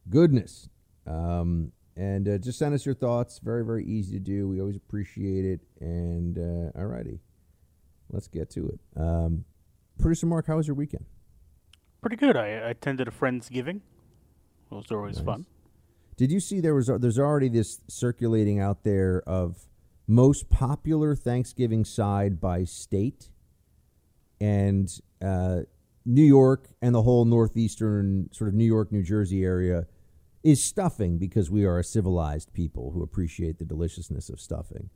[0.10, 0.68] goodness.
[1.06, 3.38] Um, and uh, just send us your thoughts.
[3.38, 4.50] Very, very easy to do.
[4.50, 5.60] We always appreciate it.
[5.80, 7.20] And uh, all righty,
[8.10, 8.80] let's get to it.
[9.00, 9.46] Um,
[10.00, 11.06] Producer Mark, how was your weekend?
[12.02, 12.38] Pretty good.
[12.38, 13.82] I attended a friend's giving.
[14.72, 15.26] Those are always nice.
[15.26, 15.46] fun.
[16.16, 19.68] Did you see there was there's already this circulating out there of
[20.08, 23.30] most popular Thanksgiving side by state,
[24.42, 24.90] and
[25.22, 25.62] uh,
[26.06, 29.86] New York and the whole northeastern sort of New York, New Jersey area
[30.44, 34.90] is stuffing because we are a civilized people who appreciate the deliciousness of stuffing.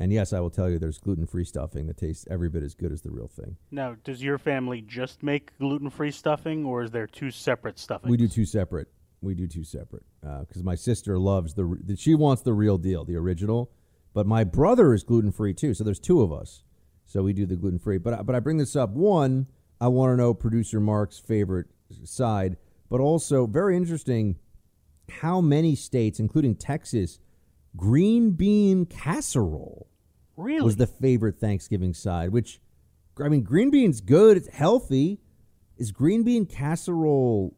[0.00, 2.74] And yes, I will tell you there's gluten free stuffing that tastes every bit as
[2.74, 3.58] good as the real thing.
[3.70, 8.10] Now, does your family just make gluten free stuffing or is there two separate stuffings?
[8.10, 8.88] We do two separate.
[9.20, 12.78] We do two separate because uh, my sister loves the, the, she wants the real
[12.78, 13.70] deal, the original.
[14.14, 16.64] But my brother is gluten free too, so there's two of us.
[17.04, 17.98] So we do the gluten free.
[17.98, 19.48] But but I bring this up one,
[19.80, 21.66] I want to know producer Mark's favorite
[22.04, 22.56] side,
[22.88, 24.36] but also very interesting
[25.10, 27.18] how many states, including Texas,
[27.76, 29.89] green bean casserole
[30.40, 30.64] really?
[30.64, 32.60] was the favorite Thanksgiving side, which
[33.22, 35.20] I mean green bean's good, it's healthy.
[35.76, 37.56] Is green bean casserole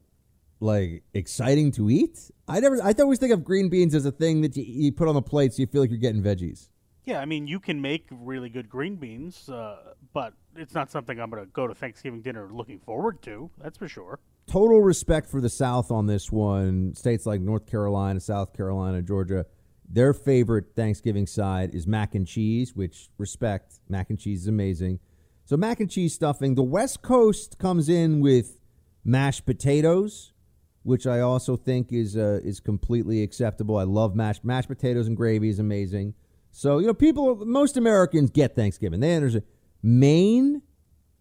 [0.59, 2.31] like exciting to eat?
[2.47, 5.07] I never I always think of green beans as a thing that you, you put
[5.07, 6.69] on the plate so you feel like you're getting veggies.
[7.05, 11.19] Yeah, I mean, you can make really good green beans, uh, but it's not something
[11.19, 13.49] I'm going to go to Thanksgiving dinner looking forward to.
[13.61, 14.19] That's for sure.
[14.47, 16.93] Total respect for the South on this one.
[16.95, 19.45] States like North Carolina, South Carolina, Georgia
[19.93, 23.75] their favorite Thanksgiving side is mac and cheese, which respect.
[23.87, 24.99] Mac and cheese is amazing.
[25.45, 26.55] So mac and cheese stuffing.
[26.55, 28.59] The West Coast comes in with
[29.05, 30.33] mashed potatoes,
[30.81, 33.77] which I also think is uh, is completely acceptable.
[33.77, 36.15] I love mashed mashed potatoes and gravy is amazing.
[36.49, 38.99] So you know, people, most Americans get Thanksgiving.
[38.99, 39.45] They understand.
[39.83, 40.63] Maine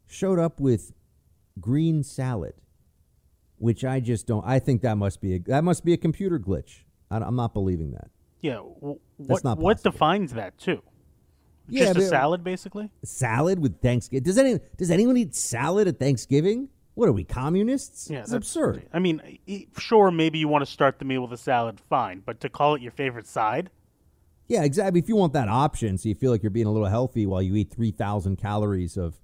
[0.07, 0.93] showed up with
[1.61, 2.55] green salad,
[3.59, 4.47] which I just don't.
[4.47, 6.85] I think that must be a, that must be a computer glitch.
[7.11, 8.11] I, I'm not believing that.
[8.43, 8.57] Yeah.
[8.57, 10.83] W- what what defines that too?
[11.69, 12.91] Yeah, Just a salad, basically.
[13.05, 14.25] Salad with Thanksgiving.
[14.25, 16.69] Does any does anyone eat salad at Thanksgiving?
[16.95, 18.11] What are we communists?
[18.11, 18.87] Yeah, it's that's absurd.
[18.93, 19.39] I mean,
[19.79, 22.75] sure, maybe you want to start the meal with a salad, fine, but to call
[22.75, 23.71] it your favorite side.
[24.49, 25.01] Yeah, exactly.
[25.01, 27.41] If you want that option, so you feel like you're being a little healthy while
[27.41, 29.15] you eat three thousand calories of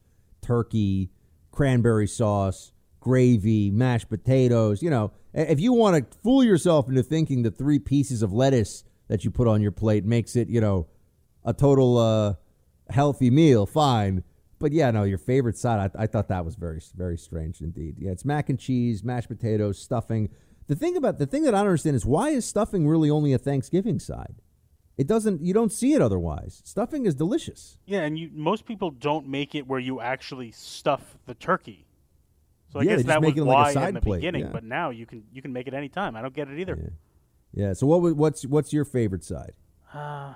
[0.40, 1.10] turkey,
[1.50, 4.82] cranberry sauce, gravy, mashed potatoes.
[4.82, 8.84] You know, if you want to fool yourself into thinking the three pieces of lettuce
[9.08, 10.86] that you put on your plate makes it, you know,
[11.44, 12.34] a total uh,
[12.90, 13.66] healthy meal.
[13.66, 14.22] Fine.
[14.58, 17.96] But yeah, no, your favorite side, I, I thought that was very, very strange indeed.
[17.98, 20.30] Yeah, it's mac and cheese, mashed potatoes, stuffing.
[20.66, 23.32] The thing about the thing that I don't understand is why is stuffing really only
[23.32, 24.34] a Thanksgiving side?
[24.98, 25.42] It doesn't.
[25.42, 26.60] You don't see it otherwise.
[26.64, 27.78] Stuffing is delicious.
[27.86, 31.86] Yeah, and you most people don't make it where you actually stuff the turkey.
[32.72, 34.42] So I Yeah, guess that was it like a side in the plate, beginning.
[34.46, 34.50] yeah.
[34.52, 36.16] But now you can you can make it any time.
[36.16, 36.76] I don't get it either.
[36.82, 36.88] Yeah.
[37.74, 38.16] So what?
[38.16, 39.52] What's what's your favorite side?
[39.92, 40.32] Uh,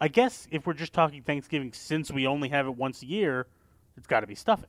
[0.00, 3.46] I guess if we're just talking Thanksgiving, since we only have it once a year,
[3.96, 4.68] it's got to be stuffing.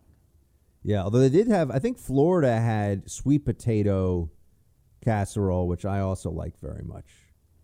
[0.84, 4.30] Yeah, although they did have, I think Florida had sweet potato
[5.04, 7.06] casserole, which I also like very much.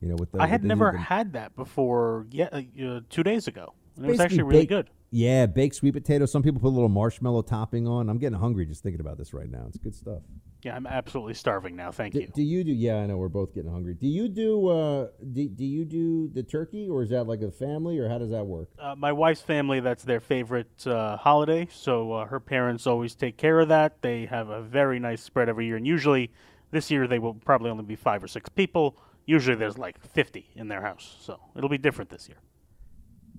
[0.02, 2.26] You know, with the I had never the- had that before.
[2.32, 4.90] Yet uh, uh, two days ago, and it was actually really baked- good.
[5.11, 6.26] Yeah, baked sweet potato.
[6.28, 8.10] Some people put a little marshmallow topping on.
[8.10, 9.66] I'm getting hungry just thinking about this right now.
[9.68, 10.22] It's good stuff.
[10.61, 11.91] Yeah, I'm absolutely starving now.
[11.91, 12.27] Thank Do, you.
[12.36, 12.72] do you do?
[12.72, 13.94] Yeah, I know we're both getting hungry.
[13.94, 14.68] Do you do?
[14.68, 18.18] Uh, do, do you do the turkey, or is that like a family, or how
[18.18, 18.69] does that work?
[18.77, 21.68] Uh, my wife's family, that's their favorite uh, holiday.
[21.72, 24.02] So uh, her parents always take care of that.
[24.02, 25.77] They have a very nice spread every year.
[25.77, 26.30] And usually,
[26.72, 28.98] this year, they will probably only be five or six people.
[29.26, 31.15] Usually, there's like 50 in their house.
[31.22, 32.38] So it'll be different this year.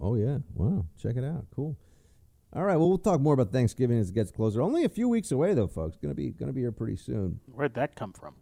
[0.00, 0.86] Oh yeah, wow!
[0.98, 1.44] Check it out.
[1.54, 1.76] Cool.
[2.52, 2.76] All right.
[2.76, 4.60] Well, we'll talk more about Thanksgiving as it gets closer.
[4.60, 5.96] Only a few weeks away, though, folks.
[6.02, 7.40] Gonna be gonna be here pretty soon.
[7.46, 8.34] Where'd that come from?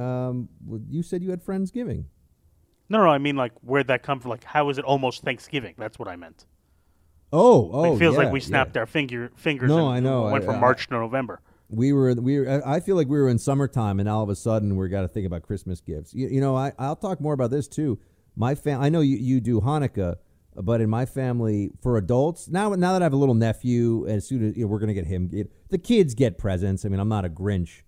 [0.00, 2.04] Um, well, you said you had Friendsgiving.
[2.88, 4.30] No, no, I mean, like, where'd that come from?
[4.30, 5.74] Like, how is it almost Thanksgiving?
[5.78, 6.46] That's what I meant.
[7.32, 8.46] Oh, oh, it feels yeah, like we yeah.
[8.46, 10.24] snapped our finger fingers No, I know.
[10.30, 11.40] went I- from I- March to November.
[11.74, 14.28] We were we were, I I feel like we were in summertime, and all of
[14.28, 16.12] a sudden we got to think about Christmas gifts.
[16.12, 17.98] You, you know, I I'll talk more about this too.
[18.36, 20.16] My fam, I know you you do Hanukkah,
[20.54, 24.26] but in my family for adults now now that I have a little nephew, as
[24.26, 25.30] soon as you know, we're gonna get him,
[25.70, 26.84] the kids get presents.
[26.84, 27.82] I mean, I'm not a Grinch,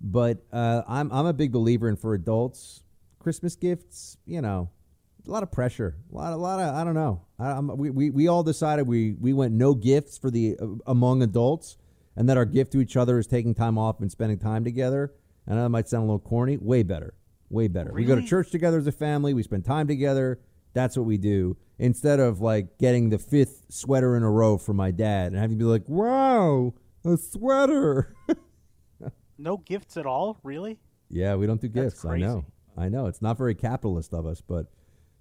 [0.00, 2.82] but uh, I'm I'm a big believer in for adults
[3.18, 4.16] Christmas gifts.
[4.26, 4.70] You know,
[5.26, 7.22] a lot of pressure, a lot, a lot of I don't know.
[7.38, 10.66] I, I'm, we, we we all decided we we went no gifts for the uh,
[10.86, 11.76] among adults,
[12.16, 15.12] and that our gift to each other is taking time off and spending time together.
[15.46, 16.56] And that might sound a little corny.
[16.56, 17.14] Way better,
[17.50, 17.92] way better.
[17.92, 19.34] We go to church together as a family.
[19.34, 20.40] We spend time together.
[20.74, 21.56] That's what we do.
[21.78, 25.58] Instead of like getting the fifth sweater in a row for my dad and having
[25.58, 26.74] to be like, "Wow,
[27.04, 28.14] a sweater."
[29.38, 30.38] No gifts at all?
[30.42, 30.78] Really?
[31.10, 32.04] Yeah, we don't do That's gifts.
[32.04, 32.44] I know.
[32.76, 33.06] I know.
[33.06, 34.66] It's not very capitalist of us, but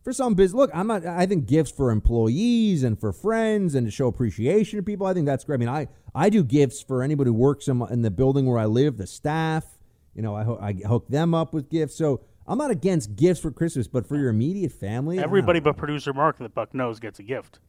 [0.03, 1.05] for some business, look, I'm not.
[1.05, 5.07] I think gifts for employees and for friends and to show appreciation to people.
[5.07, 5.55] I think that's great.
[5.55, 8.59] I mean, I I do gifts for anybody who works in, in the building where
[8.59, 9.65] I live, the staff.
[10.13, 11.95] You know, I ho- I hook them up with gifts.
[11.95, 16.13] So I'm not against gifts for Christmas, but for your immediate family, Everybody but producer
[16.13, 17.59] Mark that Buck knows gets a gift.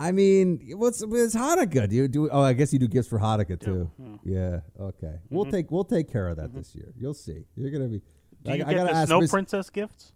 [0.00, 1.88] I mean, what's it's Hanukkah?
[1.88, 2.30] Do you do?
[2.30, 3.90] Oh, I guess you do gifts for Hanukkah too.
[4.00, 4.16] Hmm.
[4.24, 4.60] Yeah.
[4.78, 5.14] Okay.
[5.30, 5.50] We'll Mhm.
[5.50, 6.92] take we'll take care of that this year.
[6.96, 7.44] You'll see.
[7.56, 7.98] You're gonna be.
[8.44, 10.12] Do I- you I get gotta the ask Snow Miss- Princess gifts?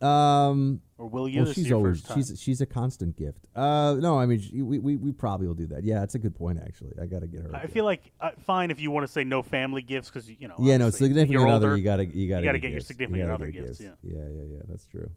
[0.00, 1.42] Um, Or will you?
[1.42, 3.46] Well, she's always she's she's a constant gift.
[3.54, 5.84] Uh, no, I mean she, we, we we probably will do that.
[5.84, 6.58] Yeah, that's a good point.
[6.64, 7.54] Actually, I got to get her.
[7.54, 10.48] I feel like uh, fine if you want to say no family gifts because you
[10.48, 10.54] know.
[10.58, 11.76] yeah, no, significant other.
[11.76, 12.88] You gotta you gotta you gotta get get your gifts.
[12.88, 13.80] You significant gotta other get gifts.
[13.80, 13.90] Yeah.
[14.02, 14.62] Yeah, yeah, yeah.
[14.68, 15.10] That's true.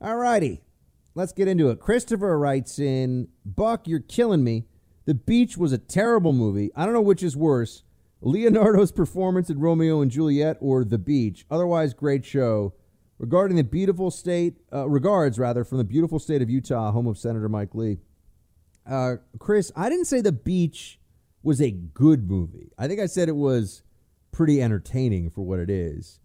[0.00, 0.64] All righty,
[1.14, 1.78] let's get into it.
[1.78, 4.64] Christopher writes in, Buck, you're killing me.
[5.04, 6.70] The Beach was a terrible movie.
[6.74, 7.84] I don't know which is worse,
[8.20, 11.44] Leonardo's performance in Romeo and Juliet or The Beach.
[11.50, 12.74] Otherwise, great show.
[13.22, 17.16] Regarding the beautiful state, uh, regards rather from the beautiful state of Utah, home of
[17.16, 17.98] Senator Mike Lee.
[18.84, 20.98] Uh, Chris, I didn't say The Beach
[21.40, 22.72] was a good movie.
[22.76, 23.84] I think I said it was
[24.32, 26.18] pretty entertaining for what it is.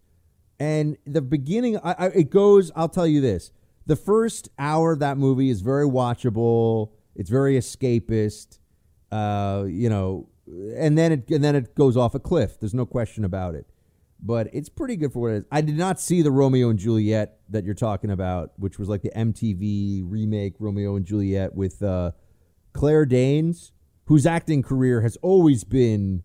[0.59, 2.71] And the beginning, I, I, it goes.
[2.75, 3.51] I'll tell you this:
[3.85, 6.89] the first hour of that movie is very watchable.
[7.15, 8.57] It's very escapist,
[9.11, 10.29] uh, you know,
[10.75, 12.59] and then it and then it goes off a cliff.
[12.59, 13.67] There's no question about it.
[14.19, 15.43] But it's pretty good for what it is.
[15.51, 19.03] I did not see the Romeo and Juliet that you're talking about, which was like
[19.03, 22.11] the MTV remake Romeo and Juliet with uh,
[22.73, 23.71] Claire Danes,
[24.05, 26.23] whose acting career has always been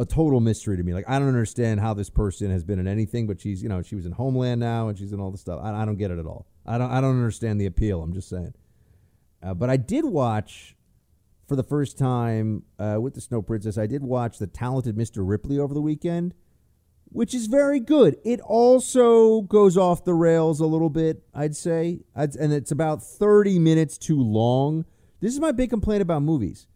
[0.00, 0.94] a total mystery to me.
[0.94, 3.82] Like I don't understand how this person has been in anything, but she's you know
[3.82, 5.60] she was in Homeland now and she's in all this stuff.
[5.62, 6.46] I, I don't get it at all.
[6.66, 8.02] I don't I don't understand the appeal.
[8.02, 8.54] I'm just saying.
[9.42, 10.76] Uh, but I did watch
[11.46, 13.76] for the first time uh, with the Snow Princess.
[13.76, 15.18] I did watch the Talented Mr.
[15.18, 16.34] Ripley over the weekend,
[17.14, 18.16] which is very good.
[18.24, 23.04] It also goes off the rails a little bit, I'd say, I'd, and it's about
[23.04, 24.84] 30 minutes too long.
[25.20, 26.66] This is my big complaint about movies.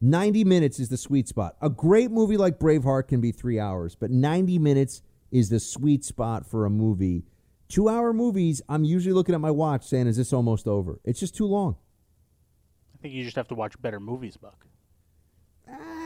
[0.00, 1.56] 90 minutes is the sweet spot.
[1.60, 6.06] A great movie like Braveheart can be three hours, but 90 minutes is the sweet
[6.06, 7.26] spot for a movie.
[7.68, 11.00] Two hour movies, I'm usually looking at my watch saying, is this almost over?
[11.04, 11.76] It's just too long.
[12.94, 14.64] I think you just have to watch better movies, Buck.
[15.70, 16.05] Ah,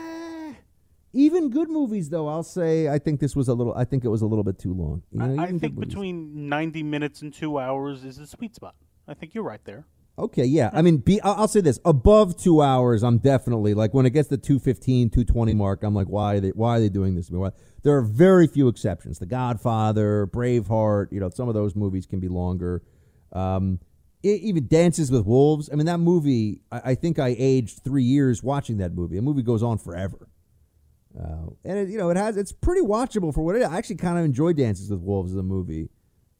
[1.13, 3.73] Even good movies, though, I'll say I think this was a little.
[3.73, 5.03] I think it was a little bit too long.
[5.11, 8.75] You know, I, I think between 90 minutes and two hours is the sweet spot.
[9.07, 9.85] I think you're right there.
[10.17, 10.69] Okay, yeah.
[10.73, 14.11] I mean, be, I'll I'll say this: above two hours, I'm definitely like when it
[14.11, 16.49] gets to 215, 220 mark, I'm like, why are they?
[16.49, 17.29] Why are they doing this?
[17.29, 17.49] Why?
[17.83, 19.19] There are very few exceptions.
[19.19, 22.83] The Godfather, Braveheart, you know, some of those movies can be longer.
[23.31, 23.79] Um,
[24.23, 25.69] e- even Dances with Wolves.
[25.71, 26.61] I mean, that movie.
[26.71, 29.15] I, I think I aged three years watching that movie.
[29.15, 30.27] The movie goes on forever.
[31.19, 33.67] Uh, and it, you know, it has it's pretty watchable for what it is.
[33.67, 35.89] I actually kind of enjoy Dances with Wolves as a movie.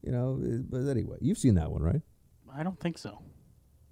[0.02, 2.02] You know, uh, but anyway, you've seen that one, right?
[2.54, 3.20] I don't think so.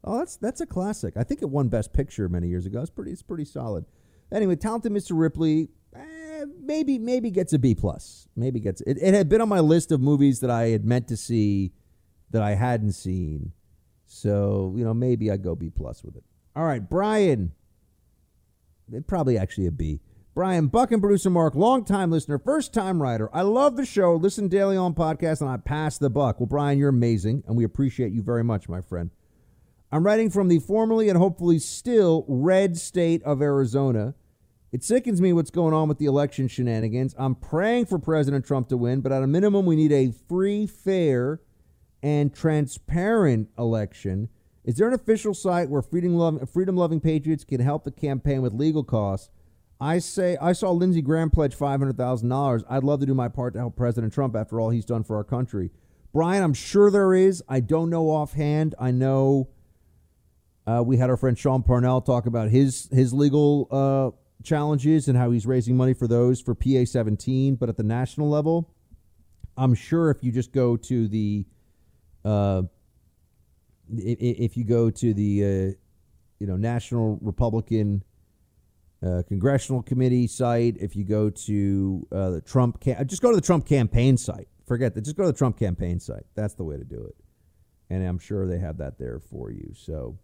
[0.04, 1.16] Oh, that's that's a classic.
[1.18, 2.82] I think it won Best Picture many years ago.
[2.82, 3.86] It's pretty it's pretty solid.
[4.32, 5.12] Anyway, talented Mr.
[5.14, 8.28] Ripley, eh, maybe maybe gets a B plus.
[8.36, 8.98] Maybe gets it.
[9.02, 11.74] It had been on my list of movies that I had meant to see
[12.32, 13.52] that I hadn't seen.
[14.06, 16.24] So you know maybe I go B plus with it.
[16.56, 17.52] All right, Brian.
[18.92, 20.00] It Probably actually a B.
[20.40, 23.30] Brian Buck and producer Mark, longtime listener, first time writer.
[23.34, 24.16] I love the show.
[24.16, 26.40] Listen daily on podcast, and I pass the buck.
[26.40, 29.10] Well, Brian, you're amazing, and we appreciate you very much, my friend.
[29.92, 34.14] I'm writing from the formerly and hopefully still red state of Arizona.
[34.72, 37.14] It sickens me what's going on with the election shenanigans.
[37.18, 40.66] I'm praying for President Trump to win, but at a minimum, we need a free,
[40.66, 41.42] fair,
[42.02, 44.30] and transparent election.
[44.64, 48.42] Is there an official site where freedom loving, freedom loving patriots can help the campaign
[48.42, 49.32] with legal costs?
[49.82, 52.64] I say I saw Lindsey Graham pledge five hundred thousand dollars.
[52.70, 55.16] I'd love to do my part to help President Trump after all he's done for
[55.16, 55.72] our country.
[56.12, 57.44] Brian, I'm sure there is.
[57.48, 58.76] I don't know offhand.
[58.80, 59.50] I know
[60.68, 64.12] uh, we had our friend Sean Parnell talk about his his legal uh,
[64.44, 67.56] challenges and how he's raising money for those for PA 17.
[67.56, 68.74] But at the national level,
[69.56, 71.46] I'm sure if you just go to the
[72.26, 72.64] uh,
[73.90, 75.74] if you go to the uh,
[76.40, 78.04] you know National Republican
[79.06, 83.36] uh, Congressional Committee site, if you go to uh, the Trump, cam- just go to
[83.36, 84.48] the Trump campaign site.
[84.68, 85.02] Forget that.
[85.02, 86.26] Just go to the Trump campaign site.
[86.36, 87.16] That's the way to do it.
[87.90, 89.74] And I'm sure they have that there for you.
[89.76, 90.20] So,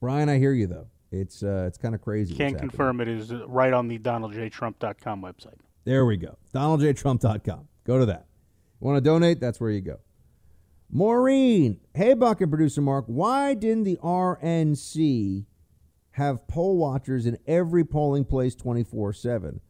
[0.00, 0.88] Brian, I hear you though.
[1.12, 2.34] It's uh, it's kind of crazy.
[2.34, 5.58] Can't confirm it is right on the DonaldJTrump.com website.
[5.84, 6.36] There we go.
[6.54, 7.68] DonaldJTrump.com.
[7.84, 8.26] Go to that.
[8.80, 9.38] Want to donate?
[9.38, 9.98] That's where you go.
[10.94, 15.46] Maureen, hey Buck and producer Mark, why didn't the RNC
[16.12, 19.60] have poll watchers in every polling place 24 7?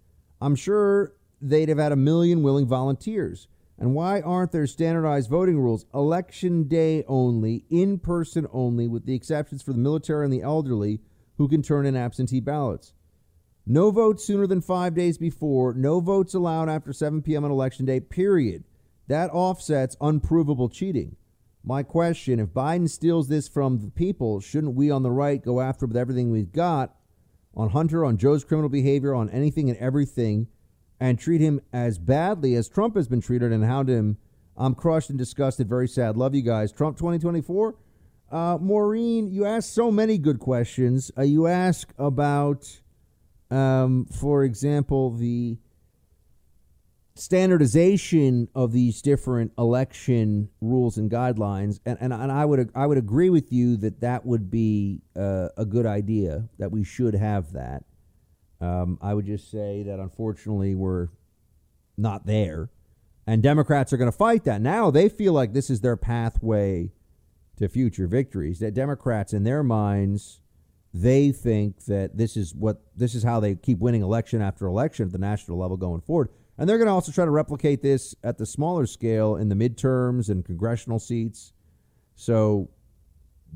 [0.40, 3.48] I'm sure they'd have had a million willing volunteers.
[3.78, 5.86] And why aren't there standardized voting rules?
[5.92, 11.00] Election day only, in person only, with the exceptions for the military and the elderly
[11.36, 12.92] who can turn in absentee ballots.
[13.66, 17.44] No votes sooner than five days before, no votes allowed after 7 p.m.
[17.44, 18.64] on election day, period.
[19.08, 21.16] That offsets unprovable cheating.
[21.64, 25.60] My question if Biden steals this from the people, shouldn't we on the right go
[25.60, 26.96] after with everything we've got
[27.54, 30.48] on Hunter, on Joe's criminal behavior, on anything and everything,
[30.98, 34.16] and treat him as badly as Trump has been treated and hound him?
[34.56, 35.68] I'm crushed and disgusted.
[35.68, 36.16] Very sad.
[36.16, 36.72] Love you guys.
[36.72, 37.76] Trump 2024.
[38.30, 41.10] Uh, Maureen, you asked so many good questions.
[41.16, 42.80] Uh, you ask about,
[43.50, 45.58] um, for example, the
[47.14, 52.98] standardization of these different election rules and guidelines, and, and, and I would I would
[52.98, 56.48] agree with you that that would be uh, a good idea.
[56.58, 57.84] That we should have that.
[58.60, 61.08] Um, I would just say that unfortunately we're
[61.96, 62.70] not there,
[63.26, 64.60] and Democrats are going to fight that.
[64.60, 66.92] Now they feel like this is their pathway
[67.58, 68.60] to future victories.
[68.60, 70.40] That Democrats, in their minds,
[70.94, 75.06] they think that this is what this is how they keep winning election after election
[75.06, 76.30] at the national level going forward.
[76.62, 79.56] And they're going to also try to replicate this at the smaller scale in the
[79.56, 81.52] midterms and congressional seats.
[82.14, 82.70] So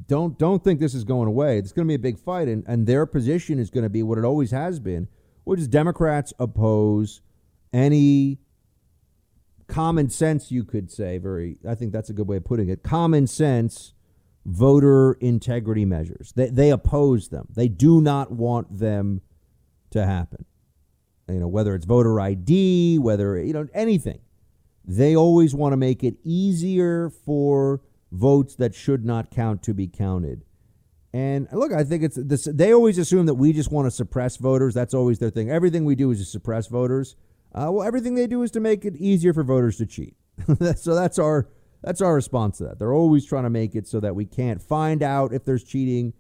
[0.09, 1.59] don't don't think this is going away.
[1.59, 4.03] It's going to be a big fight, and, and their position is going to be
[4.03, 5.07] what it always has been,
[5.45, 7.23] which is Democrats oppose
[7.73, 8.41] any
[9.69, 12.83] common sense, you could say, very, I think that's a good way of putting it,
[12.83, 13.93] common sense
[14.45, 16.33] voter integrity measures.
[16.35, 17.47] They, they oppose them.
[17.55, 19.21] They do not want them
[19.93, 20.45] to happen.
[21.29, 24.21] You know, whether it's voter ID, whether, you know, anything.
[24.85, 27.81] They always want to make it easier for
[28.13, 30.45] votes that should not count to be counted.
[31.13, 32.45] And look, I think it's this.
[32.45, 34.75] They always assume that we just want to suppress voters.
[34.75, 35.51] That's always their thing.
[35.51, 37.17] Everything we do is to suppress voters.
[37.55, 40.15] Uh, well, everything they do is to make it easier for voters to cheat.
[40.77, 41.49] so that's our
[41.83, 42.79] that's our response to that.
[42.79, 46.13] They're always trying to make it so that we can't find out if there's cheating.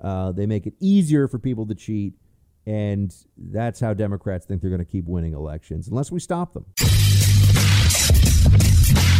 [0.00, 2.14] Uh, they make it easier for people to cheat,
[2.66, 6.66] and that's how Democrats think they're going to keep winning elections unless we stop them.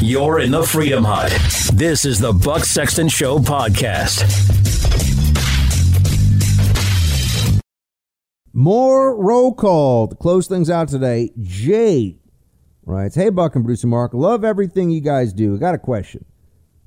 [0.03, 1.31] You're in the Freedom Hut.
[1.75, 4.25] This is the Buck Sexton Show podcast.
[8.53, 11.31] More roll call to close things out today.
[11.41, 12.19] Jay
[12.85, 15.57] writes, Hey, Buck and Bruce and Mark, love everything you guys do.
[15.59, 16.25] Got a question.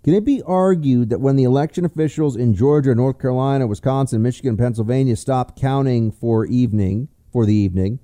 [0.03, 4.57] Can it be argued that when the election officials in Georgia, North Carolina, Wisconsin, Michigan,
[4.57, 7.99] Pennsylvania stopped counting for evening for the evening,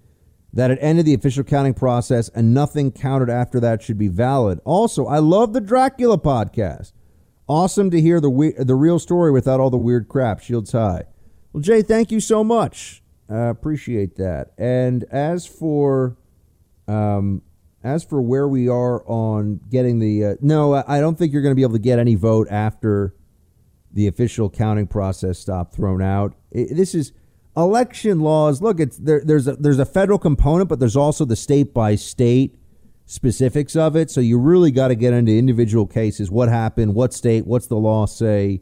[0.54, 4.60] that it ended the official counting process and nothing counted after that should be valid?
[4.64, 6.94] Also, I love the Dracula podcast.
[7.48, 10.40] Awesome to hear the we- the real story without all the weird crap.
[10.40, 11.04] Shields high.
[11.52, 13.04] Well, Jay, thank you so much.
[13.30, 14.52] Uh, appreciate that.
[14.58, 16.16] And as for
[16.88, 17.42] um,
[17.84, 21.52] as for where we are on getting the uh, no, I don't think you're going
[21.52, 23.16] to be able to get any vote after
[23.92, 26.34] the official counting process stopped thrown out.
[26.52, 27.14] It, this is
[27.56, 28.62] election laws.
[28.62, 31.96] Look, it's there, there's a there's a federal component, but there's also the state by
[31.96, 32.58] state
[33.06, 34.12] specifics of it.
[34.12, 36.30] So you really got to get into individual cases.
[36.30, 36.94] What happened?
[36.94, 37.48] What state?
[37.48, 38.62] What's the law say?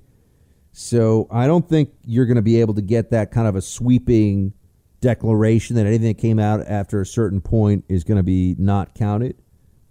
[0.71, 3.61] So I don't think you're going to be able to get that kind of a
[3.61, 4.53] sweeping
[5.01, 8.95] declaration that anything that came out after a certain point is going to be not
[8.95, 9.35] counted.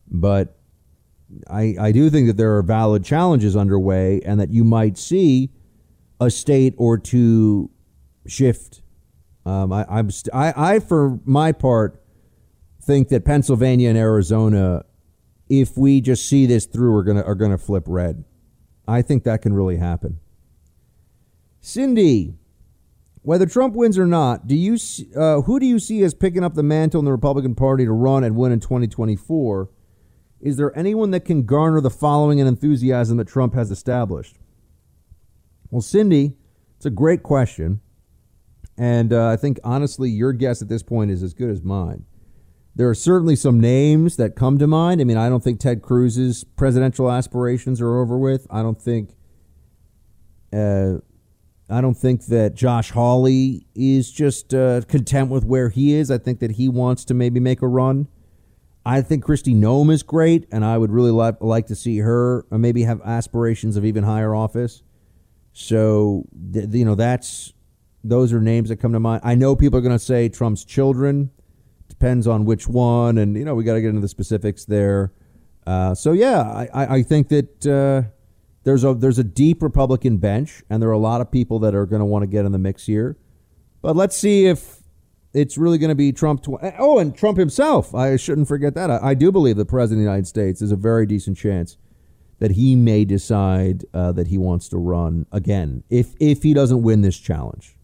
[0.08, 0.58] But
[1.48, 5.50] I, I do think that there are valid challenges underway and that you might see
[6.20, 7.70] a state or two
[8.26, 8.82] shift.
[9.44, 12.02] Um, I, I'm st- I, I, for my part,
[12.82, 14.84] think that Pennsylvania and Arizona,
[15.48, 18.24] if we just see this through, are gonna are gonna flip red.
[18.88, 20.20] I think that can really happen.
[21.60, 22.36] Cindy,
[23.26, 24.78] whether Trump wins or not, do you
[25.16, 27.90] uh, who do you see as picking up the mantle in the Republican Party to
[27.90, 29.68] run and win in 2024?
[30.40, 34.36] Is there anyone that can garner the following and enthusiasm that Trump has established?
[35.72, 36.36] Well, Cindy,
[36.76, 37.80] it's a great question.
[38.78, 42.04] And uh, I think, honestly, your guess at this point is as good as mine.
[42.76, 45.00] There are certainly some names that come to mind.
[45.00, 48.46] I mean, I don't think Ted Cruz's presidential aspirations are over with.
[48.52, 49.16] I don't think.
[50.52, 50.98] Uh,
[51.68, 56.10] I don't think that Josh Hawley is just uh, content with where he is.
[56.10, 58.06] I think that he wants to maybe make a run.
[58.84, 62.46] I think Kristi Noem is great, and I would really like, like to see her
[62.52, 64.84] uh, maybe have aspirations of even higher office.
[65.52, 67.52] So, th- you know, that's
[68.04, 69.22] those are names that come to mind.
[69.24, 71.30] I know people are going to say Trump's children.
[71.88, 75.12] Depends on which one, and you know we got to get into the specifics there.
[75.66, 78.08] Uh, so yeah, I, I think that uh,
[78.66, 81.72] there's a there's a deep Republican bench, and there are a lot of people that
[81.72, 83.16] are going to want to get in the mix here.
[83.80, 84.82] But let's see if
[85.32, 86.42] it's really going to be Trump.
[86.42, 87.94] Tw- oh, and Trump himself.
[87.94, 88.90] I shouldn't forget that.
[88.90, 91.78] I, I, do believe the president of the United States is a very decent chance
[92.40, 96.82] that he may decide uh, that he wants to run again if if he doesn't
[96.82, 97.76] win this challenge.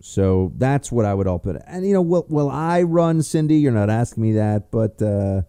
[0.00, 1.60] So that's what I would all put.
[1.66, 3.56] And you know, will will I run, Cindy?
[3.56, 5.42] You're not asking me that, but uh,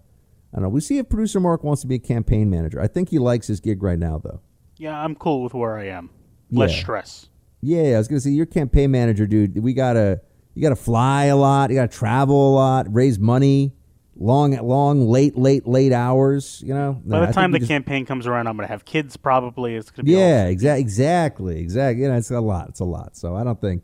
[0.53, 0.69] I don't know.
[0.69, 2.81] We see if producer Mark wants to be a campaign manager.
[2.81, 4.41] I think he likes his gig right now, though.
[4.77, 6.09] Yeah, I'm cool with where I am.
[6.51, 6.80] Less Yeah.
[6.81, 7.30] stress.
[7.61, 9.61] Yeah, I was gonna say you're campaign manager, dude.
[9.61, 10.21] We gotta
[10.55, 13.73] you gotta fly a lot, you gotta travel a lot, raise money,
[14.15, 16.63] long, long, late, late, late hours.
[16.65, 17.01] You know.
[17.05, 19.15] By the time the just- campaign comes around, I'm going to have kids.
[19.17, 22.03] Probably it's to be Yeah, exactly, exactly, exactly.
[22.03, 22.69] You know, it's a lot.
[22.69, 23.15] It's a lot.
[23.15, 23.84] So I don't think,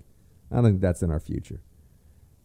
[0.52, 1.62] I don't think that's in our future.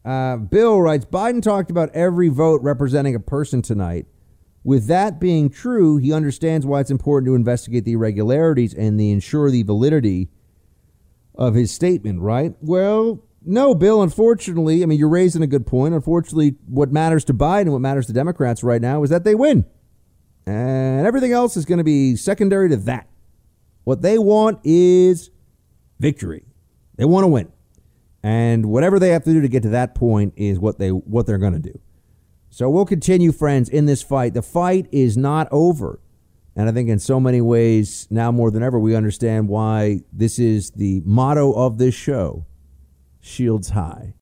[0.04, 4.06] Uh, Bill writes, Biden talked about every vote representing a person tonight.
[4.62, 9.10] With that being true, he understands why it's important to investigate the irregularities and the
[9.10, 10.28] ensure the validity
[11.34, 12.20] of his statement.
[12.20, 12.54] Right?
[12.60, 14.02] Well, no, Bill.
[14.02, 15.94] Unfortunately, I mean, you're raising a good point.
[15.94, 19.64] Unfortunately, what matters to Biden, what matters to Democrats right now, is that they win.
[20.46, 23.08] And everything else is going to be secondary to that.
[23.84, 25.30] What they want is
[25.98, 26.44] victory.
[26.96, 27.52] They want to win.
[28.22, 31.26] And whatever they have to do to get to that point is what they what
[31.26, 31.78] they're going to do.
[32.50, 34.34] So we'll continue friends in this fight.
[34.34, 36.00] The fight is not over.
[36.56, 40.38] And I think in so many ways now more than ever we understand why this
[40.38, 42.44] is the motto of this show.
[43.20, 44.14] Shields high.